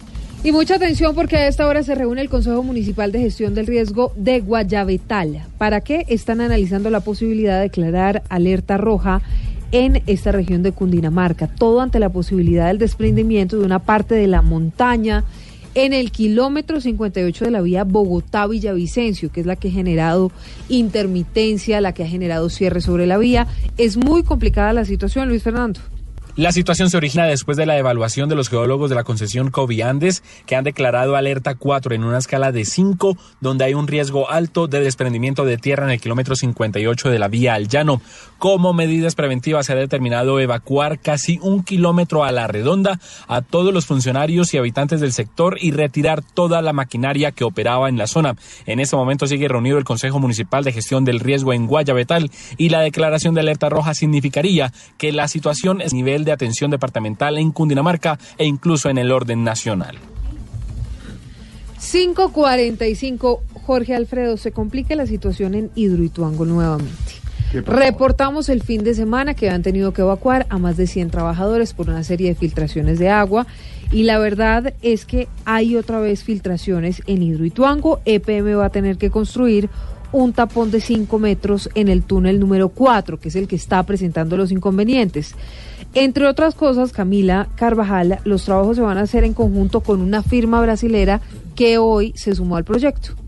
[0.45, 3.67] Y mucha atención porque a esta hora se reúne el Consejo Municipal de Gestión del
[3.67, 5.47] Riesgo de Guayabetal.
[5.57, 6.05] ¿Para qué?
[6.09, 9.21] Están analizando la posibilidad de declarar alerta roja
[9.73, 11.47] en esta región de Cundinamarca.
[11.47, 15.25] Todo ante la posibilidad del desprendimiento de una parte de la montaña
[15.75, 20.31] en el kilómetro 58 de la vía Bogotá-Villavicencio, que es la que ha generado
[20.69, 23.47] intermitencia, la que ha generado cierre sobre la vía.
[23.77, 25.79] Es muy complicada la situación, Luis Fernando.
[26.35, 30.23] La situación se origina después de la evaluación de los geólogos de la concesión Coviandes,
[30.47, 34.65] que han declarado alerta 4 en una escala de 5, donde hay un riesgo alto
[34.65, 38.01] de desprendimiento de tierra en el kilómetro 58 de la vía al llano.
[38.39, 43.71] Como medidas preventivas se ha determinado evacuar casi un kilómetro a la redonda a todos
[43.71, 48.07] los funcionarios y habitantes del sector y retirar toda la maquinaria que operaba en la
[48.07, 48.37] zona.
[48.65, 52.69] En este momento sigue reunido el Consejo Municipal de Gestión del Riesgo en Guayabetal y
[52.69, 57.37] la declaración de alerta roja significaría que la situación es nivel nivel de atención departamental
[57.37, 59.97] en Cundinamarca e incluso en el orden nacional.
[61.79, 66.93] 545, Jorge Alfredo, se complica la situación en Hidroituango nuevamente.
[67.53, 71.73] Reportamos el fin de semana que han tenido que evacuar a más de 100 trabajadores
[71.73, 73.45] por una serie de filtraciones de agua
[73.91, 77.99] y la verdad es que hay otra vez filtraciones en Hidroituango.
[78.05, 79.69] EPM va a tener que construir
[80.13, 83.83] un tapón de 5 metros en el túnel número 4, que es el que está
[83.83, 85.35] presentando los inconvenientes.
[85.95, 90.23] Entre otras cosas, Camila Carvajal, los trabajos se van a hacer en conjunto con una
[90.23, 91.21] firma brasilera
[91.55, 93.22] que hoy se sumó al proyecto.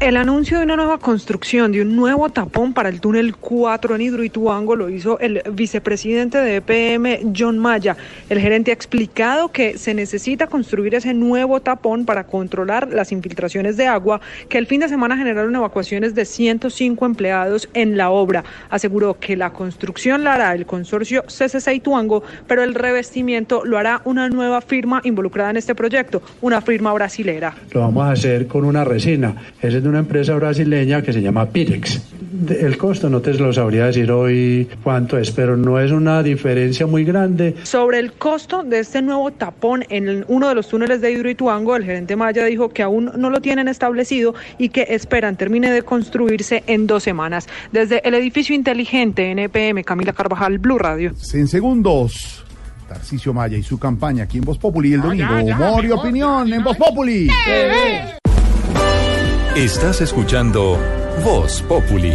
[0.00, 4.00] El anuncio de una nueva construcción de un nuevo tapón para el túnel 4 en
[4.00, 7.98] Hidroituango lo hizo el vicepresidente de EPM, John Maya.
[8.30, 13.76] El gerente ha explicado que se necesita construir ese nuevo tapón para controlar las infiltraciones
[13.76, 18.42] de agua que el fin de semana generaron evacuaciones de 105 empleados en la obra.
[18.70, 24.00] Aseguró que la construcción la hará el consorcio CCC Ituango, pero el revestimiento lo hará
[24.06, 27.54] una nueva firma involucrada en este proyecto, una firma brasilera.
[27.72, 29.34] Lo vamos a hacer con una resina.
[29.60, 32.00] Ese es una empresa brasileña que se llama Pirex.
[32.48, 36.86] El costo no te lo sabría decir hoy cuánto es, pero no es una diferencia
[36.86, 37.56] muy grande.
[37.64, 41.84] Sobre el costo de este nuevo tapón en uno de los túneles de Hidroituango, el
[41.84, 46.62] gerente Maya dijo que aún no lo tienen establecido y que esperan termine de construirse
[46.66, 47.48] en dos semanas.
[47.72, 51.12] Desde el edificio inteligente en EPM, Camila Carvajal, Blue Radio.
[51.34, 52.44] En segundos,
[52.88, 55.40] Tarcisio Maya y su campaña aquí en Voz Populi el domingo.
[55.40, 57.28] ya, ya, Humor y opinión en Voz Populi.
[59.56, 60.78] Estás escuchando
[61.24, 62.14] Voz Populi.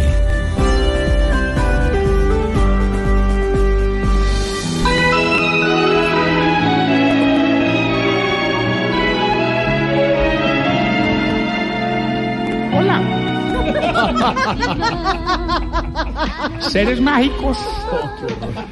[16.58, 17.58] Seres mágicos,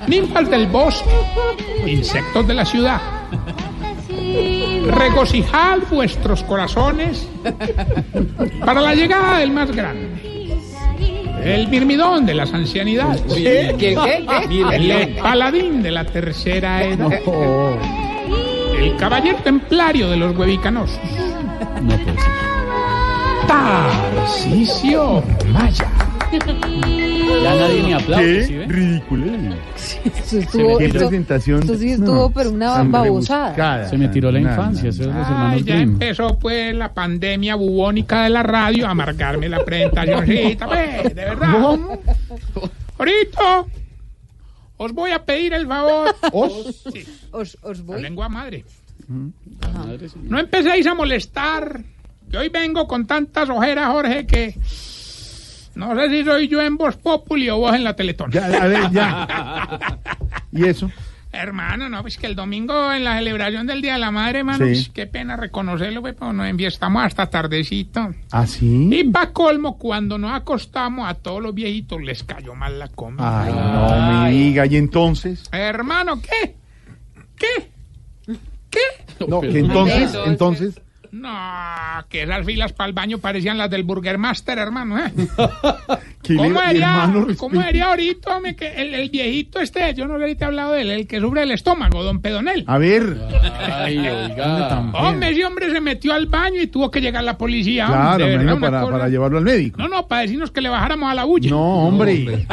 [0.09, 1.11] ninfas del bosque,
[1.87, 3.01] insectos de la ciudad.
[4.87, 7.29] Regocijad vuestros corazones
[8.65, 10.11] para la llegada del más grande.
[11.43, 13.23] El mirmidón de las ancianidades.
[13.23, 13.75] ¿Qué?
[13.79, 13.95] ¿Qué?
[13.95, 14.27] ¿Qué?
[14.49, 15.03] ¿Qué?
[15.03, 17.11] El paladín de la tercera edad.
[18.79, 20.99] El caballero templario de los huevicanosos.
[21.83, 22.31] No puede ser.
[23.47, 25.23] Tarcisio
[25.53, 25.89] Maya.
[26.39, 29.27] Ya nadie ni aplaude, ¿sí ridículo.
[29.77, 31.61] Eso estuvo, Qué esto- presentación.
[31.61, 33.45] esto sí estuvo, no, pero una tan babosada.
[33.47, 35.93] rebuscada, Se me tiró la infancia, eso es los hermanos Ay, ya Grimm.
[35.93, 41.55] empezó pues la pandemia bubónica de la radio a amargarme la presentacióncita, pues, de verdad.
[42.99, 43.65] Ahorita
[44.77, 46.15] os voy a pedir el favor.
[46.33, 46.85] ¿Os?
[46.93, 48.03] Sí, Os, os la voy.
[48.03, 48.65] lengua madre.
[50.23, 51.83] No empecéis a molestar.
[52.31, 54.59] Que hoy vengo con tantas ojeras, Jorge, que
[55.77, 58.31] no sé si soy yo en Voz Populi o vos en la Teletón.
[58.31, 59.79] Ya, a ver, ya.
[60.53, 60.91] ¿Y eso?
[61.33, 64.59] Hermano, no, pues que el domingo en la celebración del Día de la Madre, hermano,
[64.59, 64.71] Sí.
[64.73, 68.15] pues, qué pena reconocerlo, pues, pero nos enfiestamos hasta tardecito.
[68.31, 68.89] ¿Ah, sí?
[68.93, 73.43] Y pa' colmo, cuando nos acostamos, a todos los viejitos les cayó mal la comida.
[73.47, 74.67] Ay, no me diga.
[74.67, 75.43] ¿Y entonces?
[75.51, 76.55] Hermano, ¿qué?
[77.37, 77.71] ¿Qué?
[78.71, 79.27] ¿Qué?
[79.27, 80.81] No, que entonces, entonces.
[81.15, 81.31] No,
[82.09, 85.13] que esas filas para el baño parecían las del Burger Master, hermano, ¿eh?
[86.29, 90.33] le- ¿Cómo hermano, ¿cómo sería ahorita, hombre, que el, el viejito este, yo no te
[90.33, 92.65] he hablado de él, el que sufre el estómago, don Pedonel?
[92.67, 93.17] A ver.
[93.63, 94.91] Ay, oiga.
[94.95, 97.87] Hombre, ese hombre se metió al baño y tuvo que llegar la policía.
[97.87, 99.79] Claro, verdad, para, llevarlo al médico.
[99.81, 101.49] No, no, para decirnos que le bajáramos a la bulla.
[101.51, 102.47] No, hombre.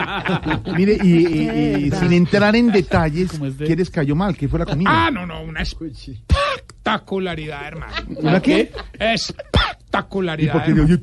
[0.76, 4.36] Mire, y, y- y sin entrar en detalles, ¿qué les cayó mal?
[4.36, 4.90] ¿Qué fue la comida?
[5.06, 5.62] Ah, no, no, una
[6.94, 7.92] espectacularidad, hermano.
[8.16, 8.70] ¿Una qué?
[8.98, 9.04] ¿Y
[9.90, 10.52] Espectacularidad.
[10.52, 10.98] por qué hermano.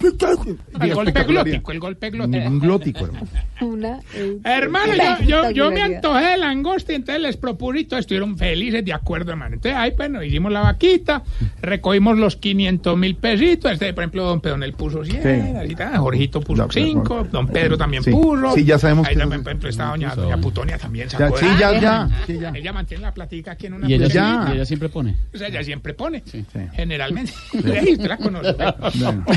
[0.82, 2.38] El golpe glótico, el golpe glótico.
[2.38, 3.28] Ningún glótico, hermano.
[3.62, 7.86] Una, eh, Hermano, yo, yo, yo me antojé de langosta y entonces les propuse y
[7.86, 9.56] todos estuvieron felices, de acuerdo, hermano.
[9.56, 11.24] Entonces, ahí, bueno, hicimos la vaquita,
[11.62, 13.72] recogimos los 500 mil pesitos.
[13.72, 15.58] Este, por ejemplo, don Pedonel puso 100, Sí.
[15.58, 17.30] así está, Jorgito puso Ya, pero 5, bueno.
[17.32, 18.12] don Pedro también Sí.
[18.12, 18.54] puso.
[18.54, 21.38] Sí, ya sabemos Ahí que también, por ejemplo, está doña, doña Putonia también Ya, sacó.
[21.38, 22.52] sí, de- ya, ya, sí, ya.
[22.56, 24.08] Ella mantiene la platica aquí en una Y ella,
[24.46, 25.16] sí, y ella siempre pone.
[25.34, 26.46] O sea, ella siempre pone, Sí.
[26.74, 27.32] generalmente.
[27.52, 28.56] Sí, usted la conoce.
[29.00, 29.26] Bueno.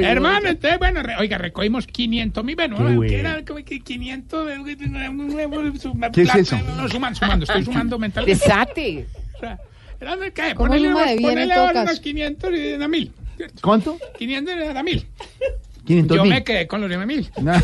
[0.00, 3.44] Hermano, entonces, bueno, re- oiga, recogimos 500 mil, bueno, Qué ¿qué era?
[3.44, 4.76] Como que 500 de-
[6.12, 6.56] ¿Qué es eso?
[6.76, 8.40] No, sumando, sumando, estoy sumando mentalmente.
[8.44, 9.06] Desate.
[9.36, 9.58] O sea,
[10.00, 11.02] era de qué, ¿Cómo ponele, unos-
[11.58, 13.12] ahora unos 500 y da mil.
[13.60, 13.98] ¿Cuánto?
[14.18, 15.06] 500 y da mil.
[15.84, 16.32] 500 Yo mil.
[16.32, 17.30] me quedé con los 9 mil.
[17.42, 17.60] Nah.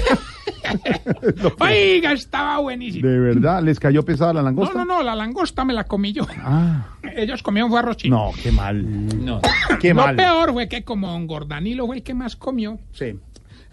[1.61, 3.09] Oiga, estaba buenísimo.
[3.09, 3.63] ¿De verdad?
[3.63, 4.79] ¿Les cayó pesada la No, langosta?
[4.79, 6.27] no, no, la langosta me la comí yo.
[6.43, 8.17] Ah, Ellos comieron fue arroz chino.
[8.17, 9.25] no, qué mal.
[9.25, 9.41] No.
[9.81, 10.17] Qué Lo mal.
[10.17, 13.19] peor fue que como don Gordanilo fue el que más comió, Sí.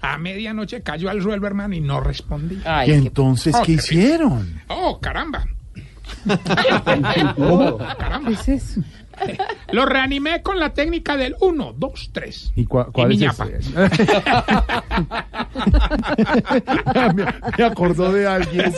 [0.01, 2.59] A medianoche cayó al suelo, hermano, y no respondí.
[2.85, 4.61] ¿Y entonces Oh, qué qué hicieron?
[4.67, 5.45] Oh, caramba.
[7.35, 7.77] ¿Cómo?
[7.97, 8.31] Caramba.
[9.71, 12.53] Lo reanimé con la técnica del 1, 2, 3.
[12.55, 13.39] ¿Y cua- cuál mi es
[17.15, 17.25] me,
[17.57, 18.73] me acordó de alguien.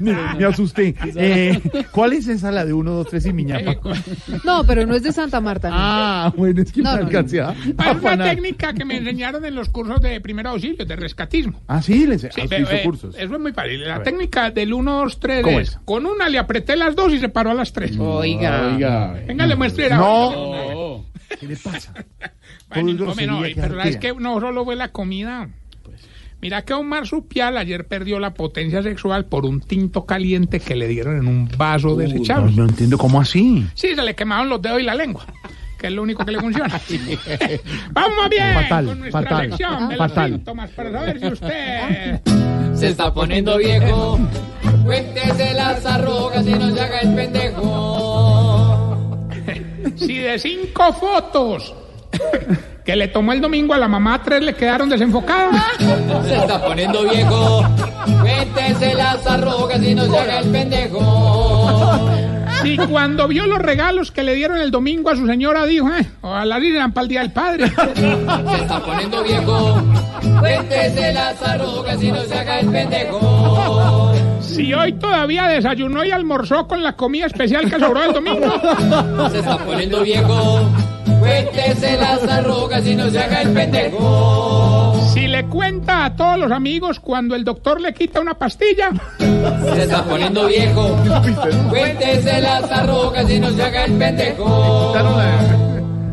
[0.00, 0.94] me, me asusté.
[1.16, 1.60] Eh,
[1.92, 3.76] ¿Cuál es esa, la de 1, 2, 3 y mi ñapa?
[4.44, 5.68] No, pero no es de Santa Marta.
[5.70, 5.76] no.
[5.78, 7.06] Ah, bueno, es que No, me no, no.
[7.08, 10.96] alcancé a Es una técnica que me enseñaron en los cursos de primer auxilio, de
[10.96, 11.60] rescatismo.
[11.68, 13.14] Ah, sí, les Sí, ah, sí, pero, hizo eh, cursos.
[13.18, 13.86] Eso es muy fácil.
[13.86, 15.78] La técnica del 1, 2, 3 ¿Cómo es, es?
[15.84, 17.96] con una le apreté las dos y se paró a las tres.
[17.98, 18.72] Oiga.
[18.74, 19.14] Oiga.
[19.26, 19.84] Venga, le muestro.
[19.84, 21.04] era- No.
[21.38, 21.92] ¿Qué le pasa?
[22.72, 25.48] Bueno, hombre, no, pero es que no solo fue la comida.
[26.40, 30.86] Mira que un marsupial ayer perdió la potencia sexual por un tinto caliente que le
[30.86, 32.52] dieron en un vaso No, desechable.
[32.54, 33.66] no entiendo cómo así.
[33.74, 35.26] Sí, se le quemaron los dedos y la lengua,
[35.80, 36.68] que es lo único que le funciona.
[37.92, 40.30] Vamos bien Fatal, con nuestra fatal, sección de fatal.
[40.30, 42.20] los síntomas para saber si usted...
[42.76, 44.18] Se está poniendo viejo.
[44.84, 48.39] Cuéntese las arrugas y no se haga el pendejo.
[49.96, 51.74] Si de cinco fotos
[52.84, 55.62] que le tomó el domingo a la mamá, tres le quedaron desenfocadas.
[56.26, 57.62] Se está poniendo viejo.
[58.20, 62.10] Cuéntese las arrugas y no se haga el pendejo.
[62.62, 66.06] Si cuando vio los regalos que le dieron el domingo a su señora dijo, eh,
[66.20, 67.68] ojalá irán para el Día del Padre.
[67.68, 69.82] Se está poniendo viejo.
[70.40, 74.12] Cuéntese las arrugas y no se haga el pendejo.
[74.40, 78.52] Si hoy todavía desayunó y almorzó con la comida especial que sobró el domingo.
[79.30, 80.60] Se está poniendo viejo.
[81.20, 85.00] Cuéntese las arrugas y no se haga el pendejo.
[85.12, 88.90] Si le cuenta a todos los amigos cuando el doctor le quita una pastilla.
[89.18, 90.96] Se está poniendo viejo.
[91.68, 94.92] Cuéntese las arrugas y no se haga el pendejo.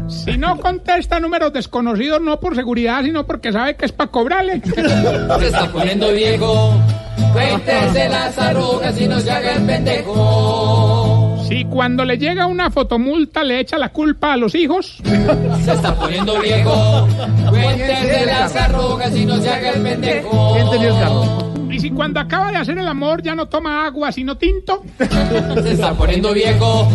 [0.08, 4.62] Si no contesta números desconocidos, no por seguridad, sino porque sabe que es para cobrarle.
[5.40, 6.76] Se está poniendo viejo.
[7.34, 11.44] Cuéntese las arrugas y no se haga el pendejo.
[11.48, 15.02] Si cuando le llega una fotomulta le echa la culpa a los hijos.
[15.64, 17.08] Se está poniendo viejo.
[17.50, 20.54] Cuéntese las arrugas y no se haga el pendejo.
[20.54, 21.48] ¿Quién tenía el carro?
[21.70, 24.84] Y si cuando acaba de hacer el amor ya no toma agua, sino tinto.
[24.98, 26.88] Se está poniendo viejo.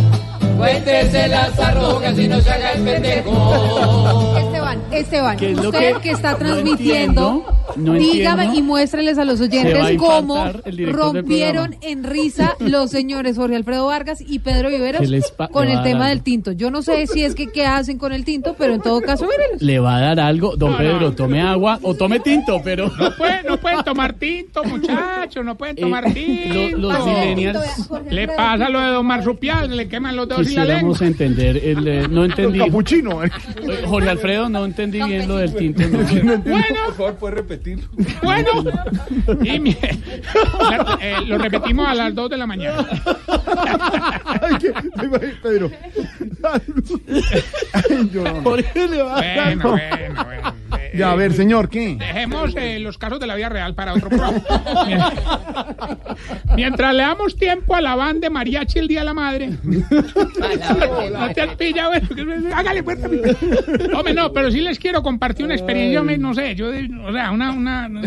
[0.63, 4.52] Cuéntese las arrugas y no se haga el pendejo.
[4.73, 7.59] Esteban, Esteban, ¿Qué es lo usted que que, está no transmitiendo, entiendo?
[7.77, 8.59] No dígame entiendo.
[8.59, 13.87] y muéstreles a los a oyentes cómo el rompieron en risa los señores Jorge Alfredo
[13.87, 16.53] Vargas y Pedro Viveros ¿Qué les pa- con el tema del tinto.
[16.53, 19.25] Yo no sé si es que qué hacen con el tinto, pero en todo caso,
[19.27, 19.63] mírenlos.
[19.63, 23.47] Le va a dar algo, don Pedro, tome agua o tome tinto, pero No pueden,
[23.47, 26.79] no pueden tomar tinto, muchachos, no pueden tomar Eh, tinto.
[26.79, 30.65] lo- los millennials- Le pasa lo de Don Marsupial, le queman los dedos y la
[30.65, 30.97] lengua.
[31.01, 32.59] entender, el, eh, no entendí.
[32.59, 33.23] Capuchino.
[33.25, 33.31] Eh,
[33.87, 35.83] Jorge Alfredo, no entendí bien lo del tinto.
[35.89, 35.99] no.
[36.45, 37.85] Bueno, Por favor, puede repetirlo.
[38.23, 38.51] bueno.
[39.43, 39.77] Y mi-
[40.71, 42.87] la- eh, lo repetimos a las 2 de la mañana.
[44.41, 45.09] Ay, qué- ay,
[45.43, 45.71] Pedro.
[46.43, 46.61] Ay,
[48.13, 48.43] yo no.
[48.43, 50.55] Jorge le va a Bueno, bueno, bueno.
[50.93, 51.97] Eh, Ya, a ver, señor, ¿qué?
[51.97, 54.41] Dejemos eh, los casos de la vida real para otro programa.
[56.57, 59.51] Mientras le damos tiempo a la banda de mariachi el Día de la Madre.
[59.65, 62.15] no te has pillado eso.
[62.15, 62.23] que-
[62.55, 63.09] Hágale puerta.
[63.95, 67.31] Hombre, no, pero sí les quiero compartir una experiencia, hombre, no sé, yo, o sea,
[67.31, 67.51] una...
[67.53, 68.03] una, una-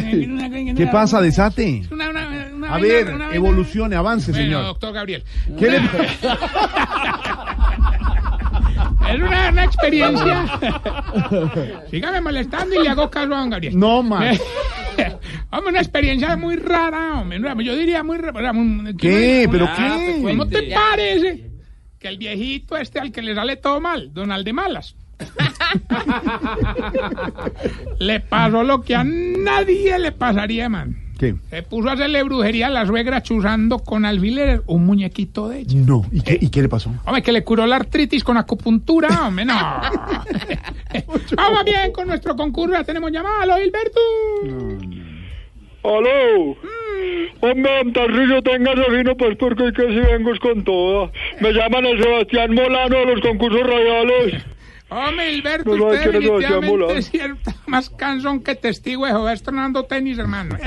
[0.75, 1.21] ¿Qué pasa?
[1.21, 1.83] Desate.
[1.91, 4.63] Una, una, una A ver, evolucione, avance, Bueno, señor.
[4.65, 5.23] doctor Gabriel.
[5.57, 5.79] ¿Qué le-
[9.15, 10.45] Es una, una experiencia.
[11.89, 13.77] Sígame molestando y le hago caso a don Gabriel.
[13.77, 14.39] No más.
[15.51, 17.39] Hombre, una experiencia muy rara, hombre.
[17.63, 18.51] Yo diría muy rara.
[18.97, 19.47] ¿Qué?
[19.49, 20.21] ¿Pero qué?
[20.21, 21.51] ¿Cómo te parece
[21.99, 24.95] que el viejito este al que le sale todo mal, Donald de Malas,
[27.99, 31.04] le pasó lo que a nadie le pasaría, man?
[31.17, 31.35] ¿Qué?
[31.49, 35.79] Se puso a hacerle brujería a la suegra chuzando con alfileres un muñequito de ella.
[35.85, 36.05] No.
[36.11, 36.91] ¿Y qué, ¿Y qué le pasó?
[37.05, 39.53] Hombre, que le curó la artritis con acupuntura, hombre, no.
[41.37, 43.99] Vamos bien con nuestro concurso, ya tenemos llamada, ¿aló, Gilberto?
[45.83, 46.57] ¡Aló!
[47.41, 51.11] Hombre, don Tarrillo, tenga vino pues porque es que si vengo es con toda.
[51.39, 54.43] Me llaman el Sebastián Molano de los concursos radiales.
[54.95, 59.83] Hombre, No, no, usted no definitivamente es cierto, más cansón que testigo de Jehová estrenando
[59.83, 60.57] tenis, hermano.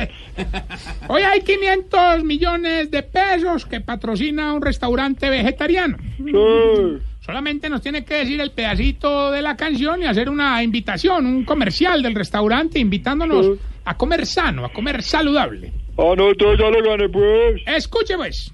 [1.08, 5.96] Hoy hay 500 millones de pesos que patrocina un restaurante vegetariano.
[6.18, 7.02] Sí.
[7.20, 11.44] Solamente nos tiene que decir el pedacito de la canción y hacer una invitación, un
[11.44, 15.72] comercial del restaurante invitándonos a comer sano, a comer saludable.
[15.96, 17.62] Ah, no, entonces ya le gané, pues.
[17.66, 18.52] Escuche pues.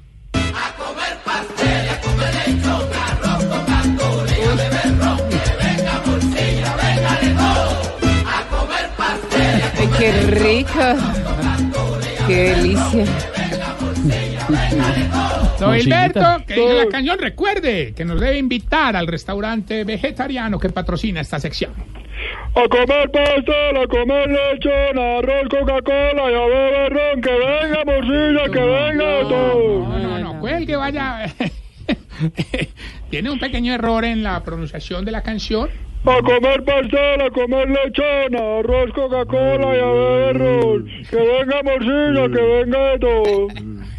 [10.04, 10.80] Qué rico.
[12.26, 13.04] Qué delicia.
[15.58, 20.68] Don Hilberto, que dice la canción, recuerde que nos debe invitar al restaurante vegetariano que
[20.68, 21.72] patrocina esta sección.
[22.54, 27.22] A comer pastel, a comer lechón, arroz, Coca-Cola y a beber ron.
[27.22, 29.88] Que venga, morcilla, que venga de todo.
[29.88, 31.26] No, no, no, cuelgue, vaya.
[33.10, 35.70] Tiene un pequeño error en la pronunciación de la canción.
[36.06, 40.84] A comer pastel, a comer lechón, arroz, Coca-Cola y a beber.
[41.08, 43.48] Que venga, morcilla, que venga de todo.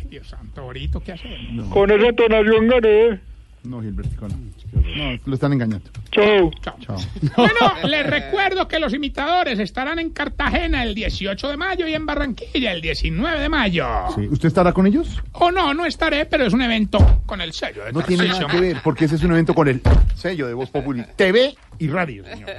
[0.10, 1.30] Dios santo, ahorita, ¿qué hace?
[1.72, 3.20] Con esa entonación gané.
[3.64, 4.36] No, Gilbertico, no.
[4.74, 5.90] No, lo están engañando.
[6.12, 6.52] Chao.
[6.62, 6.98] Chao.
[7.36, 12.06] Bueno, les recuerdo que los imitadores estarán en Cartagena el 18 de mayo y en
[12.06, 13.88] Barranquilla el 19 de mayo.
[14.16, 14.28] Sí.
[14.30, 15.22] ¿Usted estará con ellos?
[15.34, 18.48] O no, no estaré, pero es un evento con el sello de No tiene nada
[18.48, 19.82] que ver, porque ese es un evento con el
[20.16, 21.04] sello de Voz Populi.
[21.16, 22.50] TV y radio, señor.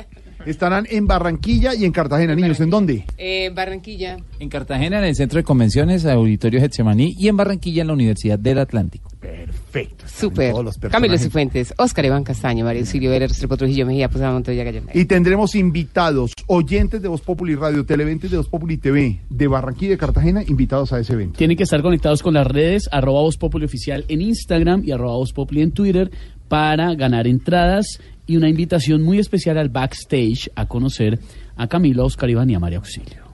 [0.46, 2.36] Estarán en Barranquilla y en Cartagena.
[2.36, 3.04] Niños, ¿en dónde?
[3.18, 4.16] Eh, Barranquilla.
[4.38, 8.38] En Cartagena, en el Centro de Convenciones, Auditorio Getsemaní, y en Barranquilla, en la Universidad
[8.38, 9.10] del Atlántico.
[9.18, 10.04] Perfecto.
[10.06, 10.54] Súper.
[10.88, 14.64] Camilo Cifuentes, Oscar Iván Castaño, María Auxilio Vera, Restrepo Trujillo Mejía, pues Montoya.
[14.94, 19.86] Y tendremos invitados, oyentes de Voz Populi Radio, televidentes de Voz Populi TV, de Barranquilla
[19.86, 21.38] y de Cartagena, invitados a ese evento.
[21.38, 25.16] Tienen que estar conectados con las redes, arroba Voz Populi Oficial en Instagram y arroba
[25.16, 26.10] Voz Populi en Twitter
[26.48, 31.18] para ganar entradas y una invitación muy especial al backstage a conocer
[31.56, 33.26] a Camilo, a Oscar Iván y a María Auxilio.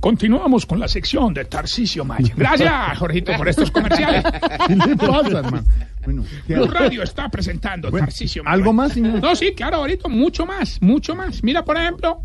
[0.00, 2.32] Continuamos con la sección de Tarcisio Maya.
[2.34, 4.24] Gracias, Jorgito, por estos comerciales.
[4.66, 5.64] ¿Qué le pasa, hermano?
[6.04, 6.68] Bueno, ¿qué Blue?
[6.68, 8.54] Radio está presentando Bueno, Tarcisio Maya.
[8.54, 9.20] ¿algo más, señor?
[9.20, 11.44] No, sí, claro, ahorita mucho más, mucho más.
[11.44, 12.22] Mira, por ejemplo,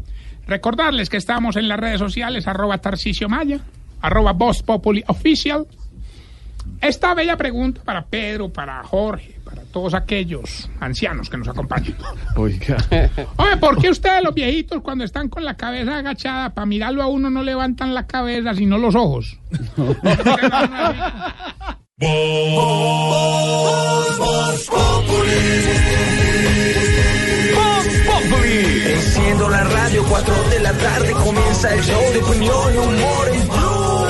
[0.47, 3.59] recordarles que estamos en las redes sociales, arroba Tarcisio Maya,
[3.99, 5.67] arroba Voz Populi Official.
[6.79, 9.34] Esta bella pregunta para Pedro, para Jorge,
[9.75, 11.97] todos aquellos ancianos que nos acompañan.
[12.37, 12.77] Oiga.
[13.35, 17.07] Oye, ¿por qué ustedes los viejitos cuando están con la cabeza agachada para mirarlo a
[17.07, 19.37] uno no levantan la cabeza sino los ojos?
[28.87, 33.47] Enciendo la radio, 4 de la tarde comienza el show de opinión y humor en
[33.49, 34.05] Blue.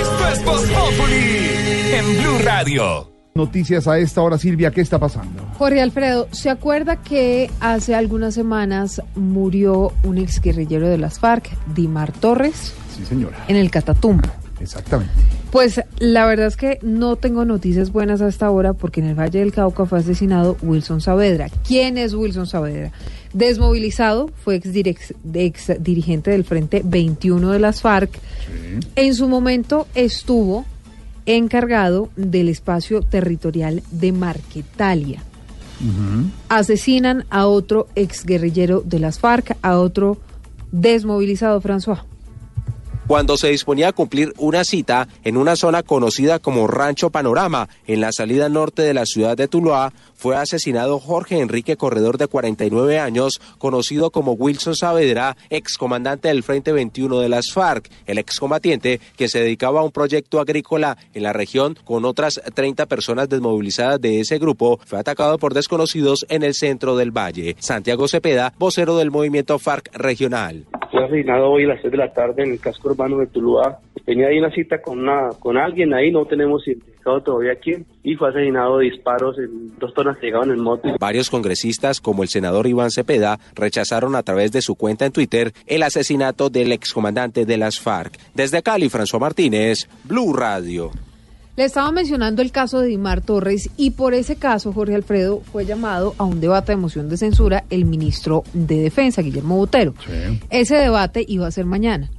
[0.00, 3.13] Esto es Voz Populi en Blue Radio.
[3.44, 5.42] Noticias a esta hora, Silvia, ¿qué está pasando?
[5.58, 12.12] Jorge Alfredo, ¿se acuerda que hace algunas semanas murió un exguerrillero de las FARC, Dimar
[12.12, 13.44] Torres, Sí, señora.
[13.48, 14.28] en el Catatumbo?
[14.60, 15.12] Exactamente.
[15.50, 19.40] Pues la verdad es que no tengo noticias buenas hasta ahora porque en el Valle
[19.40, 21.48] del Cauca fue asesinado Wilson Saavedra.
[21.66, 22.92] ¿Quién es Wilson Saavedra?
[23.32, 28.16] Desmovilizado, fue ex, dirigente del Frente 21 de las FARC.
[28.94, 30.64] En su momento estuvo
[31.26, 35.22] encargado del espacio territorial de Marquetalia.
[36.48, 40.18] Asesinan a otro exguerrillero de las FARC, a otro
[40.70, 42.04] desmovilizado, François.
[43.06, 48.00] Cuando se disponía a cumplir una cita en una zona conocida como Rancho Panorama, en
[48.00, 52.98] la salida norte de la ciudad de Tuluá, fue asesinado Jorge Enrique Corredor de 49
[52.98, 59.28] años, conocido como Wilson Saavedra, excomandante del Frente 21 de las FARC, el excombatiente que
[59.28, 64.20] se dedicaba a un proyecto agrícola en la región con otras 30 personas desmovilizadas de
[64.20, 67.56] ese grupo, fue atacado por desconocidos en el centro del valle.
[67.58, 70.64] Santiago Cepeda, vocero del movimiento FARC regional.
[70.90, 73.80] Fue asesinado hoy a las 6 de la tarde en el casco urbano de Tuluá.
[74.04, 78.16] Tenía ahí una cita con una con alguien, ahí no tenemos identificado todavía quién, y
[78.16, 80.88] fue asesinado de disparos en dos personas que llegaban en moto.
[81.00, 85.52] Varios congresistas, como el senador Iván Cepeda, rechazaron a través de su cuenta en Twitter
[85.66, 88.18] el asesinato del excomandante de las FARC.
[88.34, 90.90] Desde Cali, François Martínez, Blue Radio.
[91.56, 95.64] Le estaba mencionando el caso de Dimar Torres y por ese caso Jorge Alfredo fue
[95.64, 99.94] llamado a un debate de moción de censura el ministro de Defensa, Guillermo Botero.
[100.50, 102.10] Ese debate iba a ser mañana.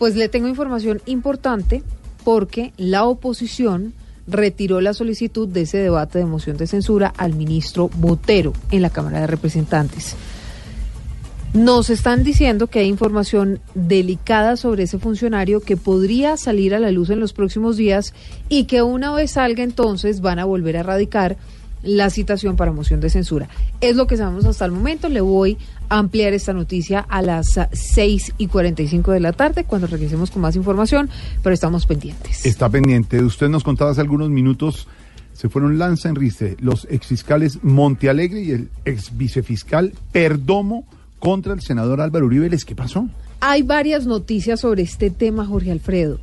[0.00, 1.82] Pues le tengo información importante
[2.24, 3.92] porque la oposición
[4.26, 8.88] retiró la solicitud de ese debate de moción de censura al ministro Botero en la
[8.88, 10.16] Cámara de Representantes.
[11.52, 16.92] Nos están diciendo que hay información delicada sobre ese funcionario que podría salir a la
[16.92, 18.14] luz en los próximos días
[18.48, 21.36] y que una vez salga entonces van a volver a radicar
[21.82, 23.48] la citación para moción de censura.
[23.80, 25.08] Es lo que sabemos hasta el momento.
[25.08, 25.58] Le voy
[25.88, 30.30] a ampliar esta noticia a las ah, 6 y 45 de la tarde cuando regresemos
[30.30, 31.08] con más información,
[31.42, 32.44] pero estamos pendientes.
[32.44, 33.22] Está pendiente.
[33.22, 34.86] Usted nos contaba hace algunos minutos,
[35.32, 40.84] se fueron lanza en Rice los exfiscales Montealegre y el ex vicefiscal Perdomo
[41.18, 42.44] contra el senador Álvaro Uribe.
[42.44, 42.64] Vélez.
[42.64, 43.08] ¿Qué pasó?
[43.40, 46.18] Hay varias noticias sobre este tema, Jorge Alfredo.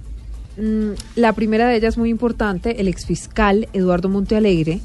[0.57, 4.81] Mm, La primera de ellas muy importante, el exfiscal Eduardo Montealegre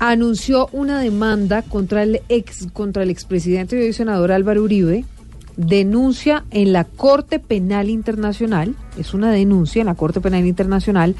[0.00, 5.04] anunció una demanda contra el ex contra el expresidente y senador Álvaro Uribe
[5.56, 11.14] denuncia en la Corte Penal Internacional, es una denuncia en la Corte Penal Internacional,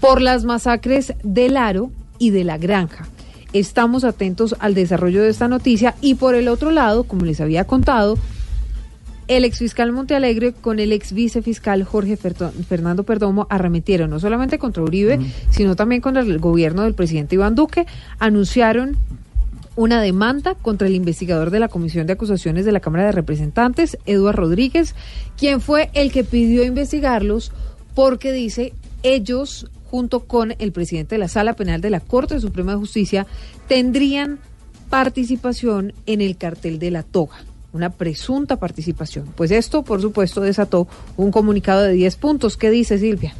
[0.00, 3.06] por las masacres del Aro y de la Granja.
[3.52, 7.66] Estamos atentos al desarrollo de esta noticia y por el otro lado, como les había
[7.66, 8.16] contado,
[9.28, 15.18] el exfiscal Montealegre con el ex vicefiscal Jorge Fernando Perdomo arremetieron no solamente contra Uribe,
[15.50, 17.86] sino también contra el gobierno del presidente Iván Duque.
[18.18, 18.96] Anunciaron
[19.76, 23.98] una demanda contra el investigador de la Comisión de Acusaciones de la Cámara de Representantes,
[24.06, 24.94] Eduardo Rodríguez,
[25.36, 27.52] quien fue el que pidió investigarlos
[27.94, 28.72] porque dice
[29.02, 33.26] ellos, junto con el presidente de la Sala Penal de la Corte Suprema de Justicia,
[33.68, 34.38] tendrían
[34.90, 37.44] participación en el cartel de la toga,
[37.74, 39.26] una presunta participación.
[39.36, 42.56] Pues esto, por supuesto, desató un comunicado de 10 puntos.
[42.56, 43.34] ¿Qué dice Silvia?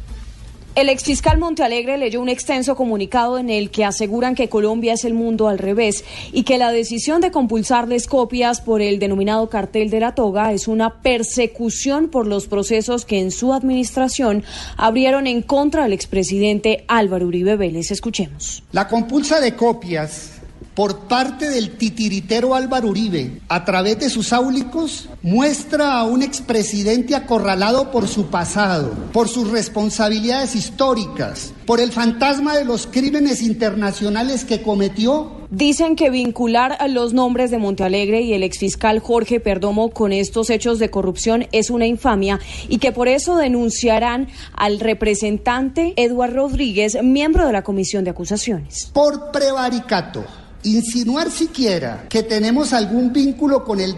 [0.75, 5.13] El exfiscal Montealegre leyó un extenso comunicado en el que aseguran que Colombia es el
[5.13, 6.03] mundo al revés
[6.33, 10.67] y que la decisión de compulsarles copias por el denominado cartel de la toga es
[10.67, 14.43] una persecución por los procesos que en su administración
[14.75, 17.91] abrieron en contra del expresidente Álvaro Uribe Vélez.
[17.91, 18.61] Escuchemos.
[18.73, 20.34] La compulsa de copias
[20.75, 27.15] por parte del titiritero Álvaro Uribe a través de sus áulicos muestra a un expresidente
[27.15, 34.43] acorralado por su pasado, por sus responsabilidades históricas, por el fantasma de los crímenes internacionales
[34.43, 39.91] que cometió Dicen que vincular a los nombres de Montealegre y el exfiscal Jorge Perdomo
[39.91, 45.93] con estos hechos de corrupción es una infamia y que por eso denunciarán al representante
[45.97, 48.89] Eduardo Rodríguez, miembro de la Comisión de Acusaciones.
[48.91, 50.25] por prevaricato.
[50.65, 53.95] Insinuar siquiera que tenemos algún vínculo con el,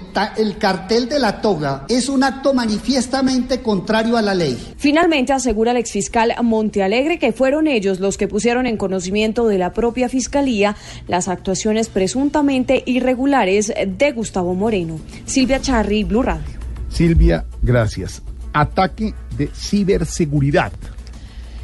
[0.59, 4.73] cartel de la toga es un acto manifiestamente contrario a la ley.
[4.75, 9.71] Finalmente asegura el exfiscal Montealegre que fueron ellos los que pusieron en conocimiento de la
[9.71, 10.75] propia fiscalía
[11.07, 14.99] las actuaciones presuntamente irregulares de Gustavo Moreno.
[15.25, 16.59] Silvia Charri, Blue Radio.
[16.89, 18.21] Silvia, gracias.
[18.51, 20.73] Ataque de ciberseguridad.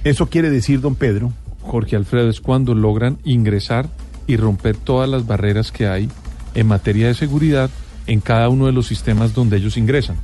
[0.06, 1.34] Eso quiere decir, don Pedro.
[1.62, 3.90] Jorge Alfredo, es cuando logran ingresar
[4.28, 6.10] y romper todas las barreras que hay
[6.56, 7.70] en materia de seguridad
[8.08, 10.18] en cada uno de los sistemas donde ellos ingresan.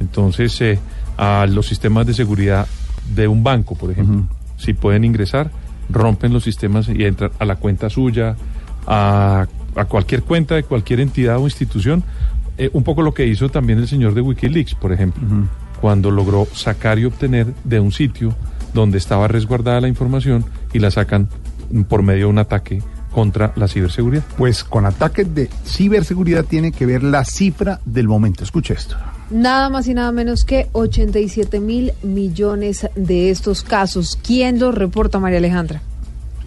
[0.00, 0.78] Entonces, eh,
[1.16, 2.66] a los sistemas de seguridad
[3.14, 4.26] de un banco, por ejemplo,
[4.56, 5.50] si pueden ingresar,
[5.90, 8.36] rompen los sistemas y entran a la cuenta suya,
[8.86, 9.46] a,
[9.76, 12.02] a cualquier cuenta de cualquier entidad o institución.
[12.56, 15.22] Eh, un poco lo que hizo también el señor de Wikileaks, por ejemplo,
[15.80, 18.34] cuando logró sacar y obtener de un sitio
[18.74, 21.28] donde estaba resguardada la información y la sacan
[21.88, 22.82] por medio de un ataque
[23.18, 24.22] contra la ciberseguridad.
[24.36, 28.44] Pues con ataques de ciberseguridad tiene que ver la cifra del momento.
[28.44, 28.96] Escuche esto.
[29.28, 34.16] Nada más y nada menos que 87 mil millones de estos casos.
[34.22, 35.82] ¿Quién los reporta, María Alejandra?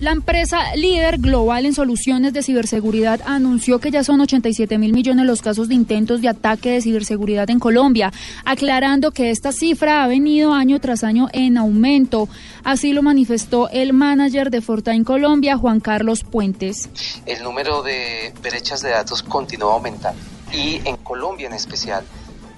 [0.02, 5.28] La empresa líder global en soluciones de ciberseguridad anunció que ya son 87 mil millones
[5.28, 8.12] los casos de intentos de ataque de ciberseguridad en Colombia,
[8.44, 12.28] aclarando que esta cifra ha venido año tras año en aumento.
[12.64, 16.90] Así lo manifestó el manager de Fortain Colombia, Juan Carlos Puentes.
[17.28, 20.20] el número de brechas de datos continúa aumentando.
[20.52, 22.04] Y en Colombia en especial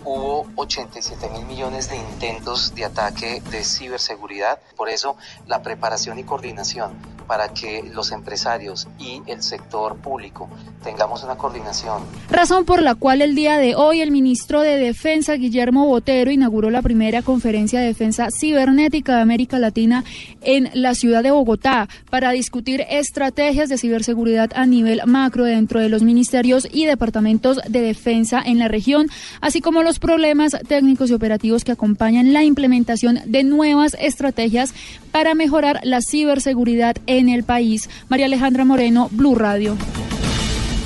[0.06, 4.60] hubo 87 mil millones de intentos de ataque de ciberseguridad.
[4.78, 6.94] Por eso la preparación y coordinación
[7.24, 10.50] para que los empresarios y el sector público
[10.84, 12.04] tengamos una coordinación.
[12.30, 16.70] Razón por la cual el día de hoy el ministro de Defensa, Guillermo Botero, inauguró
[16.70, 20.04] la primera conferencia de defensa cibernética de América Latina
[20.42, 25.90] en la ciudad de Bogotá para discutir estrategias de ciberseguridad a nivel macro dentro de
[25.90, 29.08] los ministerios y departamentos de defensa en la región,
[29.42, 34.74] así como los problemas técnicos y operativos que acompañan la implementación de nuevas estrategias
[35.12, 37.90] para mejorar la ciberseguridad en el país.
[38.10, 39.76] María Alejandra Moreno, Blue Radio.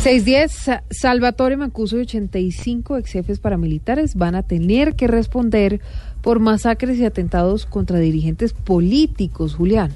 [0.04, 5.82] 610, Sa- Salvatore Mancuso y 85 ex jefes paramilitares van a tener que responder
[6.22, 9.92] por masacres y atentados contra dirigentes políticos, Julián.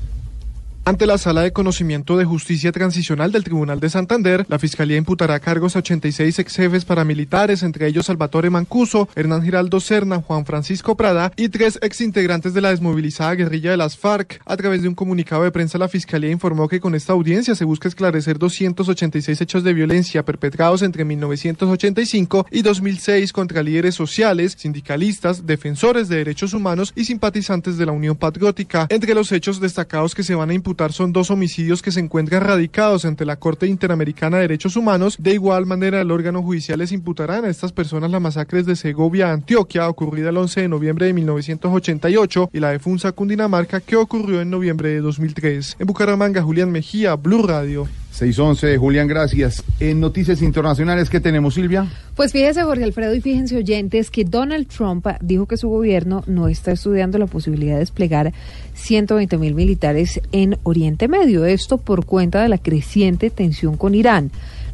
[0.84, 5.40] Ante la Sala de Conocimiento de Justicia Transicional del Tribunal de Santander, la Fiscalía imputará
[5.40, 10.98] cargos a 86 ex jefes paramilitares, entre ellos Salvatore Mancuso, Hernán Giraldo Serna, Juan Francisco
[10.98, 14.42] Prada y tres ex integrantes de la desmovilizada guerrilla de las FARC.
[14.44, 17.64] A través de un comunicado de prensa, la Fiscalía informó que con esta audiencia se
[17.64, 25.46] busca esclarecer 286 hechos de violencia perpetrados entre 1985 y 2006 contra líderes sociales, sindicalistas,
[25.46, 28.88] defensores de derechos humanos y simpatizantes de la Unión Patriótica.
[28.90, 32.44] Entre los hechos destacados que se van a imputar son dos homicidios que se encuentran
[32.44, 35.18] radicados ante la Corte Interamericana de Derechos Humanos.
[35.20, 39.32] De igual manera, el órgano judicial les imputarán a estas personas las masacres de Segovia,
[39.32, 44.42] Antioquia, ocurrida el 11 de noviembre de 1988, y la de Funza, Cundinamarca, que ocurrió
[44.42, 45.78] en noviembre de 2003.
[45.80, 47.88] En Bucaramanga, Julián Mejía, Blue Radio.
[48.12, 49.64] 611, Julián, gracias.
[49.80, 51.88] En noticias internacionales, ¿qué tenemos, Silvia?
[52.16, 56.48] Pues fíjese, Jorge Alfredo, y fíjense oyentes, que Donald Trump dijo que su gobierno no
[56.48, 58.34] está estudiando la posibilidad de desplegar
[58.74, 61.46] 120 mil militares en Oriente Medio.
[61.46, 64.30] Esto por cuenta de la creciente tensión con Irán.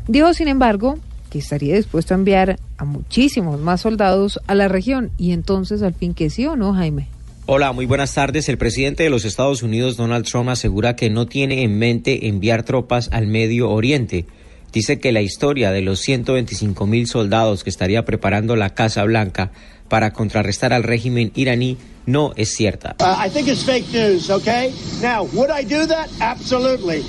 [0.07, 0.97] Dijo, sin embargo,
[1.29, 5.11] que estaría dispuesto a enviar a muchísimos más soldados a la región.
[5.17, 7.07] Y entonces, al fin, que sí o no, Jaime.
[7.49, 8.49] Hola, muy buenas tardes.
[8.49, 12.63] El presidente de los Estados Unidos, Donald Trump, asegura que no tiene en mente enviar
[12.63, 14.25] tropas al Medio Oriente.
[14.73, 19.53] Dice que la historia de los 125 mil soldados que estaría preparando la Casa Blanca
[19.87, 22.97] para contrarrestar al régimen iraní no es cierta.
[22.99, 24.73] Uh, I think it's fake news, okay?
[25.01, 26.09] Now, would I do that?
[26.19, 27.05] Absolutely.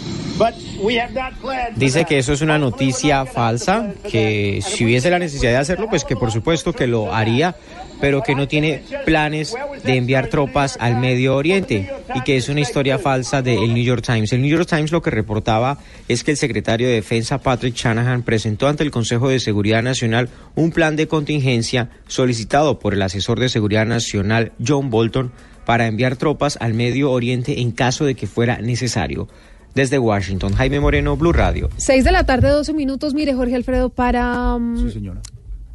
[1.76, 6.04] Dice que eso es una noticia falsa, que si hubiese la necesidad de hacerlo, pues
[6.04, 7.56] que por supuesto que lo haría,
[8.00, 9.54] pero que no tiene planes
[9.84, 14.02] de enviar tropas al Medio Oriente y que es una historia falsa del New York
[14.04, 14.32] Times.
[14.32, 18.22] El New York Times lo que reportaba es que el secretario de Defensa Patrick Shanahan
[18.22, 23.40] presentó ante el Consejo de Seguridad Nacional un plan de contingencia solicitado por el asesor
[23.40, 25.32] de Seguridad Nacional John Bolton
[25.64, 29.28] para enviar tropas al Medio Oriente en caso de que fuera necesario.
[29.74, 31.68] Desde Washington, Jaime Moreno, Blue Radio.
[31.76, 33.14] Seis de la tarde, 12 minutos.
[33.14, 35.20] Mire, Jorge Alfredo, para mm, señora.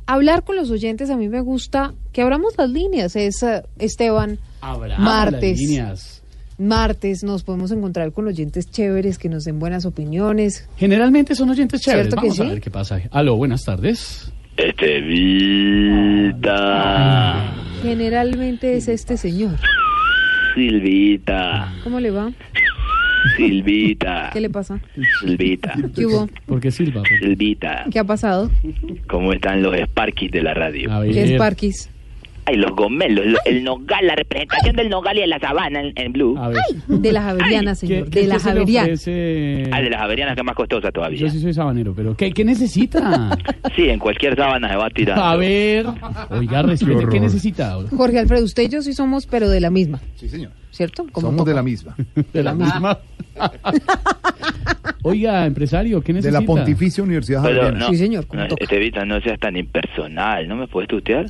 [0.05, 3.15] Hablar con los oyentes, a mí me gusta que abramos las líneas.
[3.15, 5.51] Es eh, Esteban, Abramos martes.
[5.51, 6.19] las líneas.
[6.59, 10.69] Martes nos podemos encontrar con oyentes chéveres que nos den buenas opiniones.
[10.77, 12.07] Generalmente son oyentes chéveres.
[12.07, 12.49] ¿Cierto que Vamos a sí?
[12.49, 13.01] ver qué pasa.
[13.11, 14.31] Aló, buenas tardes.
[16.23, 19.57] Estevita, Generalmente es este señor.
[20.55, 22.31] Silvita, ¿Cómo le va?
[23.37, 24.79] Silvita, ¿Qué le pasa?
[25.19, 26.27] Silvita, ¿Qué hubo?
[26.45, 27.03] ¿Por qué Silva?
[27.19, 27.85] Silvita.
[27.91, 28.51] ¿Qué ha pasado?
[29.07, 30.89] ¿Cómo están los Sparkies de la radio?
[31.11, 31.89] ¿Qué es Parkis?
[32.45, 35.93] Ay, los gomelos, lo- el nogal, la representación del nogal y de la sabana en,
[35.95, 36.37] en Blue.
[36.87, 38.09] De las Javerianas, señor.
[38.09, 39.01] de las Javerianas.
[39.07, 41.19] Ah, de las averianas que es más costosa todavía.
[41.19, 43.37] Yo sí soy sabanero, pero ¿qué, qué necesita?
[43.75, 45.17] Sí, en cualquier sábana se va a tirar.
[45.17, 45.85] A ver,
[46.29, 47.21] oiga, respete, ¿qué, horror.
[47.21, 47.77] necesita?
[47.95, 49.99] Jorge Alfredo, usted y yo sí somos, pero de la misma.
[50.15, 50.51] Sí, señor.
[50.69, 51.05] ¿Cierto?
[51.11, 51.51] Como Somos toca.
[51.51, 51.95] de la misma.
[52.33, 52.99] De la misma.
[55.03, 56.39] Oiga, empresario, ¿qué De necesita?
[56.39, 57.85] la Pontificia Universidad Pero Javeriana.
[58.33, 61.27] no, no, Estevita, no seas tan impersonal, ¿no me puedes tutear?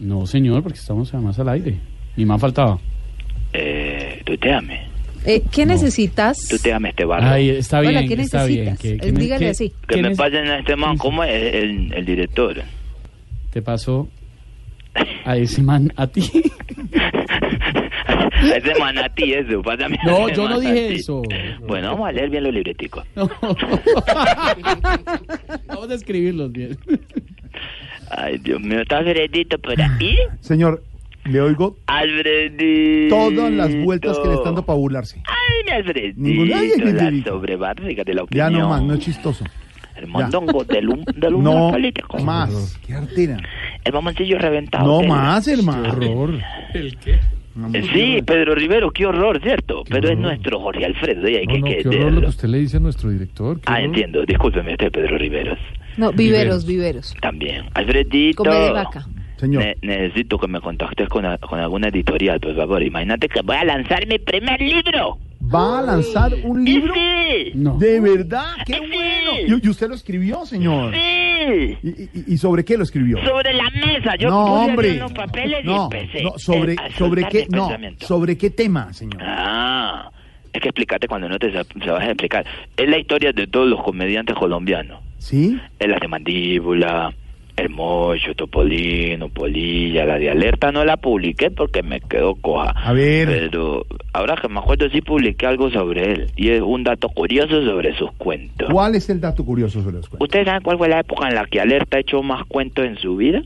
[0.00, 1.76] No, señor, porque estamos además al aire.
[2.16, 2.78] Ni más faltaba.
[3.52, 4.86] Eh, tuteame,
[5.24, 6.36] Eh, ¿Qué necesitas?
[6.48, 7.26] tuteame este barro.
[7.26, 8.64] Ay, está bien, Hola, ¿qué está bien.
[8.66, 8.80] necesitas?
[8.80, 9.72] ¿Qué- Eh, qué- dígale qué- así.
[9.88, 12.62] Que me pasen a este man, ¿cómo es el, el director?
[13.50, 14.08] te pasó
[15.24, 16.22] a ese man a ti?
[18.40, 21.22] A ese manatí eso, pásame No, ese yo no dije eso.
[21.66, 23.04] Bueno, vamos a leer bien los libreticos.
[25.66, 26.78] Vamos a escribirlos bien.
[28.10, 30.16] Ay, Dios mío, ¿está Alfredito por ahí?
[30.40, 30.82] Señor,
[31.24, 33.14] le oigo Alfredito.
[33.16, 35.22] todas las vueltas que le están dando para burlarse.
[35.26, 38.52] Ay, mi Alfredito, Ningún- Ay, ay, ay, la sobrebarriga de la Ya opinión.
[38.62, 39.44] no más, no es chistoso.
[39.96, 42.18] El mondongo del, hum- del humor No político.
[42.18, 42.78] más.
[42.86, 43.36] Qué artera.
[43.84, 44.86] El mamoncillo reventado.
[44.86, 46.38] No del- más, hermano.
[46.74, 47.18] ¿El qué?
[47.74, 49.82] Eh, Sí, Pedro Rivero, qué horror, ¿cierto?
[49.88, 52.48] Pero es nuestro Jorge Alfredo, y hay No, que no, qué horror lo que usted
[52.48, 53.56] le dice a nuestro director.
[53.56, 53.84] qué Ah, horror.
[53.84, 55.58] entiendo, discúlpeme usted, Pedro Riveros.
[55.96, 57.14] No, viveros, viveros.
[57.20, 57.64] También.
[57.74, 58.44] Alfredito.
[58.44, 59.06] Come de vaca.
[59.38, 59.62] Señor.
[59.64, 62.82] Ne- necesito que me contactes con, con alguna editorial, por favor.
[62.82, 65.18] Imagínate que voy a lanzar mi primer libro.
[65.42, 66.92] ¿Va a lanzar un libro?
[66.94, 67.52] Sí.
[67.54, 68.54] ¿De verdad?
[68.66, 69.58] ¡Qué bueno!
[69.62, 70.92] ¿Y, y usted lo escribió, señor?
[70.92, 71.78] Sí.
[71.82, 73.18] ¿Y, y- y sobre qué lo escribió?
[73.24, 74.16] Sobre la mesa.
[74.16, 74.96] Yo no, puse hombre.
[74.96, 79.22] unos papeles y no, empecé no, sobre, a sobre qué, no, sobre qué tema, señor.
[79.22, 80.10] Ah,
[80.52, 82.44] es que explícate cuando no te sa- sabes explicar.
[82.76, 85.00] Es la historia de todos los comediantes colombianos.
[85.18, 85.58] ¿Sí?
[85.78, 87.12] Es la de Mandíbula,
[87.58, 92.70] El Mocho, Topolino, Polilla, la de Alerta no la publiqué porque me quedó coja.
[92.70, 93.28] A ver.
[93.28, 96.30] Pero ahora que me acuerdo sí publiqué algo sobre él.
[96.36, 98.68] Y es un dato curioso sobre sus cuentos.
[98.70, 100.26] ¿Cuál es el dato curioso sobre los cuentos?
[100.26, 103.16] ¿Ustedes saben cuál fue la época en la que Alerta echó más cuentos en su
[103.16, 103.42] vida?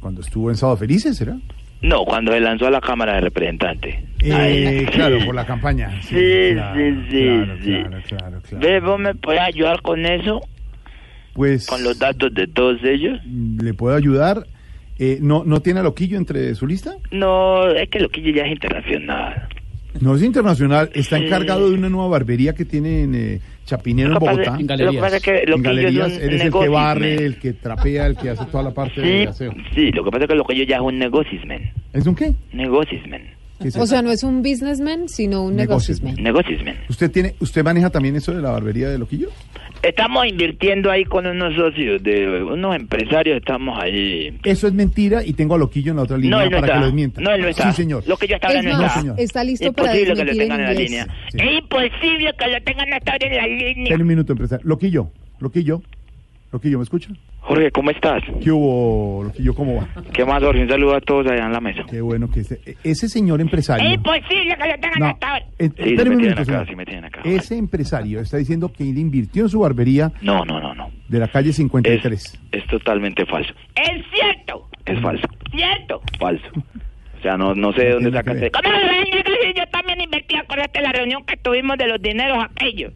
[0.00, 1.36] Cuando estuvo en Sábado Felices, ¿será?
[1.80, 3.94] No, cuando se lanzó a la Cámara de Representantes.
[4.20, 5.90] Eh, claro, por la campaña.
[6.02, 7.70] Sí, sí, claro, sí, claro, sí.
[7.70, 8.66] claro, claro, claro.
[8.66, 10.40] ¿Ve, vos me podés ayudar con eso?
[11.38, 13.20] Pues ¿Con los datos de todos ellos?
[13.24, 14.44] le puedo ayudar.
[14.98, 16.96] Eh, ¿no, ¿No tiene a Loquillo entre su lista?
[17.12, 19.46] No, es que lo que ya es internacional.
[20.00, 21.26] No es internacional, está Sí.
[21.26, 24.56] encargado de una nueva barbería que tiene en eh, Chapinero, en Lo Bogotá.
[24.58, 27.14] En lo que pasa es que En Loquillo es galerías, un eres el que barre,
[27.24, 29.52] el que trapea, el que hace toda la parte de Sí, aseo.
[29.76, 31.70] sí, lo que pasa es que lo que yo ya es un negocismen.
[31.92, 32.32] ¿Es un qué?
[32.52, 33.22] Negocismen.
[33.60, 36.14] ¿Qué es O sea, no es un businessman, sino un negociosman.
[36.16, 36.76] Negociosman.
[36.88, 39.28] ¿Usted tiene, usted maneja también eso de la barbería de Loquillo?
[39.82, 44.36] Estamos invirtiendo ahí con unos socios de unos empresarios, estamos ahí.
[44.44, 46.66] Eso es mentira y tengo a Loquillo en la otra línea No, él no para
[46.66, 46.74] está.
[46.74, 47.20] que lo desmienta.
[47.20, 47.70] No, él no está.
[47.72, 48.02] Sí, señor.
[48.06, 49.00] Lo que yo estaba Es no más, está.
[49.00, 49.20] señor.
[49.20, 51.06] está listo para Imposible que lo desmentir en tengan en la línea.
[51.34, 53.82] Es imposible que lo tengan hasta ahora en la línea.
[53.84, 54.66] Espera un minuto, empresario.
[54.68, 55.10] Loquillo,
[55.40, 55.82] Loquillo,
[56.52, 57.10] Loquillo, ¿me escucha?
[57.48, 58.22] Jorge, ¿cómo estás?
[58.42, 59.54] ¿Qué hubo, Loquillo?
[59.54, 59.88] ¿Cómo va?
[60.12, 60.62] ¿Qué más, Jorge?
[60.62, 61.82] Un saludo a todos allá en la mesa.
[61.88, 63.88] Qué bueno que ese, ese señor empresario...
[63.88, 65.44] Es imposible que lo tengan No, hasta ahora.
[65.58, 67.20] eh, Sí, se espéreme me tienen acá, sí me tienen acá.
[67.24, 70.90] Ese empresario está diciendo que él invirtió en su barbería No, no, no, no.
[71.08, 72.38] de la calle 53.
[72.52, 73.54] Es totalmente falso.
[73.74, 74.68] Es cierto.
[74.84, 75.26] Es falso.
[75.50, 76.02] Cierto.
[76.18, 76.46] Falso.
[77.18, 78.36] O sea, no, no sé de dónde sacan.
[78.36, 78.68] ese- ¿Cómo
[79.56, 80.36] yo también invertí?
[80.36, 82.92] Acuérdate la reunión que tuvimos de los dineros aquellos.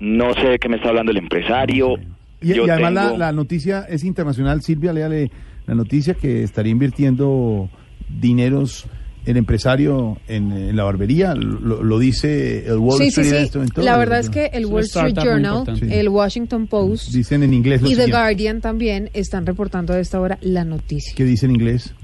[0.00, 1.96] No sé de qué me está hablando el empresario.
[2.40, 4.62] Y, Yo y además la, tengo- la noticia es internacional.
[4.62, 5.30] Silvia, léale
[5.66, 7.68] la noticia que estaría invirtiendo
[8.08, 8.86] dineros
[9.26, 11.34] el empresario en, en la barbería.
[11.34, 13.44] Lo, lo dice el Wall Sí, sí, Street sí.
[13.44, 13.82] este momento.
[13.82, 17.84] La verdad es que el Wall Street Journal, el Washington Post Dicen en inglés y
[17.84, 18.12] The siguiente.
[18.12, 21.12] Guardian también están reportando a esta hora la noticia.
[21.14, 21.94] ¿Qué dice en inglés?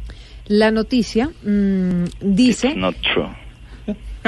[0.46, 3.26] La noticia mm, dice Not true.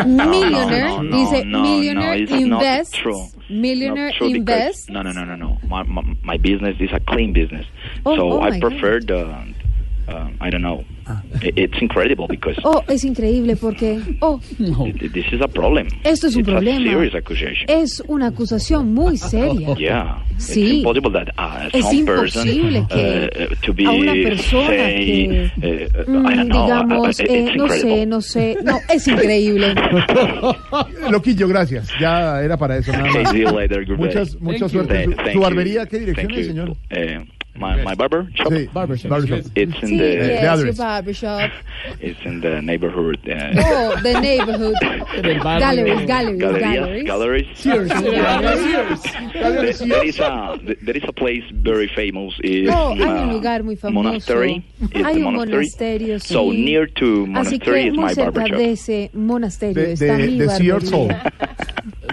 [0.07, 3.27] Millionaire, No, no, dice no, millionaire invests, true.
[3.51, 4.89] millionaire invests.
[4.89, 5.59] No, no, no, no, no.
[5.69, 7.67] My, my, my business is a clean business.
[8.07, 9.55] Oh, so oh I prefer the,
[10.09, 10.85] uh, I don't know.
[11.07, 15.87] I- It's incredible because Oh, es increíble porque, oh, th- this is a problem.
[16.05, 16.79] Esto es un It's problema.
[16.79, 17.65] A serious accusation.
[17.69, 19.75] es una acusación muy seria.
[19.77, 20.23] Yeah.
[20.37, 20.61] Sí.
[20.63, 24.67] It's impossible that uh, Es some person imposible que uh, to be a una persona
[24.69, 26.59] say, que, uh, Mm, I don't know.
[26.63, 29.75] uh, digamos, uh, eh, it's no sé, no sé, no, es increíble.
[31.11, 31.89] Loquillo, gracias.
[32.01, 33.35] Ya era para eso nada más.
[33.35, 33.87] later.
[33.97, 35.07] Muchas, mucha suerte.
[35.09, 36.77] Thank- ¿Su, barbería qué dirección es, señor?
[37.59, 38.49] My, my barber shop.
[38.53, 39.11] Sí, barbershop.
[39.11, 39.39] Barbershop.
[39.57, 40.77] It's in Sí, the yes, your address.
[40.79, 41.51] barbershop.
[42.01, 43.19] it's in the neighborhood.
[43.29, 44.75] Uh, Oh, the neighborhood.
[44.83, 47.05] Galleries, galleries, Galerías, galleries.
[47.05, 47.47] galleries.
[47.55, 47.89] Sears.
[47.93, 49.03] Galleries.
[49.33, 52.35] There, there is a there is a place very famous.
[52.45, 54.03] Is Oh, hay un uh, lugar muy famoso.
[54.05, 54.65] Monastery.
[54.81, 55.65] It's Hay the un monastery.
[55.65, 56.33] monasterio, sí.
[56.33, 58.57] So near to Así monastery que is muy my barber shop.
[58.59, 61.33] de ese monasterio De, está de, mi de barbería.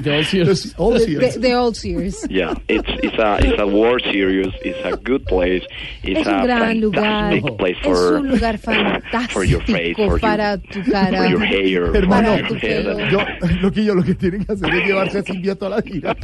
[0.02, 0.74] De Old Sears.
[0.78, 1.00] Old
[1.42, 2.28] de Old Sears.
[2.30, 4.54] Yeah, it's it's a it's a war serious.
[4.64, 5.64] It's a good place.
[6.04, 7.04] It's Es un a gran lugar.
[7.32, 8.58] fantastic place Es for un lugar
[9.30, 11.18] for your face, for para your, tu cara.
[11.18, 13.10] for your hair, for Hermano, your hair.
[13.12, 13.20] yo,
[13.62, 16.16] Loquillo, lo que tienen que hacer es llevarse a Silvia toda la gira.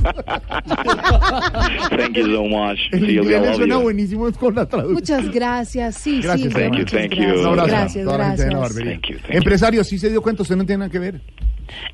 [1.89, 3.21] Thank you so much, El Silvia.
[3.21, 3.81] inglés le love suena you.
[3.81, 4.93] buenísimo con la traducción.
[5.21, 5.95] Muchas gracias.
[5.97, 7.53] Sí, Gracias, Silvia, thank you, thank you.
[7.65, 8.05] gracias.
[8.05, 9.37] Thank you, thank you.
[9.37, 11.21] Empresario, sí se dio cuenta, usted no tiene nada que ver.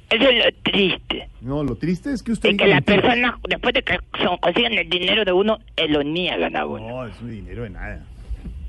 [0.10, 1.28] Eso es lo triste.
[1.41, 4.38] No, lo triste es que usted Es diga que las personas, después de que son-
[4.38, 6.88] consiguen el dinero de uno, eh, lo niegan a uno.
[6.88, 8.04] No, es un dinero de nada.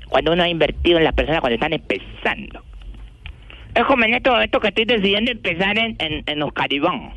[0.09, 2.63] Cuando uno ha invertido en las personas cuando están empezando.
[3.75, 7.11] Es como en esto, esto que estoy decidiendo empezar en, en, en Oscaribán.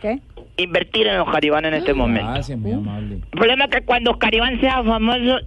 [0.00, 0.20] ¿Qué?
[0.56, 2.30] Invertir en Oscaribán en este momento.
[2.30, 3.14] Gracias, muy amable.
[3.16, 5.40] El problema es que cuando Oscaribán sea famoso,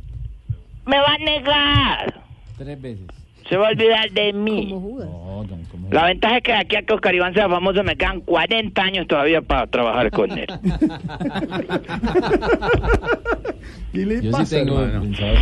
[0.85, 2.21] me va a negar.
[2.57, 3.05] Tres veces.
[3.49, 4.67] Se va a olvidar de mí.
[4.73, 7.95] No, don, ¿cómo La ventaja es que aquí a que Oscar Iván sea famoso me
[7.95, 10.47] quedan 40 años todavía para trabajar con él.
[13.93, 15.01] ¿Qué le Yo pasa, sí tengo hermano?
[15.01, 15.35] pensado.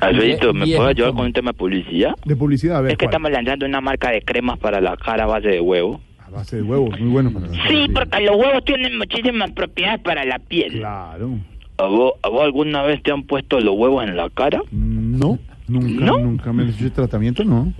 [0.00, 2.14] Alfredito, ¿me puedes ayudar con un tema de publicidad?
[2.24, 2.92] De publicidad, a ver.
[2.92, 3.14] Es que ¿cuál?
[3.14, 6.00] estamos lanzando una marca de cremas para la cara a base de huevo.
[6.24, 10.00] A base de huevos, muy bueno para la Sí, porque los huevos tienen muchísimas propiedades
[10.00, 10.72] para la piel.
[10.78, 11.38] Claro.
[11.78, 14.60] ¿A vos, a vos alguna vez te han puesto los huevos en la cara?
[14.72, 15.38] No,
[15.68, 16.18] nunca, ¿No?
[16.18, 17.72] nunca me he hecho tratamiento, no.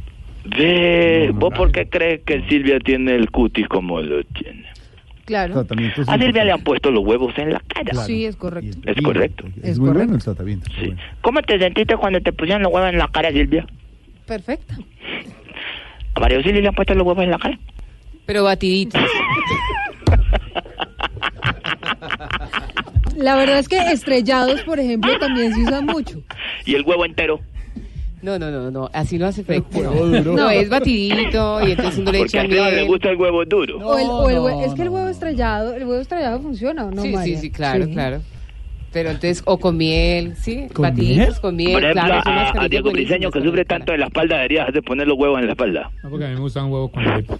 [0.45, 4.65] Ve, ¿vos por qué crees que Silvia tiene el cutis como lo tiene?
[5.27, 5.53] Claro.
[5.55, 7.95] Tratamiento A Silvia le han puesto los huevos en la cara.
[8.05, 8.79] Sí, es correcto.
[8.87, 9.45] Es correcto.
[9.63, 10.07] Es, Es muy correcto.
[10.07, 10.71] bueno el tratamiento.
[10.81, 10.95] Sí.
[11.21, 13.67] ¿Cómo te sentiste cuando te pusieron los huevos en la cara, Silvia?
[14.27, 14.75] Perfecto.
[16.15, 17.59] ¿A María Auxilio le han puesto los huevos en la cara?
[18.25, 19.03] Pero batiditos.
[23.17, 26.23] La verdad es que estrellados, por ejemplo, también se usan mucho.
[26.65, 27.41] ¿Y el huevo entero?
[28.21, 29.79] No, no, no, no, así no hace efecto.
[30.25, 32.87] No, es batidito y entonces uno le Porque echa a Esteban le miel.
[32.89, 33.79] gusta el huevo duro.
[33.79, 36.85] o el, o el no, es que el no, huevo estrellado, el huevo estrellado funciona,
[36.87, 37.39] ¿o no, sí, sí, María?
[37.39, 37.93] sí, claro, Sí.
[37.93, 38.21] claro.
[38.91, 41.41] Pero entonces, o con miel, sí, ¿Con batiditos miel?
[41.43, 42.23] con miel, Por ejemplo, claro.
[42.23, 43.79] son a, a mascarillas Diego Briseño, que para sufre cara.
[43.79, 45.91] tanto de la espalda, deberías de poner los huevos en la espalda.
[46.03, 47.39] No, porque a mí me gusta un huevo con arepa.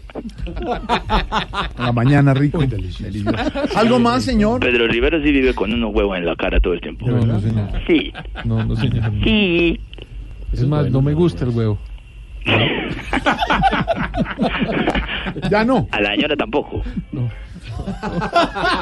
[1.77, 2.59] A la mañana, rico.
[2.59, 3.31] Delicioso.
[3.77, 4.61] ¿Algo más, señor?
[4.61, 7.07] Pedro Rivero sí vive con unos huevos en la cara todo el tiempo.
[7.09, 7.69] No, no, señor.
[7.87, 8.13] Sí,
[8.45, 9.11] No, no, señor.
[9.25, 9.81] sí.
[10.53, 11.79] Es más, no me gusta el huevo.
[15.51, 15.87] Ya no.
[15.93, 16.83] A la señora tampoco.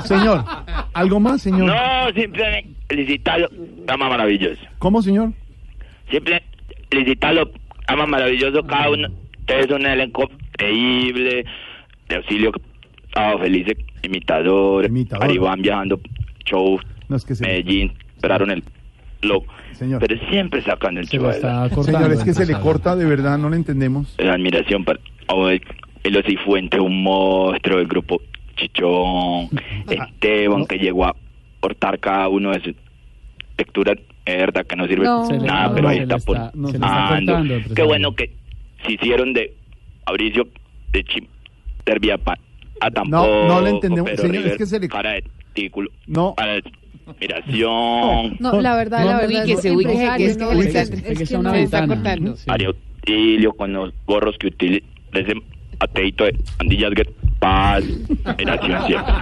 [0.04, 0.44] Señor,
[0.94, 1.66] ¿algo más, señor?
[1.66, 3.48] No, simplemente felicitarlo.
[3.88, 4.60] Ama maravilloso.
[4.78, 5.32] ¿Cómo, señor?
[6.08, 6.42] Siempre
[6.90, 7.50] felicitarlo.
[7.88, 8.62] Ama maravilloso.
[8.66, 9.08] Cada uno.
[9.40, 11.44] Ustedes son un elenco increíble.
[12.08, 12.52] De auxilio,
[13.06, 13.66] estaba feliz,
[14.02, 14.88] imitador,
[15.20, 15.98] Aribán viajando,
[16.44, 16.78] show,
[17.40, 18.62] Medellín, esperaron el
[19.22, 19.42] lo,
[19.76, 20.00] Señor.
[20.00, 21.30] pero siempre sacan el show.
[21.82, 24.14] Señor, es que se le corta, de verdad, no le entendemos.
[24.18, 24.98] La admiración para
[25.28, 25.62] oh, el,
[26.02, 28.20] el Ocifuente, un monstruo, el grupo
[28.56, 29.48] Chichón,
[29.88, 31.16] Esteban, que llegó a
[31.60, 32.74] cortar cada uno de sus
[33.58, 35.28] lecturas, es verdad que no sirve No.
[35.28, 36.16] Nada, no, pero ahí está
[36.54, 37.44] no, cortando,
[37.74, 38.32] Qué bueno que
[38.84, 39.54] se hicieron de
[40.06, 40.48] Mauricio
[40.92, 41.26] de Chim,
[42.24, 42.38] para
[42.80, 44.10] a tampoco, No, no le entendemos.
[44.16, 45.24] Señor, es que se le- para de
[45.54, 46.34] tículo, No.
[46.34, 46.62] para de
[47.06, 48.36] admiración.
[48.40, 49.44] No, la verdad, la verdad.
[49.44, 51.38] es ubíquese, empresario, que es que no, se es está- es es que que está
[51.42, 51.50] no.
[51.52, 52.34] se está cortando.
[52.46, 55.32] Auxilio con los gorros que utiliza ese
[55.78, 57.08] ateito de Andillas Get
[57.38, 57.84] Paz,
[58.24, 59.12] admiración siempre.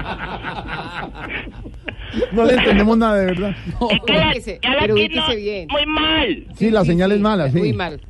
[2.32, 3.56] No le entendemos nada, de verdad.
[3.81, 5.69] Ubíquese, ya la pero tiene ubíquese bien.
[5.70, 6.47] Muy mal.
[6.55, 7.59] Sí, la señal es mala, sí.
[7.59, 8.01] Muy mal.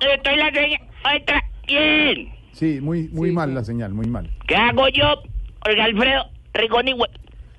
[0.00, 0.80] Estoy la señal.
[1.22, 2.28] Otra, bien.
[2.52, 4.28] Sí, muy, muy mal la señal, muy mal.
[4.46, 5.22] ¿Qué hago yo?
[5.68, 6.94] Oiga, Alfredo, Rigoni,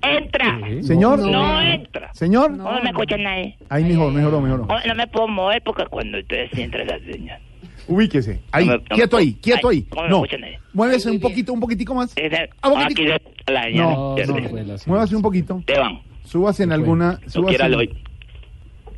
[0.02, 0.58] entra.
[0.82, 1.18] Señor.
[1.18, 2.12] No, entra.
[2.14, 2.50] Señor.
[2.52, 3.56] No, me escucha nadie.
[3.68, 4.66] Ahí mejor, mejoró, mejoró.
[4.86, 7.40] No, me puedo mover porque cuando ustedes entran la señal.
[7.88, 8.40] Ubíquese.
[8.52, 9.86] Ahí, No me- no me quieto ahí, quieto ahí.
[10.08, 10.22] no
[10.74, 12.14] muévese un poquito, un poquitico más.
[12.62, 13.12] Ah, poquitico.
[13.14, 13.88] Aquí está la señal.
[13.88, 14.16] No,
[14.86, 15.58] muévase un poquito.
[15.58, 17.18] Esteban, Súbase en alguna.
[17.26, 17.80] súbase lo,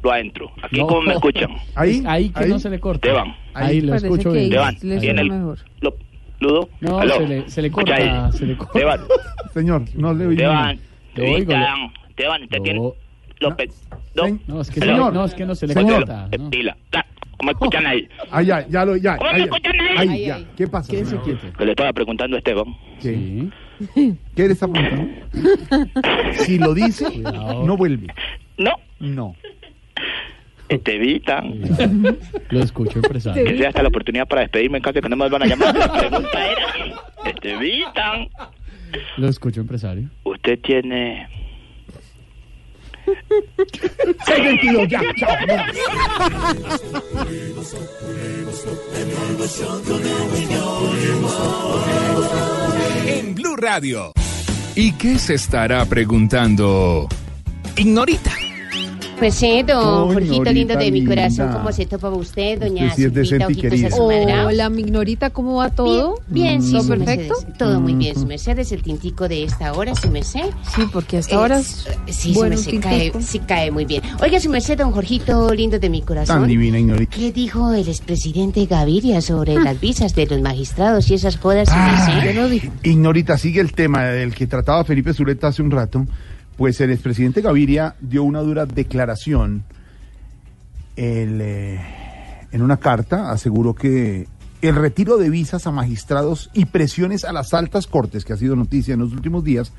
[0.03, 0.51] lo adentro.
[0.63, 0.87] Aquí No.
[0.87, 1.51] como me escuchan.
[1.75, 3.09] Ahí, ahí que no se le corta.
[3.09, 3.35] Esteban.
[3.55, 4.51] Ahí, lo Parece escucho bien.
[4.83, 5.59] Le tiene el mejor.
[5.81, 5.95] lo,
[6.41, 6.69] ludo.
[6.81, 8.33] No, se le, se le corta, ahí.
[8.33, 8.99] se le corta.
[9.55, 10.29] Señor, no le.
[10.31, 10.79] Esteban,
[11.15, 12.81] Lo oigo, lo- Esteban, usted tiene
[13.41, 13.89] López.
[14.15, 15.95] No, No, es que, no, es que no se le Señor.
[16.01, 16.29] corta.
[16.31, 16.51] Eh, ¿no?
[16.51, 16.77] Pila.
[16.93, 17.05] Ya,
[17.39, 18.09] ¿Cómo escuchan ahí?
[18.31, 19.17] Ah, ya, ya lo, ya.
[19.17, 19.97] ¿Cómo me ahí, escuchan ahí?
[19.97, 20.35] ahí, Ahí, ya.
[20.37, 20.47] ahí.
[20.57, 20.91] ¿Qué pasa?
[20.93, 21.23] Quieto.
[21.59, 22.67] Que le estaba preguntando a Esteban.
[23.01, 23.51] Sí.
[24.37, 25.13] ¿Qué le está preguntando?
[26.35, 28.07] Si lo dice, no vuelve.
[28.59, 29.35] No, No.
[30.69, 31.61] Estevitan.
[32.51, 33.45] Lo escucho, empresario.
[33.45, 35.47] Que sea hasta la oportunidad para despedirme en caso de que no me vuelvan a
[35.47, 35.77] llamar.
[35.77, 36.95] La pregunta era,
[37.27, 38.29] Estevitan,
[39.17, 40.09] Lo escucho, empresario.
[40.25, 41.29] usted tiene...
[44.27, 45.37] 622, ya, chao.
[53.07, 54.13] En Blue Radio.
[54.75, 57.09] ¿Y qué se estará preguntando?
[57.77, 58.33] Ignorita.
[59.23, 61.59] Pues sí, don Jorgito lindo de mi corazón, linda.
[61.61, 64.01] ¿cómo se topa usted, doña Usted sí es Silvita, ojitos?
[64.01, 66.17] Hola, Mignorita, ¿cómo va todo?
[66.27, 67.35] Bien, sí, ¿Todo su perfecto?
[67.35, 67.57] Mercedes.
[67.57, 70.51] Todo muy bien, su merced es el tintico de esta hora, su merced.
[70.75, 73.21] Sí, porque hasta ahora Es- Sí, bueno, su merced cae, tintico.
[73.23, 74.03] sí cae muy bien.
[74.21, 76.41] Oiga, su merced, don Jorgito lindo de mi corazón.
[76.41, 77.15] Tan divina, ignorita.
[77.17, 81.75] ¿Qué dijo el expresidente Gaviria sobre las visas de los magistrados y esas jodas, su
[81.77, 82.49] Ah?
[82.83, 86.05] Ignorita, sigue el tema del que trataba Felipe Zuleta hace un rato.
[86.63, 89.65] Pues el expresidente Gaviria dio una dura declaración
[90.95, 91.81] eh,
[92.53, 93.33] en una carta.
[93.33, 94.29] Aseguró que
[94.61, 98.55] el retiro de visas a magistrados y presiones a las altas cortes, que ha sido
[98.55, 99.73] noticia en los últimos días,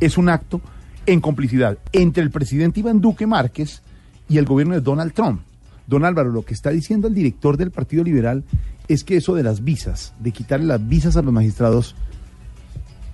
[0.00, 0.62] es un acto
[1.04, 3.82] en complicidad entre el presidente Iván Duque Márquez
[4.26, 5.42] y el gobierno de Donald Trump.
[5.86, 8.44] Don Álvaro, lo que está diciendo el director del Partido Liberal
[8.88, 11.94] es que eso de las visas, de quitarle las visas a los magistrados,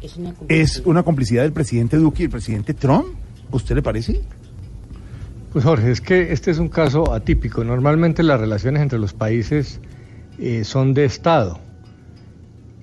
[0.01, 3.07] Es una es una complicidad del presidente Duque y el presidente Trump.
[3.53, 4.21] ¿A ¿Usted le parece?
[5.53, 7.65] Pues Jorge, es que este es un caso atípico.
[7.65, 9.81] Normalmente las relaciones entre los países
[10.39, 11.59] eh, son de Estado.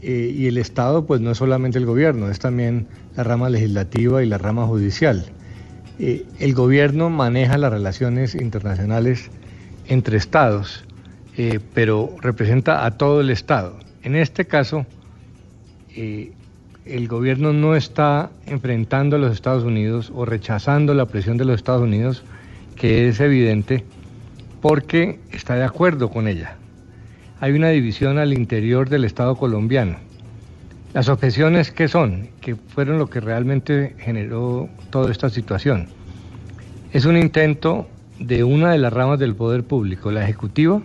[0.02, 4.24] Eh, y el Estado pues no es solamente el gobierno, es también la rama legislativa
[4.24, 5.26] y la rama judicial.
[6.00, 9.32] Eh, el gobierno maneja las relaciones internacionales
[9.88, 10.86] entre Estados,
[11.38, 13.80] eh, pero representa a todo el Estado.
[14.04, 14.86] En este caso,
[15.96, 16.32] eh,
[16.90, 21.56] el gobierno no está enfrentando a los Estados Unidos o rechazando la presión de los
[21.56, 22.24] Estados Unidos,
[22.76, 23.84] que es evidente,
[24.62, 26.56] porque está de acuerdo con ella.
[27.40, 29.98] Hay una división al interior del Estado colombiano.
[30.94, 32.30] Las objeciones, ¿qué son?
[32.42, 35.88] Que fueron lo que realmente generó toda esta situación.
[36.94, 37.88] Es un intento
[38.20, 40.82] de una de las ramas del poder público, la ejecutiva,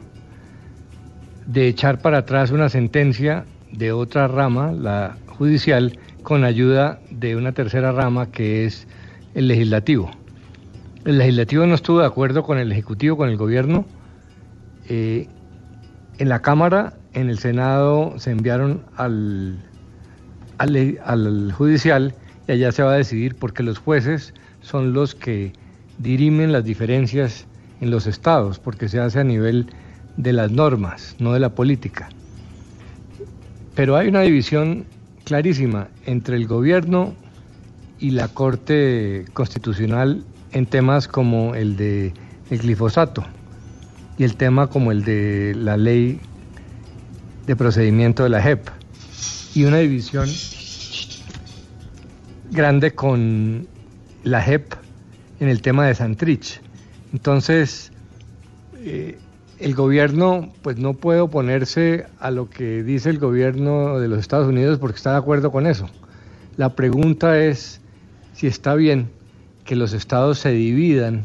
[1.47, 7.53] de echar para atrás una sentencia de otra rama, la judicial, con ayuda de una
[7.53, 8.87] tercera rama que es
[9.35, 10.11] el legislativo.
[11.05, 13.85] El legislativo no estuvo de acuerdo con el ejecutivo, con el gobierno.
[14.89, 15.27] Eh,
[16.19, 19.59] en la Cámara, en el Senado, se enviaron al,
[20.59, 22.15] al, al judicial
[22.47, 25.53] y allá se va a decidir porque los jueces son los que
[25.99, 27.47] dirimen las diferencias
[27.81, 29.67] en los estados, porque se hace a nivel
[30.17, 32.09] de las normas, no de la política.
[33.75, 34.85] Pero hay una división
[35.33, 37.15] clarísima entre el gobierno
[37.99, 42.13] y la Corte Constitucional en temas como el de
[42.51, 43.25] el glifosato
[44.19, 46.21] y el tema como el de la ley
[47.47, 48.69] de procedimiento de la JEP
[49.55, 50.29] y una división
[52.51, 53.67] grande con
[54.25, 54.75] la JEP
[55.41, 56.61] en el tema de Santrich.
[57.15, 57.91] Entonces,
[58.81, 59.19] eh,
[59.62, 64.48] el gobierno pues no puede oponerse a lo que dice el gobierno de los Estados
[64.48, 65.89] Unidos porque está de acuerdo con eso.
[66.56, 67.80] La pregunta es
[68.34, 69.09] si está bien
[69.64, 71.24] que los estados se dividan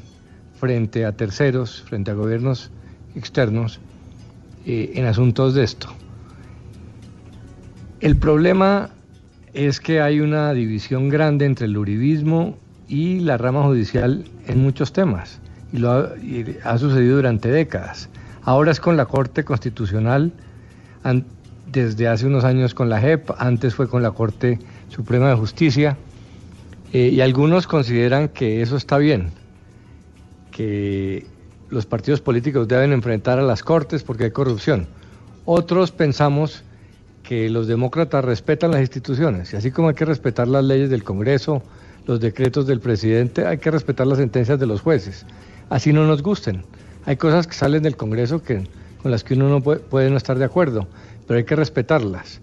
[0.59, 2.69] frente a terceros, frente a gobiernos
[3.15, 3.79] externos,
[4.67, 5.87] eh, en asuntos de esto.
[8.01, 8.91] El problema
[9.53, 12.55] es que hay una división grande entre el uribismo
[12.87, 15.39] y la rama judicial en muchos temas,
[15.73, 18.09] y lo y ha sucedido durante décadas.
[18.47, 20.31] Ahora es con la Corte Constitucional,
[21.69, 24.57] desde hace unos años con la JEP, antes fue con la Corte
[24.87, 25.97] Suprema de Justicia,
[26.93, 29.31] eh, y algunos consideran que eso está bien,
[30.49, 31.27] que
[31.69, 34.87] los partidos políticos deben enfrentar a las Cortes porque hay corrupción.
[35.43, 36.63] Otros pensamos
[37.23, 41.03] que los demócratas respetan las instituciones, y así como hay que respetar las leyes del
[41.03, 41.63] Congreso,
[42.05, 45.25] los decretos del presidente, hay que respetar las sentencias de los jueces,
[45.69, 46.63] así no nos gusten.
[47.07, 48.67] Hay cosas que salen del Congreso que,
[49.01, 50.89] con las que uno no puede, puede no estar de acuerdo,
[51.25, 52.41] pero hay que respetarlas,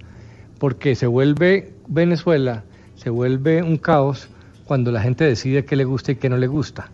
[0.58, 2.64] porque se vuelve Venezuela,
[2.96, 4.30] se vuelve un caos
[4.64, 6.88] cuando la gente decide qué le gusta y qué no le gusta,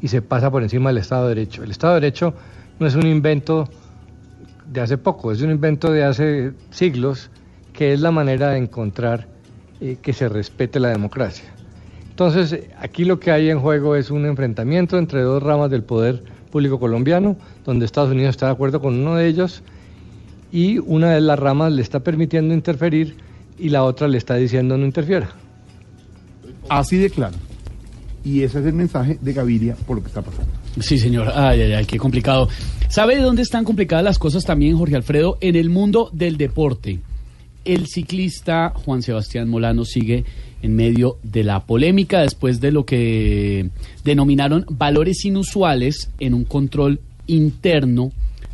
[0.00, 1.62] y se pasa por encima del Estado de Derecho.
[1.62, 2.32] El Estado de Derecho
[2.78, 3.68] no es un invento
[4.66, 7.28] de hace poco, es un invento de hace siglos,
[7.74, 9.28] que es la manera de encontrar
[9.82, 11.50] eh, que se respete la democracia.
[12.08, 16.39] Entonces, aquí lo que hay en juego es un enfrentamiento entre dos ramas del poder
[16.50, 19.62] público colombiano, donde Estados Unidos está de acuerdo con uno de ellos
[20.52, 23.16] y una de las ramas le está permitiendo interferir
[23.58, 25.30] y la otra le está diciendo no interfiera.
[26.68, 27.36] Así de claro.
[28.24, 30.50] Y ese es el mensaje de Gaviria por lo que está pasando.
[30.80, 31.32] Sí, señor.
[31.34, 32.48] Ay, ay, ay, qué complicado.
[32.88, 35.38] ¿Sabe de dónde están complicadas las cosas también, Jorge Alfredo?
[35.40, 37.00] En el mundo del deporte.
[37.64, 40.24] El ciclista Juan Sebastián Molano sigue
[40.62, 43.70] en medio de la polémica después de lo que
[44.04, 48.12] denominaron valores inusuales en un control interno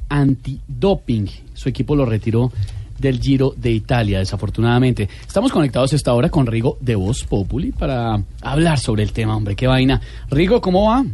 [0.08, 1.28] antidoping.
[1.54, 2.52] Su equipo lo retiró
[2.98, 5.08] del Giro de Italia, desafortunadamente.
[5.26, 9.36] Estamos conectados a esta hora con Rigo de Voz Populi para hablar sobre el tema,
[9.36, 10.00] hombre, qué vaina.
[10.30, 11.04] Rigo, ¿cómo va?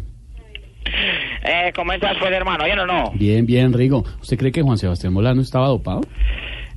[1.45, 2.65] Eh, ¿Cómo estás, pues, hermano?
[2.65, 3.11] ¿Bien o no?
[3.15, 4.05] Bien, bien, Rigo.
[4.21, 6.03] ¿Usted cree que Juan Sebastián Molano estaba dopado?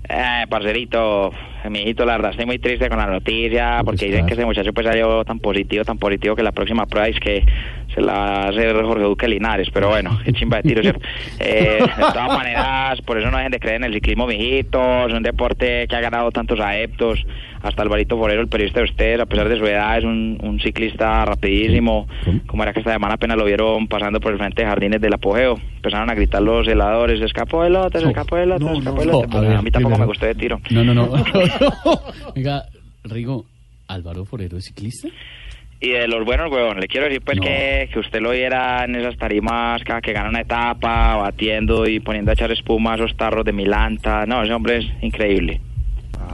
[0.07, 1.33] Eh, parcerito,
[1.69, 4.71] mi hijito, la verdad estoy muy triste con la noticia porque dicen que ese muchacho
[4.71, 7.43] pues salió tan positivo, tan positivo que la próxima prueba es que
[7.95, 11.01] se la va a hacer Jorge Duque Linares, pero bueno, qué chimba de tiro, ¿cierto?
[11.39, 15.13] Eh, de todas maneras, por eso no dejen de creer en el ciclismo, mijitos, es
[15.13, 17.25] un deporte que ha ganado tantos adeptos,
[17.61, 20.59] hasta Alvarito Forero, el periodista de ustedes, a pesar de su edad, es un, un
[20.59, 22.07] ciclista rapidísimo,
[22.47, 25.13] como era que esta semana apenas lo vieron pasando por el frente de Jardines del
[25.13, 28.77] Apogeo, empezaron a gritar los heladores, se escapó el lote, se escapó el lote, se
[28.77, 30.59] escapó el lote, no, Pues, a ver, a mí tampoco me gustó de tiro.
[30.71, 31.11] No, no, no.
[32.35, 32.65] Venga,
[33.03, 33.45] Rigo,
[33.87, 35.07] ¿Álvaro Forero es ciclista?
[35.79, 38.95] Y de los buenos, huevón, le quiero decir pues que, que usted lo viera en
[38.95, 43.15] esas tarimas cada que gana una etapa, batiendo y poniendo a echar espuma a esos
[43.17, 44.25] tarros de Milanta.
[44.25, 45.59] No, ese hombre es increíble.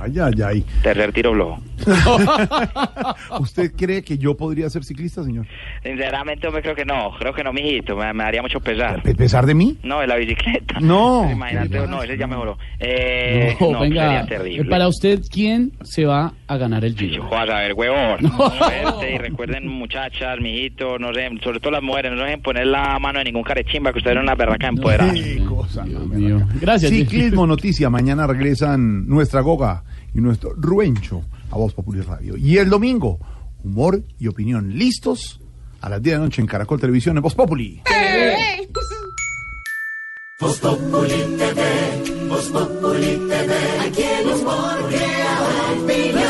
[0.02, 0.66] Ay, ay, ay.
[0.84, 1.60] Tercer tiro blojo.
[3.40, 5.46] ¿Usted cree que yo podría ser ciclista, señor?
[5.84, 7.12] Sinceramente, hombre, creo que no.
[7.20, 7.96] Creo que no, mijito.
[7.96, 9.00] Me, me daría mucho pesar.
[9.00, 9.78] ¿A pesar de mí?
[9.84, 10.80] No, de la bicicleta.
[10.80, 11.28] No.
[11.32, 12.58] Imagínate, no, ese ya mejoró.
[12.80, 14.02] Eh, no, No, venga.
[14.04, 14.70] sería terrible.
[14.70, 17.24] Para usted, ¿quién se va a ganar el Giro?
[17.28, 18.20] Joder, a ver, huevón.
[18.32, 22.68] Suerte, y recuerden, muchachas, mijitos, no sé, sobre todo las mujeres, no se dejen poner
[22.68, 25.14] la mano de ningún carechimba, que ustedes eran una berraca empoderada.
[25.14, 26.02] Qué cosa, no.
[26.60, 26.92] Gracias.
[26.92, 27.90] Ciclismo Noticia.
[27.90, 29.84] Mañana regresan nuestra Goga
[30.14, 32.38] y nuestro Ruencho a Voz Popular Radio.
[32.38, 33.20] Y el domingo,
[33.64, 35.40] humor y opinión listos
[35.82, 37.82] a las 10 de la noche en Caracol Televisión en Voz Populi.
[40.40, 43.54] Voz Populi TV, Voz Populi TV,
[43.86, 45.40] aquí el humor crea
[45.84, 46.22] opinión.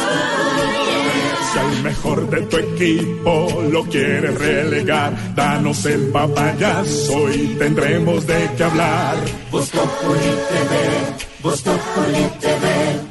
[1.53, 8.49] Si al mejor de tu equipo lo quieres relegar, danos el papayazo y tendremos de
[8.57, 9.15] qué hablar.
[9.49, 13.10] Voz Populi TV, Voz Populi TV,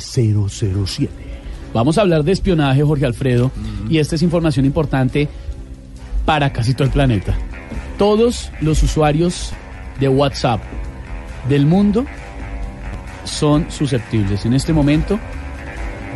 [0.00, 1.10] 007.
[1.72, 3.50] Vamos a hablar de espionaje, Jorge Alfredo,
[3.88, 5.28] y esta es información importante
[6.24, 7.34] para casi todo el planeta.
[7.98, 9.52] Todos los usuarios
[9.98, 10.60] de WhatsApp
[11.48, 12.04] del mundo
[13.24, 15.18] son susceptibles en este momento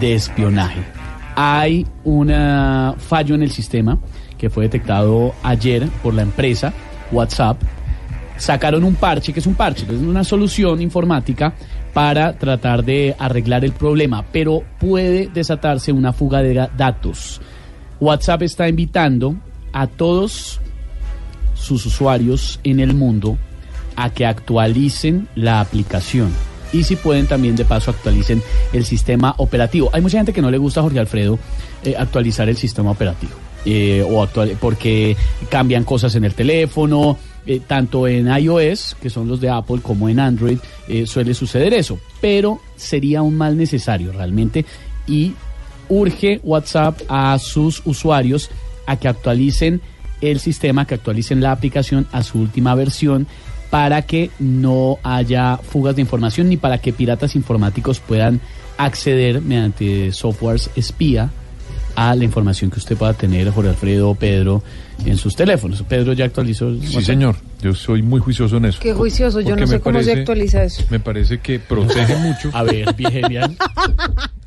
[0.00, 0.80] de espionaje.
[1.34, 2.28] Hay un
[2.98, 3.98] fallo en el sistema
[4.36, 6.72] que fue detectado ayer por la empresa
[7.10, 7.60] WhatsApp.
[8.36, 11.54] Sacaron un parche, que es un parche, que es una solución informática
[11.92, 17.40] para tratar de arreglar el problema, pero puede desatarse una fuga de da- datos.
[18.00, 19.34] WhatsApp está invitando
[19.72, 20.60] a todos
[21.54, 23.36] sus usuarios en el mundo
[23.96, 26.32] a que actualicen la aplicación.
[26.72, 28.42] Y si pueden también de paso actualicen
[28.72, 29.90] el sistema operativo.
[29.92, 31.38] Hay mucha gente que no le gusta, Jorge Alfredo,
[31.82, 33.32] eh, actualizar el sistema operativo.
[33.64, 35.16] Eh, o actual, porque
[35.50, 40.08] cambian cosas en el teléfono, eh, tanto en iOS, que son los de Apple, como
[40.08, 40.58] en Android,
[40.88, 41.98] eh, suele suceder eso.
[42.20, 44.64] Pero sería un mal necesario realmente
[45.06, 45.32] y
[45.88, 48.50] urge WhatsApp a sus usuarios
[48.86, 49.80] a que actualicen
[50.20, 53.26] el sistema, que actualicen la aplicación a su última versión
[53.70, 58.40] para que no haya fugas de información ni para que piratas informáticos puedan
[58.78, 61.30] acceder mediante softwares espía
[62.00, 64.62] a la información que usted pueda tener, Jorge Alfredo o Pedro,
[65.04, 65.82] en sus teléfonos.
[65.82, 66.68] Pedro ya actualizó.
[66.68, 67.02] el Sí, WhatsApp?
[67.02, 67.36] señor.
[67.60, 68.78] Yo soy muy juicioso en eso.
[68.80, 70.84] Qué juicioso, yo no sé cómo se parece- actualiza eso.
[70.90, 72.50] Me parece que protege mucho.
[72.56, 73.56] A ver, bien genial.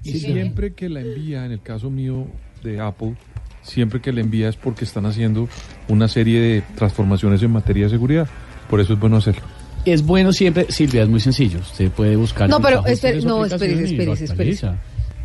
[0.04, 2.26] Y siempre que la envía, en el caso mío
[2.64, 3.14] de Apple,
[3.62, 5.48] siempre que la envía es porque están haciendo
[5.90, 8.28] una serie de transformaciones en materia de seguridad.
[8.70, 9.44] Por eso es bueno hacerlo.
[9.86, 11.60] Es bueno siempre, Silvia, es muy sencillo.
[11.60, 12.50] Usted puede buscar.
[12.50, 14.70] No, pero su no, espérese, espérese, espérese.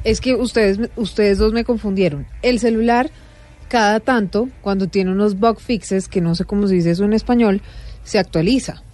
[0.07, 2.29] Es que ustedes, ustedes dos me confundieron.
[2.41, 3.11] El celular,
[3.69, 7.13] cada tanto, cuando tiene unos bug fixes, que no sé cómo se dice eso en
[7.13, 7.61] español,
[8.05, 8.85] se actualiza.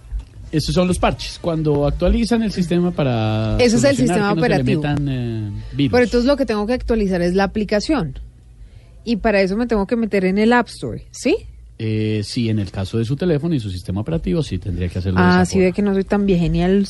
[0.51, 1.37] Estos son los parches.
[1.39, 3.57] Cuando actualizan el sistema para.
[3.59, 4.81] Ese es el sistema que no operativo.
[4.81, 5.91] metan, eh, virus.
[5.91, 8.17] Pero entonces lo que tengo que actualizar es la aplicación.
[9.03, 11.35] Y para eso me tengo que meter en el App Store, ¿sí?
[11.79, 14.99] Eh, sí, en el caso de su teléfono y su sistema operativo, sí tendría que
[14.99, 15.19] hacerlo.
[15.19, 16.87] de Ah, esa sí ve que no soy tan bien genial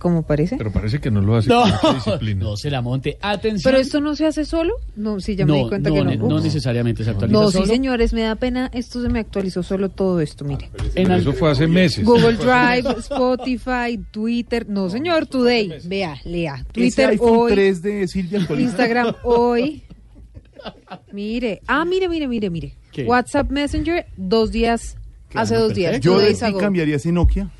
[0.00, 0.56] como parece.
[0.56, 2.40] Pero parece que no lo hace No, con disciplina.
[2.44, 3.16] no se la monte.
[3.22, 3.70] Atención.
[3.72, 4.74] Pero esto no se hace solo.
[4.96, 6.28] No, sí, ya me di cuenta no, que ne- no.
[6.28, 7.66] no necesariamente se actualiza No, sí, solo.
[7.68, 8.70] señores, me da pena.
[8.74, 10.68] Esto se me actualizó solo todo esto, mire.
[10.94, 12.04] Pero eso fue hace meses.
[12.04, 14.68] Google Drive, Spotify, Twitter.
[14.68, 15.72] No, señor, Today.
[15.86, 16.66] Vea, lea.
[16.72, 17.52] Twitter hoy.
[17.52, 18.68] 3 de Silvia actualiza.
[18.68, 19.84] Instagram hoy.
[21.12, 21.60] Mire.
[21.66, 22.74] Ah, mire, mire, mire, mire.
[22.94, 23.04] ¿Qué?
[23.04, 24.96] WhatsApp Messenger, dos días.
[25.34, 26.00] hace dos días.
[26.00, 26.58] Yo de ago.
[26.58, 27.50] cambiaría ese Nokia.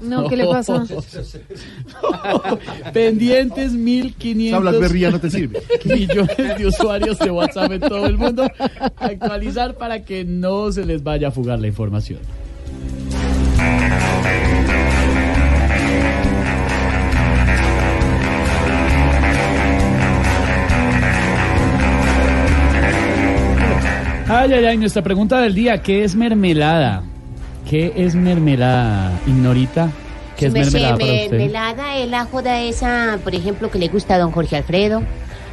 [0.00, 0.84] No, ¿qué le pasa?
[2.92, 5.62] Pendientes 1500 Esa BlackBerry ya no te sirve.
[5.84, 8.48] millones de usuarios de WhatsApp en todo el mundo.
[8.96, 12.20] Actualizar para que no se les vaya a fugar la información.
[24.28, 27.02] Ay, ay, ay, nuestra pregunta del día, ¿qué es mermelada?
[27.68, 29.10] ¿Qué es mermelada?
[29.26, 29.90] Ignorita,
[30.36, 31.30] ¿qué es mermelada para me- usted?
[31.38, 35.02] Mermelada es la joda esa, por ejemplo, que le gusta a don Jorge Alfredo,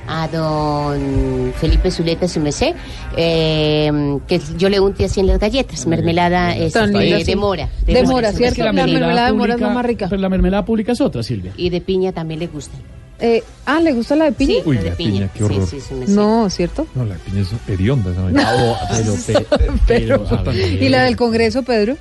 [0.09, 2.75] a don Felipe Zuleta, su mesé,
[3.15, 5.87] eh, que yo le unte así en las galletas.
[5.87, 7.35] Mermelada es Tan este, de sí.
[7.35, 7.69] mora.
[7.85, 8.61] De mora, ¿cierto?
[8.65, 10.07] La mermelada de mora es la más rica.
[10.09, 11.53] Pero la mermelada pública es otra, Silvia.
[11.55, 12.77] Y de piña también le gusta.
[13.19, 14.55] Eh, ah, ¿le gusta la de piña?
[14.55, 15.11] Sí, Uy, la de piña.
[15.11, 15.67] piña, qué horror.
[15.67, 15.93] Sí, sí.
[16.09, 16.85] No, ¿cierto?
[16.95, 18.11] No, la piña es hedionda.
[18.11, 20.83] No, pero, pe- pero, a ver.
[20.83, 21.95] ¿Y la del Congreso, Pedro?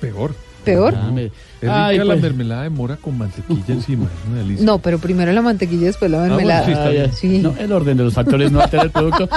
[0.00, 0.34] Peor.
[0.64, 0.94] ¿Peor?
[0.96, 1.32] Ah, me- Es
[1.62, 2.22] rica Ay, la pues.
[2.22, 4.04] mermelada de mora con mantequilla encima.
[4.04, 4.64] Es una delicia.
[4.64, 6.64] No, pero primero la mantequilla y después la bueno, mermelada.
[6.66, 7.12] sí, está bien.
[7.12, 7.38] Sí.
[7.38, 9.28] No, el orden de los factores no altera el producto.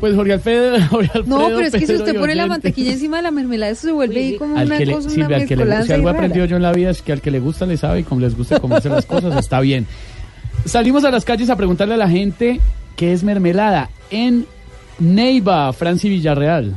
[0.00, 2.46] Pues Jorge Alfredo, Jorge Alfredo No, pero es que si Pedro usted y pone la
[2.48, 5.08] mantequilla encima de la mermelada, eso se vuelve ahí como Al una que le, cosa,
[5.10, 7.12] Silvia, una al que le, si algo he aprendido yo en la vida es que
[7.12, 9.86] al que le gusta le sabe y como les gusta comerse las cosas está bien.
[10.64, 12.60] Salimos a las calles a preguntarle a la gente
[12.96, 14.46] qué es mermelada en
[15.00, 16.76] Neiva, Franci Villarreal.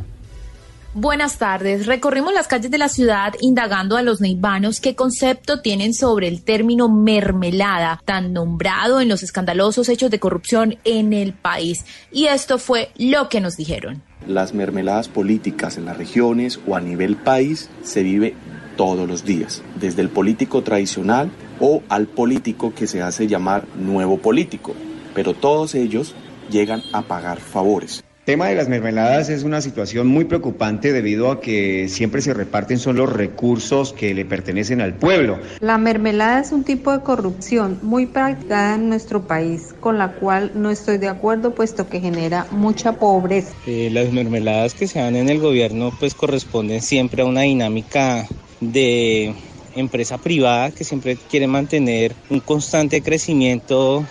[0.95, 1.85] Buenas tardes.
[1.85, 6.41] Recorrimos las calles de la ciudad indagando a los neivanos qué concepto tienen sobre el
[6.41, 11.85] término mermelada, tan nombrado en los escandalosos hechos de corrupción en el país.
[12.11, 14.01] Y esto fue lo que nos dijeron.
[14.25, 18.33] Las mermeladas políticas en las regiones o a nivel país se vive
[18.77, 21.29] todos los días, desde el político tradicional
[21.59, 24.73] o al político que se hace llamar nuevo político,
[25.13, 26.15] pero todos ellos
[26.49, 28.03] llegan a pagar favores.
[28.25, 32.33] El tema de las mermeladas es una situación muy preocupante debido a que siempre se
[32.33, 35.37] reparten son los recursos que le pertenecen al pueblo.
[35.59, 40.53] La mermelada es un tipo de corrupción muy practicada en nuestro país, con la cual
[40.55, 43.53] no estoy de acuerdo puesto que genera mucha pobreza.
[43.67, 48.25] Eh, las mermeladas que se dan en el gobierno pues corresponden siempre a una dinámica
[48.59, 49.35] de
[49.75, 54.05] empresa privada que siempre quiere mantener un constante crecimiento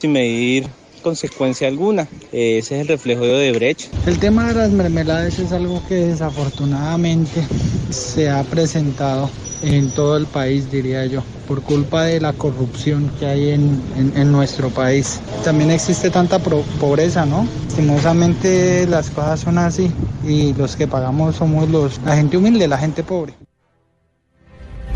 [0.00, 0.66] sin medir
[1.02, 2.08] consecuencia alguna.
[2.32, 3.88] Eh, Ese es el reflejo de Odebrecht.
[4.06, 7.46] El tema de las mermeladas es algo que desafortunadamente
[7.90, 9.30] se ha presentado
[9.62, 14.30] en todo el país, diría yo, por culpa de la corrupción que hay en, en-
[14.32, 15.20] nuestro país.
[15.42, 17.46] También existe tanta pro- pobreza, ¿no?
[17.68, 19.90] Lastimosamente las cosas son así
[20.24, 23.32] y los que pagamos somos los, la gente humilde, la gente pobre.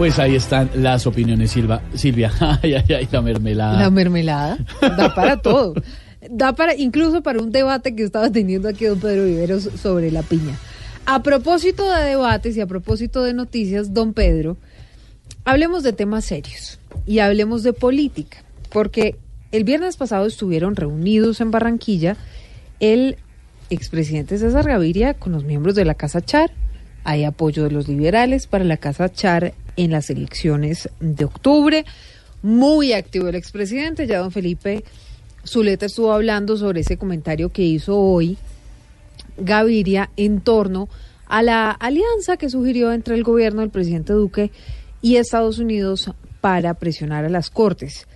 [0.02, 1.80] Pues ahí están las opiniones, Silva.
[1.94, 2.32] Silvia.
[2.40, 3.78] Ay, ay, ay, la mermelada.
[3.78, 5.74] La mermelada da para todo.
[6.28, 10.24] Da para, incluso para un debate que estaba teniendo aquí don Pedro Viveros sobre la
[10.24, 10.56] piña.
[11.06, 14.56] A propósito de debates y a propósito de noticias, don Pedro,
[15.44, 18.38] hablemos de temas serios y hablemos de política,
[18.72, 19.14] porque
[19.52, 22.16] el viernes pasado estuvieron reunidos en Barranquilla
[22.80, 23.18] el
[23.70, 26.50] expresidente César Gaviria con los miembros de la Casa Char.
[27.04, 31.84] Hay apoyo de los liberales para la Casa Char en las elecciones de octubre.
[32.42, 34.84] Muy activo el expresidente, ya don Felipe
[35.46, 38.38] Zuleta estuvo hablando sobre ese comentario que hizo hoy
[39.36, 40.88] Gaviria en torno
[41.26, 44.50] a la alianza que sugirió entre el gobierno del presidente Duque
[45.00, 48.06] y Estados Unidos para presionar a las Cortes.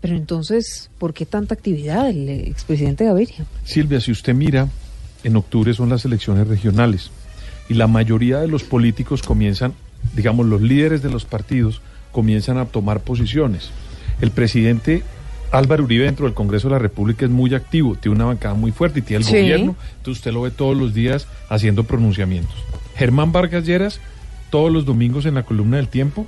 [0.00, 3.46] Pero entonces, ¿por qué tanta actividad el expresidente Gaviria?
[3.64, 4.68] Silvia, si usted mira,
[5.22, 7.10] en octubre son las elecciones regionales
[7.68, 9.74] y la mayoría de los políticos comienzan,
[10.14, 11.80] digamos, los líderes de los partidos
[12.12, 13.70] comienzan a tomar posiciones.
[14.20, 15.02] El presidente
[15.50, 18.72] Álvaro Uribe dentro del Congreso de la República es muy activo, tiene una bancada muy
[18.72, 19.36] fuerte y tiene el Sí.
[19.40, 22.54] gobierno, entonces usted lo ve todos los días haciendo pronunciamientos.
[22.96, 24.00] Germán Vargas Lleras,
[24.50, 26.26] todos los domingos en la columna del tiempo,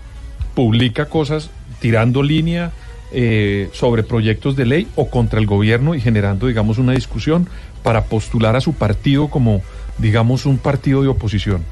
[0.54, 1.50] publica cosas
[1.80, 2.72] tirando línea
[3.12, 7.48] eh, sobre proyectos de ley o contra el gobierno y generando, digamos, una discusión
[7.84, 9.62] para postular a su partido como,
[9.98, 11.62] digamos, un partido de oposición.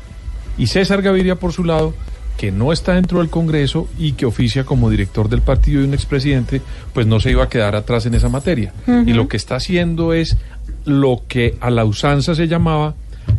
[0.59, 1.95] Y César Gaviria, por su lado,
[2.37, 5.95] que no está dentro del Congreso y que oficia como director del partido y un
[5.95, 6.61] expresidente,
[6.93, 8.73] pues no se iba a quedar atrás en esa materia.
[9.07, 10.37] Y lo que está haciendo es
[10.85, 12.95] lo que a la usanza se llamaba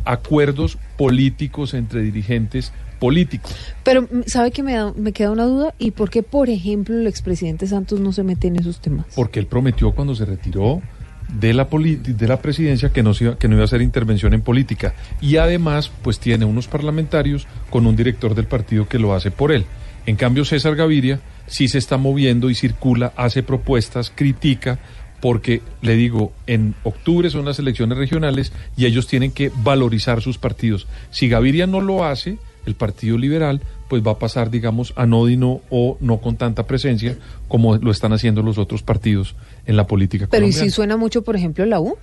[0.06, 3.54] acuerdos políticos entre dirigentes políticos.
[3.84, 5.74] Pero, mm, ¿sabe que me, da- me queda una duda?
[5.78, 9.06] ¿Y por qué, por ejemplo, el expresidente Santos no se mete en esos temas?
[9.16, 10.82] porque él prometió cuando se retiró
[11.28, 14.42] de la de la presidencia que no iba, que no iba a hacer intervención en
[14.42, 19.32] política y además pues tiene unos parlamentarios con un director del partido que lo hace
[19.32, 19.66] por él.
[20.06, 24.80] En cambio César Gaviria sí se está moviendo y circula, hace propuestas, critica
[25.22, 30.38] porque le digo, en octubre son las elecciones regionales y ellos tienen que valorizar sus
[30.38, 30.88] partidos.
[31.10, 35.98] Si Gaviria no lo hace, el Partido Liberal pues va a pasar, digamos, anódino o
[36.00, 39.36] no con tanta presencia como lo están haciendo los otros partidos
[39.66, 41.98] en la política Pero ¿y si suena mucho, por ejemplo, la U?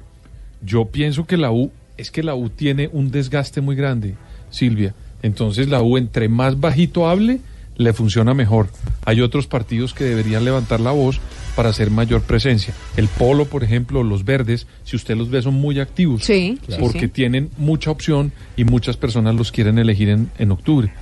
[0.65, 4.15] Yo pienso que la U, es que la U tiene un desgaste muy grande,
[4.51, 4.95] Silvia.
[5.23, 7.41] Entonces la U, entre más bajito hable,
[7.77, 8.69] le funciona mejor.
[9.05, 11.21] Hay otros partidos que deberían levantar la voz
[11.57, 12.75] para hacer mayor presencia.
[12.97, 16.25] El Polo, por ejemplo, los verdes, si usted los ve, son muy activos.
[16.25, 17.09] Sí, sí, Porque sí.
[17.09, 20.93] tienen mucha opción y muchas personas los quieren elegir en, en octubre.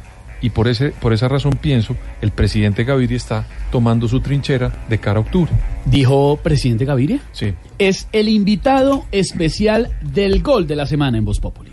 [0.42, 4.98] Y por, ese, por esa razón pienso, el presidente Gaviria está tomando su trinchera de
[4.98, 5.52] cara a octubre.
[5.84, 7.20] ¿Dijo presidente Gaviria?
[7.32, 7.54] Sí.
[7.78, 11.69] Es el invitado especial del gol de la semana en Voz Populi.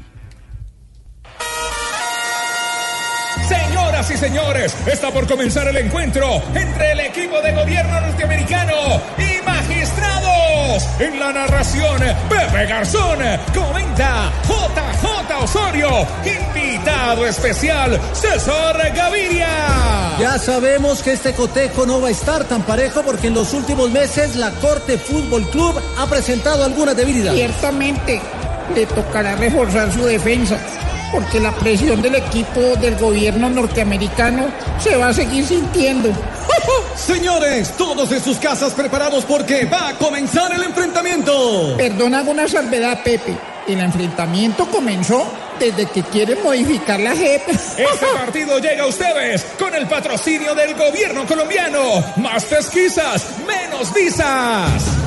[3.97, 9.43] Señoras y señores, está por comenzar el encuentro entre el equipo de gobierno norteamericano y
[9.43, 10.83] magistrados.
[10.99, 11.97] En la narración,
[12.29, 13.17] Pepe Garzón
[13.55, 19.47] comenta JJ Osorio, invitado especial César Gaviria.
[20.19, 23.89] Ya sabemos que este cotejo no va a estar tan parejo porque en los últimos
[23.89, 27.39] meses la Corte Fútbol Club ha presentado algunas debilidades.
[27.39, 28.21] Ciertamente
[28.75, 30.59] le tocará reforzar su defensa,
[31.11, 34.47] porque la presión del equipo del gobierno norteamericano
[34.79, 36.11] se va a seguir sintiendo.
[36.95, 41.75] Señores, todos en sus casas preparados porque va a comenzar el enfrentamiento.
[41.77, 43.37] Perdón, hago una salvedad, Pepe.
[43.67, 45.27] El enfrentamiento comenzó
[45.59, 47.47] desde que quieren modificar la JEP.
[47.49, 52.03] Este partido llega a ustedes con el patrocinio del gobierno colombiano.
[52.17, 55.06] Más pesquisas, menos visas.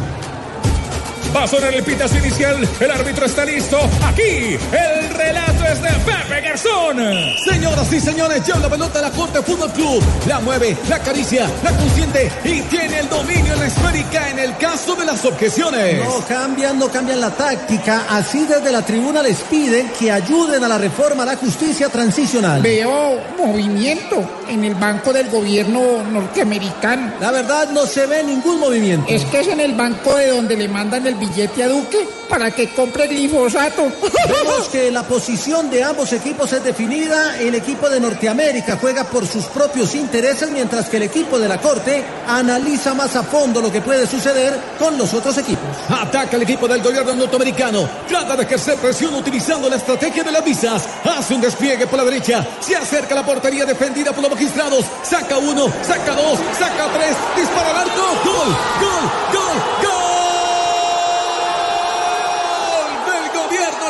[1.35, 3.79] Va a sonar el pitazo inicial, el árbitro está listo.
[4.05, 6.97] Aquí, el relato es de Pepe Garzón.
[7.45, 10.03] Señoras y señores, lleva la pelota la Corte Fútbol Club.
[10.27, 14.57] La mueve, la acaricia, la consiente y tiene el dominio en la esférica en el
[14.57, 16.05] caso de las objeciones.
[16.05, 18.07] No cambian, no cambian la táctica.
[18.09, 22.61] Así desde la tribuna les piden que ayuden a la reforma a la justicia transicional.
[22.61, 27.13] Veo movimiento en el banco del gobierno norteamericano.
[27.21, 29.07] La verdad no se ve ningún movimiento.
[29.09, 32.51] Es que es en el banco de donde le mandan el billete a Duque para
[32.51, 33.83] que compre glifosato.
[33.83, 37.39] Vemos que la posición de ambos equipos es definida.
[37.39, 41.61] El equipo de Norteamérica juega por sus propios intereses, mientras que el equipo de la
[41.61, 45.69] Corte analiza más a fondo lo que puede suceder con los otros equipos.
[45.89, 47.89] Ataca el equipo del gobierno norteamericano.
[48.09, 50.83] Trata de ejercer presión utilizando la estrategia de las visas.
[51.05, 52.47] Hace un despliegue por la derecha.
[52.61, 54.85] Se acerca a la portería defendida por los magistrados.
[55.03, 57.17] Saca uno, saca dos, saca tres.
[57.37, 58.01] Dispara al arco.
[58.25, 58.49] Gol,
[58.81, 60.00] gol, gol, gol.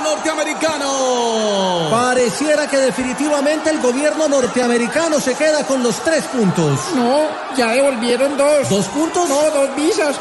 [0.00, 1.88] Gobierno norteamericano.
[1.90, 6.78] Pareciera que definitivamente el gobierno norteamericano se queda con los tres puntos.
[6.94, 7.22] No,
[7.56, 8.68] ya devolvieron dos.
[8.68, 9.28] ¿Dos puntos?
[9.28, 10.16] No, dos visas.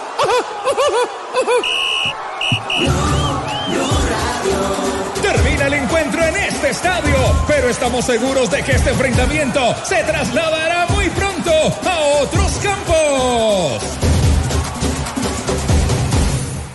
[5.21, 10.87] Termina el encuentro en este estadio, pero estamos seguros de que este enfrentamiento se trasladará
[10.87, 11.51] muy pronto
[11.85, 14.08] a otros campos.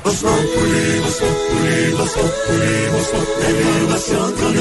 [0.05, 4.61] Voz Populi, Voz Populi, Voz Populi, Voz Populi.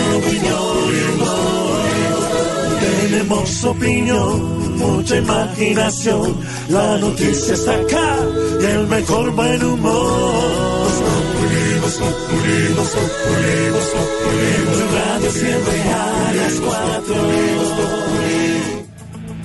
[2.80, 6.38] Tenemos opinión, mucha imaginación.
[6.70, 8.18] La noticia está acá
[8.62, 10.84] y el mejor buen humor.
[10.84, 14.52] Voz Populi, Voz Populi, Voz Populi, Voz Populi,
[14.96, 17.16] Radio siempre a las cuatro.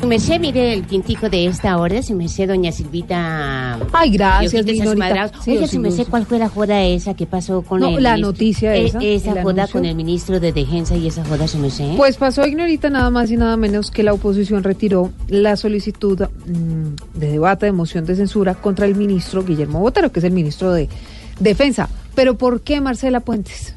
[0.07, 3.79] Me sé, mire el quintico de esta hora, si me sé, doña Silvita.
[3.93, 4.93] Ay, gracias, Diojitos mi Norita.
[4.93, 5.45] Esmadrados.
[5.45, 8.03] Sí, Oiga, si me sé cuál fue la joda esa que pasó con No, el.
[8.05, 8.31] la ministro?
[8.33, 9.73] noticia Eh, esa, esa el joda anuncio.
[9.73, 11.95] con el ministro de Defensa y esa joda, si me sé.
[11.97, 17.19] Pues pasó, Ignorita, nada más y nada menos que la oposición retiró la solicitud mm,
[17.19, 20.73] de debate de moción de censura contra el ministro Guillermo Botero, que es el ministro
[20.73, 20.89] de
[21.41, 21.89] Defensa.
[22.15, 23.75] Pero ¿por qué Marcela Puentes?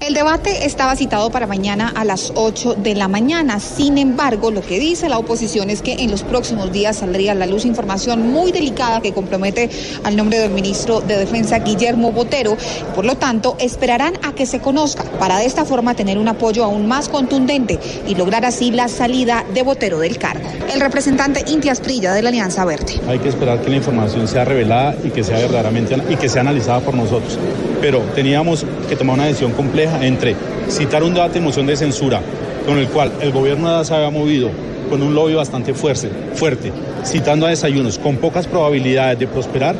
[0.00, 3.60] El debate estaba citado para mañana a las 8 de la mañana.
[3.60, 7.34] Sin embargo, lo que dice la oposición es que en los próximos días saldría a
[7.34, 9.68] la luz información muy delicada que compromete
[10.02, 12.56] al nombre del ministro de Defensa, Guillermo Botero.
[12.94, 16.64] Por lo tanto, esperarán a que se conozca para de esta forma tener un apoyo
[16.64, 17.78] aún más contundente
[18.08, 20.48] y lograr así la salida de Botero del cargo.
[20.72, 22.98] El representante Inti Asprilla de la Alianza Verde.
[23.06, 26.40] Hay que esperar que la información sea revelada y que sea verdaderamente y que sea
[26.40, 27.38] analizada por nosotros.
[27.82, 30.34] Pero teníamos que tomar una decisión compleja entre
[30.68, 32.20] citar un debate de moción de censura
[32.66, 34.50] con el cual el gobierno se había movido
[34.88, 36.72] con un lobby bastante fuerte, fuerte,
[37.04, 39.76] citando a desayunos con pocas probabilidades de prosperar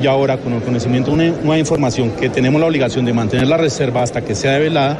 [0.00, 3.48] y ahora con el conocimiento de una nueva información que tenemos la obligación de mantener
[3.48, 4.98] la reserva hasta que sea develada,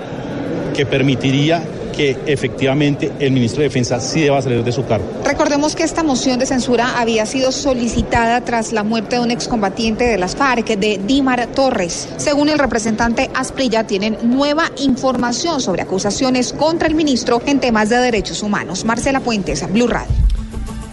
[0.75, 1.63] que permitiría
[1.95, 5.07] que efectivamente el ministro de Defensa sí deba salir de su cargo.
[5.25, 10.05] Recordemos que esta moción de censura había sido solicitada tras la muerte de un excombatiente
[10.05, 12.09] de las FARC, de Dimar Torres.
[12.17, 17.97] Según el representante Asprilla, tienen nueva información sobre acusaciones contra el ministro en temas de
[17.97, 18.85] derechos humanos.
[18.85, 20.15] Marcela Puentes, Blue Radio.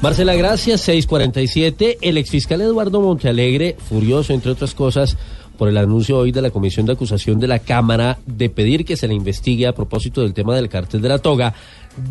[0.02, 0.82] Marcela, gracias.
[0.82, 2.00] 647.
[2.02, 5.16] El exfiscal Eduardo Montealegre, furioso, entre otras cosas,
[5.62, 8.98] por el anuncio hoy de la Comisión de Acusación de la Cámara de pedir que
[8.98, 11.54] se le investigue a propósito del tema del cártel de la toga,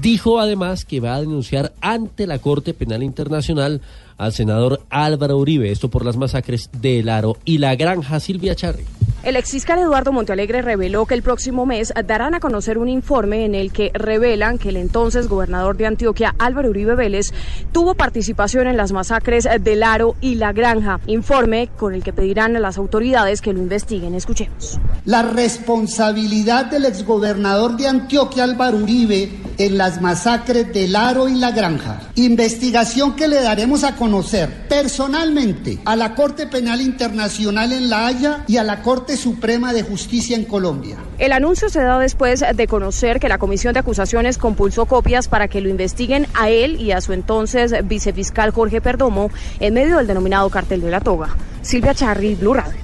[0.01, 3.81] dijo además que va a denunciar ante la Corte Penal Internacional
[4.18, 8.55] al senador Álvaro Uribe, esto por las masacres de El Aro y la granja Silvia
[8.55, 8.85] Charri.
[9.22, 13.55] El exfiscal Eduardo Montealegre reveló que el próximo mes darán a conocer un informe en
[13.55, 17.34] el que revelan que el entonces gobernador de Antioquia, Álvaro Uribe Vélez,
[17.70, 21.01] tuvo participación en las masacres del Aro y La Granja.
[21.06, 24.14] Informe con el que pedirán a las autoridades que lo investiguen.
[24.14, 24.80] Escuchemos.
[25.05, 31.51] La responsabilidad del exgobernador de Antioquia, Álvaro Uribe, en las masacres del Aro y La
[31.51, 32.01] Granja.
[32.14, 38.44] Investigación que le daremos a conocer personalmente a la Corte Penal Internacional en La Haya
[38.48, 40.97] y a la Corte Suprema de Justicia en Colombia.
[41.19, 45.49] El anuncio se da después de conocer que la Comisión de Acusaciones compulsó copias para
[45.49, 50.07] que lo investiguen a él y a su entonces vicefiscal Jorge Perdomo en medio del
[50.07, 51.37] denominado cartel de la toga.
[51.62, 52.81] Silvia Charri, Blue Radio.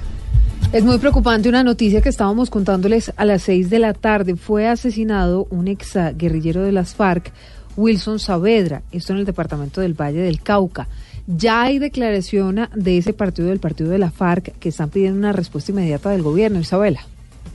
[0.73, 4.35] Es muy preocupante una noticia que estábamos contándoles a las seis de la tarde.
[4.35, 7.31] Fue asesinado un ex guerrillero de las FARC,
[7.77, 10.87] Wilson Saavedra, esto en el departamento del Valle del Cauca.
[11.27, 15.33] Ya hay declaración de ese partido, del partido de la FARC, que están pidiendo una
[15.33, 17.01] respuesta inmediata del gobierno, Isabela.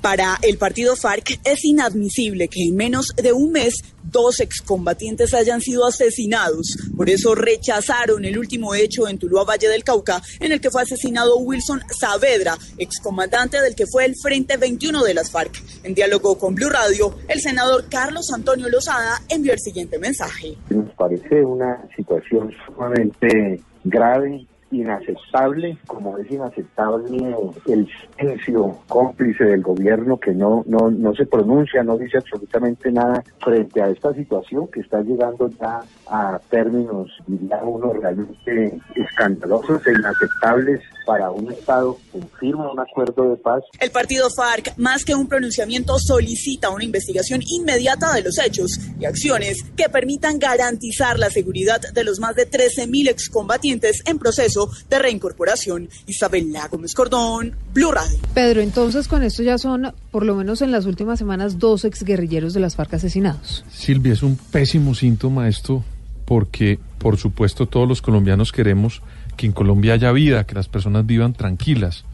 [0.03, 5.61] Para el partido FARC es inadmisible que en menos de un mes dos excombatientes hayan
[5.61, 6.77] sido asesinados.
[6.97, 10.83] Por eso rechazaron el último hecho en Tuluá Valle del Cauca, en el que fue
[10.83, 15.63] asesinado Wilson Saavedra, excomandante del que fue el Frente 21 de las FARC.
[15.85, 20.57] En diálogo con Blue Radio, el senador Carlos Antonio Lozada envió el siguiente mensaje.
[20.71, 27.37] Nos parece una situación sumamente grave inaceptable, como es inaceptable
[27.67, 33.23] el silencio cómplice del gobierno que no, no, no se pronuncia, no dice absolutamente nada
[33.41, 39.93] frente a esta situación que está llegando ya a términos, diría uno, realmente escandalosos e
[39.93, 43.63] inaceptables para un Estado que firma un acuerdo de paz.
[43.81, 49.05] El partido FARC, más que un pronunciamiento, solicita una investigación inmediata de los hechos y
[49.05, 54.99] acciones que permitan garantizar la seguridad de los más de 13.000 excombatientes en proceso de
[54.99, 55.89] reincorporación.
[56.07, 58.19] Isabela Gómez Cordón, Blue Radio.
[58.35, 62.55] Pedro, entonces con esto ya son, por lo menos en las últimas semanas, dos exguerrilleros
[62.55, 63.65] de las FARC asesinados.
[63.71, 65.85] Silvia, es un pésimo síntoma esto
[66.25, 69.03] porque, por supuesto, todos los colombianos queremos
[69.43, 72.05] que en Colombia haya vida, que las personas vivan tranquilas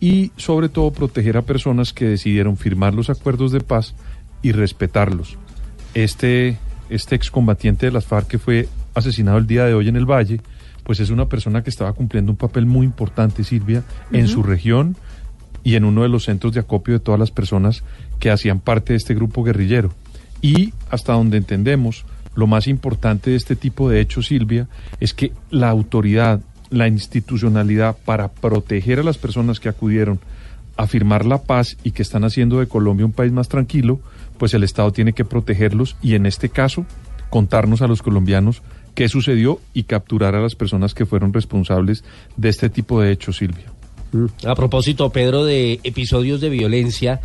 [0.00, 3.94] y, sobre todo, proteger a personas que decidieron firmar los acuerdos de paz
[4.42, 5.38] y respetarlos.
[5.94, 6.58] Este,
[6.90, 10.40] este excombatiente de las FARC que fue asesinado el día de hoy en el Valle,
[10.82, 14.96] pues es una persona que estaba cumpliendo un papel muy importante, Silvia, en su región
[15.62, 17.84] y en uno de los centros de acopio de todas las personas
[18.18, 19.92] que hacían parte de este grupo guerrillero.
[20.40, 22.04] Y hasta donde entendemos,
[22.34, 24.66] lo más importante de este tipo de hechos, Silvia,
[24.98, 26.40] es que la autoridad,
[26.72, 30.18] la institucionalidad para proteger a las personas que acudieron
[30.76, 34.00] a firmar la paz y que están haciendo de Colombia un país más tranquilo,
[34.38, 36.86] pues el Estado tiene que protegerlos y en este caso
[37.30, 38.62] contarnos a los colombianos
[38.94, 42.04] qué sucedió y capturar a las personas que fueron responsables
[42.36, 43.66] de este tipo de hechos, Silvia.
[44.46, 47.20] A propósito, Pedro, de episodios de violencia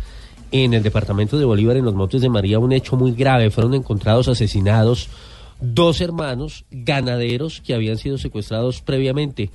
[0.52, 3.50] en el departamento de Bolívar, en los Montes de María, un hecho muy grave.
[3.50, 5.10] Fueron encontrados asesinados
[5.60, 9.50] dos hermanos ganaderos que habían sido secuestrados previamente.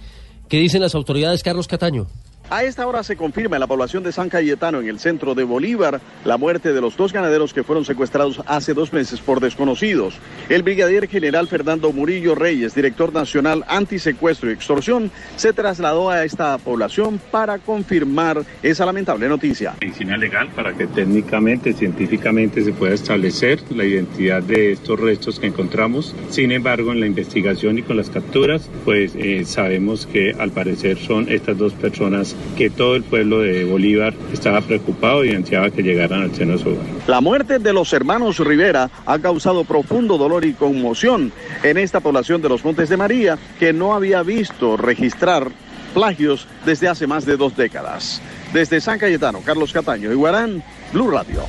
[0.49, 2.07] ¿Qué dicen las autoridades, Carlos Cataño?
[2.55, 5.43] A esta hora se confirma en la población de San Cayetano, en el centro de
[5.43, 10.19] Bolívar, la muerte de los dos ganaderos que fueron secuestrados hace dos meses por desconocidos.
[10.51, 16.59] El brigadier general Fernando Murillo Reyes, director nacional antisecuestro y extorsión, se trasladó a esta
[16.59, 19.73] población para confirmar esa lamentable noticia.
[19.81, 25.47] medicina legal para que técnicamente, científicamente se pueda establecer la identidad de estos restos que
[25.47, 26.15] encontramos.
[26.29, 30.99] Sin embargo, en la investigación y con las capturas, pues eh, sabemos que al parecer
[30.99, 35.83] son estas dos personas que todo el pueblo de Bolívar estaba preocupado y ansiaba que
[35.83, 36.85] llegaran al seno de su hogar.
[37.07, 41.33] La muerte de los hermanos Rivera ha causado profundo dolor y conmoción
[41.63, 45.49] en esta población de los Montes de María que no había visto registrar
[45.95, 48.21] plagios desde hace más de dos décadas.
[48.53, 50.63] Desde San Cayetano, Carlos Cataño y Guarán,
[50.93, 51.43] Blue Radio.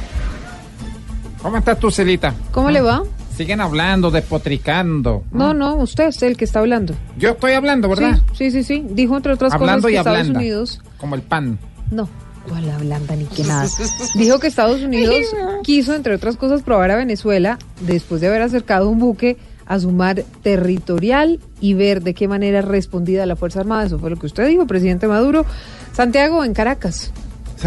[1.41, 2.33] ¿Cómo estás tú, Celita?
[2.51, 3.03] ¿Cómo le va?
[3.35, 5.23] Siguen hablando, despotricando.
[5.31, 6.93] No, no, usted es el que está hablando.
[7.17, 8.19] Yo estoy hablando, ¿verdad?
[8.33, 8.81] Sí, sí, sí.
[8.81, 8.85] sí.
[8.91, 10.39] Dijo entre otras Hablando cosas que y Estados hablando.
[10.39, 10.81] Unidos.
[10.97, 11.57] Como el pan.
[11.91, 12.07] No,
[12.47, 13.67] cuál hablanda ni que nada.
[14.15, 15.15] Dijo que Estados Unidos
[15.63, 19.91] quiso, entre otras cosas, probar a Venezuela después de haber acercado un buque a su
[19.91, 23.85] mar territorial y ver de qué manera respondida la Fuerza Armada.
[23.85, 25.45] Eso fue lo que usted dijo, presidente Maduro.
[25.93, 27.11] Santiago, en Caracas.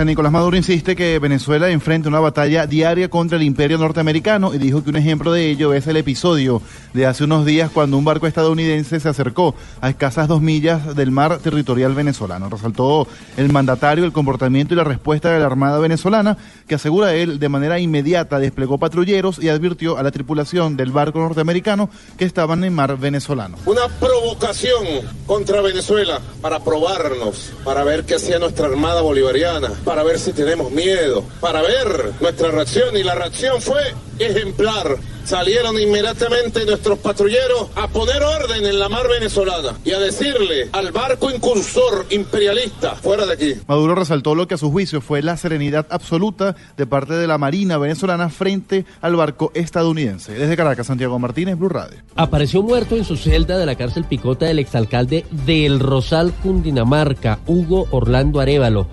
[0.04, 4.84] Nicolás Maduro insiste que Venezuela enfrenta una batalla diaria contra el imperio norteamericano y dijo
[4.84, 6.60] que un ejemplo de ello es el episodio
[6.92, 11.10] de hace unos días cuando un barco estadounidense se acercó a escasas dos millas del
[11.10, 12.50] mar territorial venezolano.
[12.50, 16.36] Resaltó el mandatario el comportamiento y la respuesta de la Armada venezolana
[16.68, 21.20] que asegura él de manera inmediata desplegó patrulleros y advirtió a la tripulación del barco
[21.20, 23.56] norteamericano que estaban en mar venezolano.
[23.64, 24.84] Una provocación
[25.26, 30.72] contra Venezuela para probarnos, para ver qué hacía nuestra Armada Bolivariana, para ver si tenemos
[30.72, 32.96] miedo, para ver nuestra reacción.
[32.96, 33.80] Y la reacción fue
[34.18, 34.96] ejemplar.
[35.24, 40.92] Salieron inmediatamente nuestros patrulleros a poner orden en la mar venezolana y a decirle al
[40.92, 43.54] barco incursor imperialista, fuera de aquí.
[43.66, 47.38] Maduro resaltó lo que a su juicio fue la serenidad absoluta de parte de la
[47.38, 50.32] Marina venezolana frente al barco estadounidense.
[50.32, 51.98] Desde Caracas, Santiago Martínez, Blue Radio.
[52.14, 57.88] Apareció muerto en su celda de la cárcel Picota el exalcalde del Rosal, Cundinamarca, Hugo
[57.90, 58.86] Orlando Arevalo,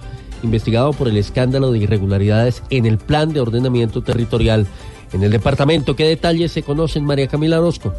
[0.44, 4.68] investigado por el escándalo de irregularidades en el plan de ordenamiento territorial
[5.14, 5.95] en el departamento.
[5.95, 7.94] ¿Qué detalles se conocen, María Camila Orozco?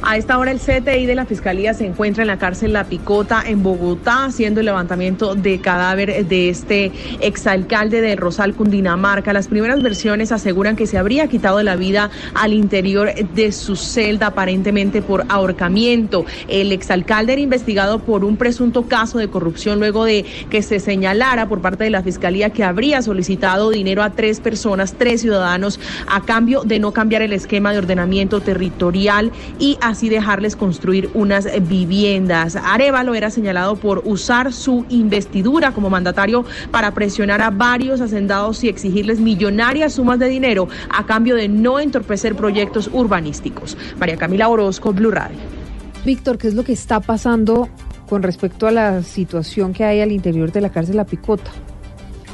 [0.00, 3.42] A esta hora el CTI de la Fiscalía se encuentra en la cárcel La Picota
[3.44, 9.32] en Bogotá haciendo el levantamiento de cadáver de este exalcalde de Rosal, Cundinamarca.
[9.32, 14.28] Las primeras versiones aseguran que se habría quitado la vida al interior de su celda
[14.28, 16.24] aparentemente por ahorcamiento.
[16.46, 21.48] El exalcalde era investigado por un presunto caso de corrupción luego de que se señalara
[21.48, 26.22] por parte de la Fiscalía que habría solicitado dinero a tres personas, tres ciudadanos, a
[26.22, 32.56] cambio de no cambiar el esquema de ordenamiento territorial y así dejarles construir unas viviendas.
[32.56, 38.68] Arevalo era señalado por usar su investidura como mandatario para presionar a varios hacendados y
[38.68, 43.76] exigirles millonarias sumas de dinero a cambio de no entorpecer proyectos urbanísticos.
[43.98, 45.38] María Camila Orozco, Blue Radio.
[46.04, 47.68] Víctor, ¿qué es lo que está pasando
[48.08, 51.50] con respecto a la situación que hay al interior de la cárcel La Picota?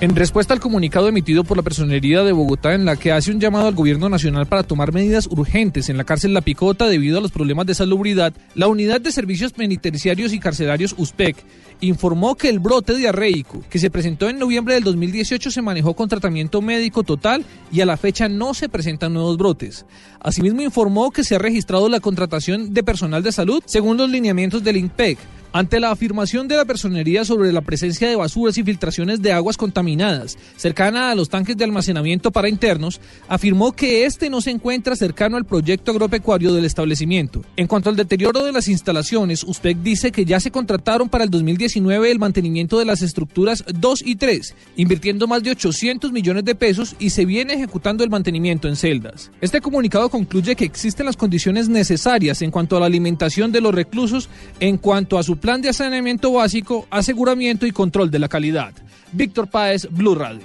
[0.00, 3.38] En respuesta al comunicado emitido por la Personería de Bogotá en la que hace un
[3.38, 7.20] llamado al gobierno nacional para tomar medidas urgentes en la cárcel La Picota debido a
[7.20, 11.36] los problemas de salubridad, la Unidad de Servicios Penitenciarios y Carcelarios USPEC
[11.80, 16.09] informó que el brote diarreico que se presentó en noviembre del 2018 se manejó con
[16.09, 19.86] tratamiento médico total y a la fecha no se presentan nuevos brotes.
[20.20, 24.62] Asimismo informó que se ha registrado la contratación de personal de salud según los lineamientos
[24.62, 25.18] del INPEC.
[25.55, 29.56] Ante la afirmación de la personería sobre la presencia de basuras y filtraciones de aguas
[29.56, 34.96] contaminadas cercana a los tanques de almacenamiento para internos, afirmó que este no se encuentra
[34.96, 37.42] cercano al proyecto agropecuario del establecimiento.
[37.56, 41.30] En cuanto al deterioro de las instalaciones, USPEC dice que ya se contrataron para el
[41.65, 46.55] 2019 el mantenimiento de las estructuras 2 y 3, invirtiendo más de 800 millones de
[46.55, 49.31] pesos y se viene ejecutando el mantenimiento en celdas.
[49.41, 53.74] Este comunicado concluye que existen las condiciones necesarias en cuanto a la alimentación de los
[53.74, 54.28] reclusos,
[54.61, 58.74] en cuanto a su plan de saneamiento básico, aseguramiento y control de la calidad.
[59.12, 60.43] Víctor Páez, Blue Radio.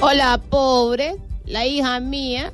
[0.00, 1.14] Hola, pobre.
[1.44, 2.52] La hija mía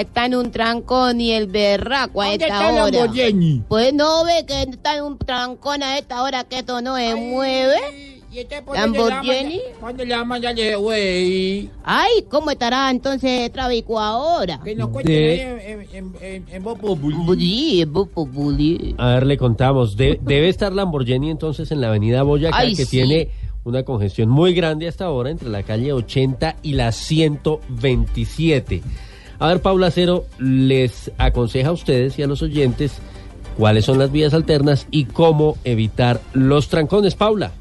[0.00, 2.90] está en un trancón y el berraco a ¿Dónde esta está hora.
[2.98, 3.62] Lamborghini?
[3.68, 7.14] Pues no ve que está en un trancón a esta hora que esto no se
[7.14, 7.76] mueve.
[8.32, 9.60] ¿Y este por Lamborghini.
[9.80, 11.70] ¿Cuándo le llama ya le güey?
[11.84, 14.60] Ay, ¿cómo estará entonces Trábico ahora?
[14.62, 17.16] Que nos cuenten De- en, en, en, en, Voz Populi.
[17.38, 18.94] Sí, Populi.
[18.98, 19.96] A ver, le contamos.
[19.96, 22.90] De- debe estar Lamborghini entonces en la avenida Boyacá, Ay, que sí.
[22.98, 23.30] tiene
[23.64, 28.82] una congestión muy grande hasta ahora entre la calle 80 y la 127.
[29.38, 32.98] A ver, Paula Cero les aconseja a ustedes y a los oyentes
[33.56, 37.14] cuáles son las vías alternas y cómo evitar los trancones.
[37.14, 37.52] Paula.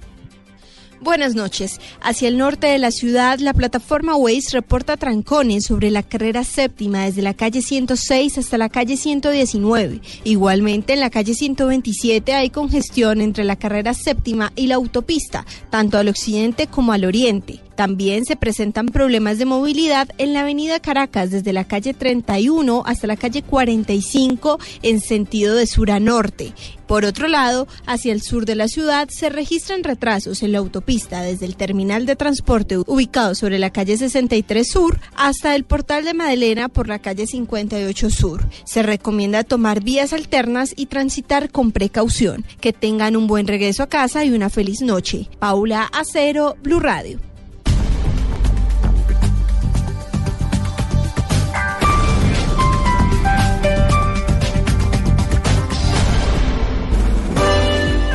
[1.01, 1.79] Buenas noches.
[2.01, 7.05] Hacia el norte de la ciudad, la plataforma Waze reporta trancones sobre la carrera séptima
[7.05, 10.01] desde la calle 106 hasta la calle 119.
[10.23, 15.97] Igualmente, en la calle 127 hay congestión entre la carrera séptima y la autopista, tanto
[15.97, 17.59] al occidente como al oriente.
[17.75, 23.07] También se presentan problemas de movilidad en la avenida Caracas desde la calle 31 hasta
[23.07, 26.53] la calle 45 en sentido de sur a norte.
[26.87, 31.21] Por otro lado, hacia el sur de la ciudad se registran retrasos en la autopista
[31.21, 36.13] desde el terminal de transporte ubicado sobre la calle 63 Sur hasta el portal de
[36.13, 38.47] Madelena por la calle 58 Sur.
[38.65, 42.45] Se recomienda tomar vías alternas y transitar con precaución.
[42.61, 45.27] Que tengan un buen regreso a casa y una feliz noche.
[45.39, 47.34] Paula Acero, Blue Radio.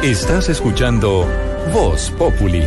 [0.03, 1.29] Estás escuchando
[1.75, 2.65] Voz Populi.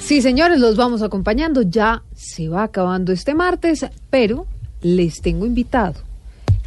[0.00, 1.60] Sí, señores, los vamos acompañando.
[1.60, 4.46] Ya se va acabando este martes, pero
[4.80, 6.00] les tengo invitado.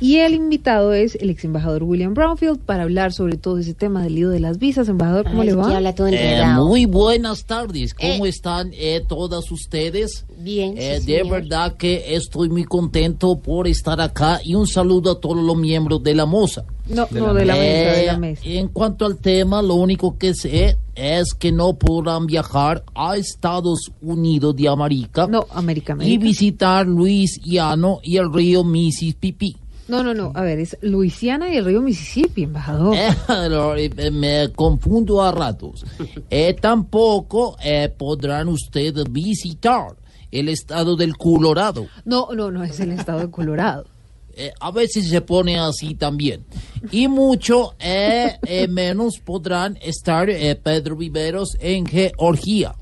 [0.02, 4.04] Y el invitado es el ex embajador William Brownfield para hablar sobre todo ese tema
[4.04, 4.90] del lío de las visas.
[4.90, 5.76] Embajador, ¿cómo Ay, le va?
[5.78, 8.30] habla todo Eh, muy buenas tardes, ¿cómo Eh.
[8.30, 10.26] están eh, todas ustedes?
[10.38, 11.32] Bien, Eh, sí, de señor.
[11.42, 16.04] verdad que estoy muy contento por estar acá y un saludo a todos los miembros
[16.04, 16.66] de la MOSA.
[16.90, 18.42] No, no, de la mesa, de la Eh, mesa.
[18.46, 23.92] En cuanto al tema, lo único que sé es que no podrán viajar a Estados
[24.02, 25.26] Unidos de América.
[25.28, 26.24] No, América, Y América.
[26.24, 29.56] visitar Luisiano y el río Mississippi.
[29.88, 30.32] No, no, no.
[30.34, 32.96] A ver, es Luisiana y el río Mississippi, embajador.
[32.98, 35.86] Eh, me confundo a ratos.
[36.30, 39.96] Eh, tampoco eh, podrán ustedes visitar
[40.32, 41.88] el estado del Colorado.
[42.04, 43.86] No, no, no, es el estado de Colorado.
[44.38, 46.44] Eh, a veces se pone así también.
[46.92, 52.76] Y mucho eh, eh, menos podrán estar eh, Pedro Viveros en Georgia.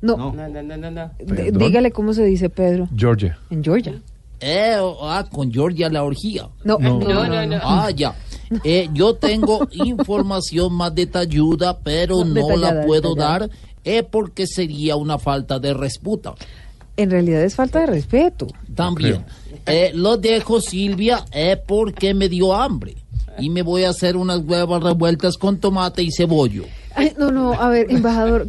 [0.00, 0.16] No.
[0.16, 1.10] No, no, no, no, no.
[1.24, 2.88] D- dígale cómo se dice, Pedro.
[2.96, 3.38] Georgia.
[3.48, 4.02] En Georgia.
[4.40, 6.48] Eh, ah, con Georgia la orgía.
[6.64, 7.58] No, no, no, no, no.
[7.62, 8.14] Ah, ya.
[8.64, 13.38] Eh, yo tengo información más detallada, pero no Detallada, la puedo detallada.
[13.40, 13.50] dar
[13.84, 16.34] eh, porque sería una falta de respuesta.
[16.96, 18.48] En realidad es falta de respeto.
[18.74, 19.24] También.
[19.66, 22.96] Eh, lo dejo, Silvia, eh, porque me dio hambre.
[23.38, 26.64] Y me voy a hacer unas huevas revueltas con tomate y cebollo.
[26.96, 28.46] Ay, no, no, a ver, embajador,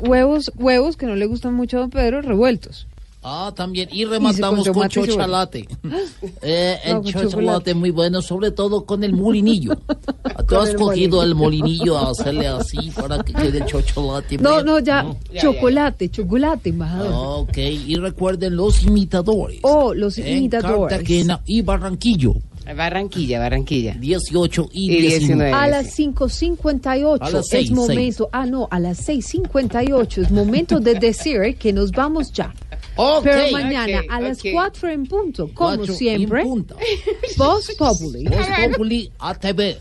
[0.00, 2.86] huevos, huevos que no le gustan mucho a don Pedro, revueltos.
[3.22, 3.88] Ah, también.
[3.92, 5.68] Y Y rematamos con con, chocholate.
[6.42, 7.74] Eh, el No, chocholate chocolate.
[7.74, 9.76] muy bueno, sobre todo con el molinillo.
[10.48, 11.98] Tú has el cogido el molinillo.
[11.98, 14.38] a hacerle así para que quede el chocolate.
[14.38, 15.06] No, no, ya,
[15.38, 17.12] chocolate, chocolate, embajador.
[17.42, 19.60] Ok, y recuerden los imitadores.
[19.62, 20.96] Oh, los en imitadores.
[20.96, 22.34] Cartagena y Barranquillo.
[22.76, 23.94] Barranquilla, Barranquilla.
[23.94, 25.44] 18 y, Y 19.
[25.44, 25.52] 19.
[25.52, 30.78] A las 5.58 A las es seis, momento, ah no, a las 6.58 es momento
[30.80, 32.54] de decir que nos vamos ya.
[32.96, 33.24] Ok.
[33.24, 34.46] Pero mañana a las ok.
[34.52, 36.44] 4 en punto, como Cuatro siempre.
[37.36, 38.24] Voz Populi.
[38.24, 39.76] Voz Populi ATV.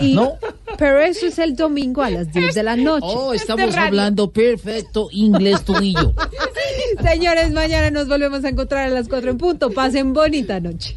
[0.00, 0.34] Y ¿No?
[0.78, 3.06] Pero eso es el domingo a las 10 de la noche.
[3.08, 6.12] Oh, estamos hablando perfecto inglés tú y yo.
[7.02, 9.70] Señores, mañana nos volvemos a encontrar a las 4 en punto.
[9.70, 10.96] Pasen bonita noche.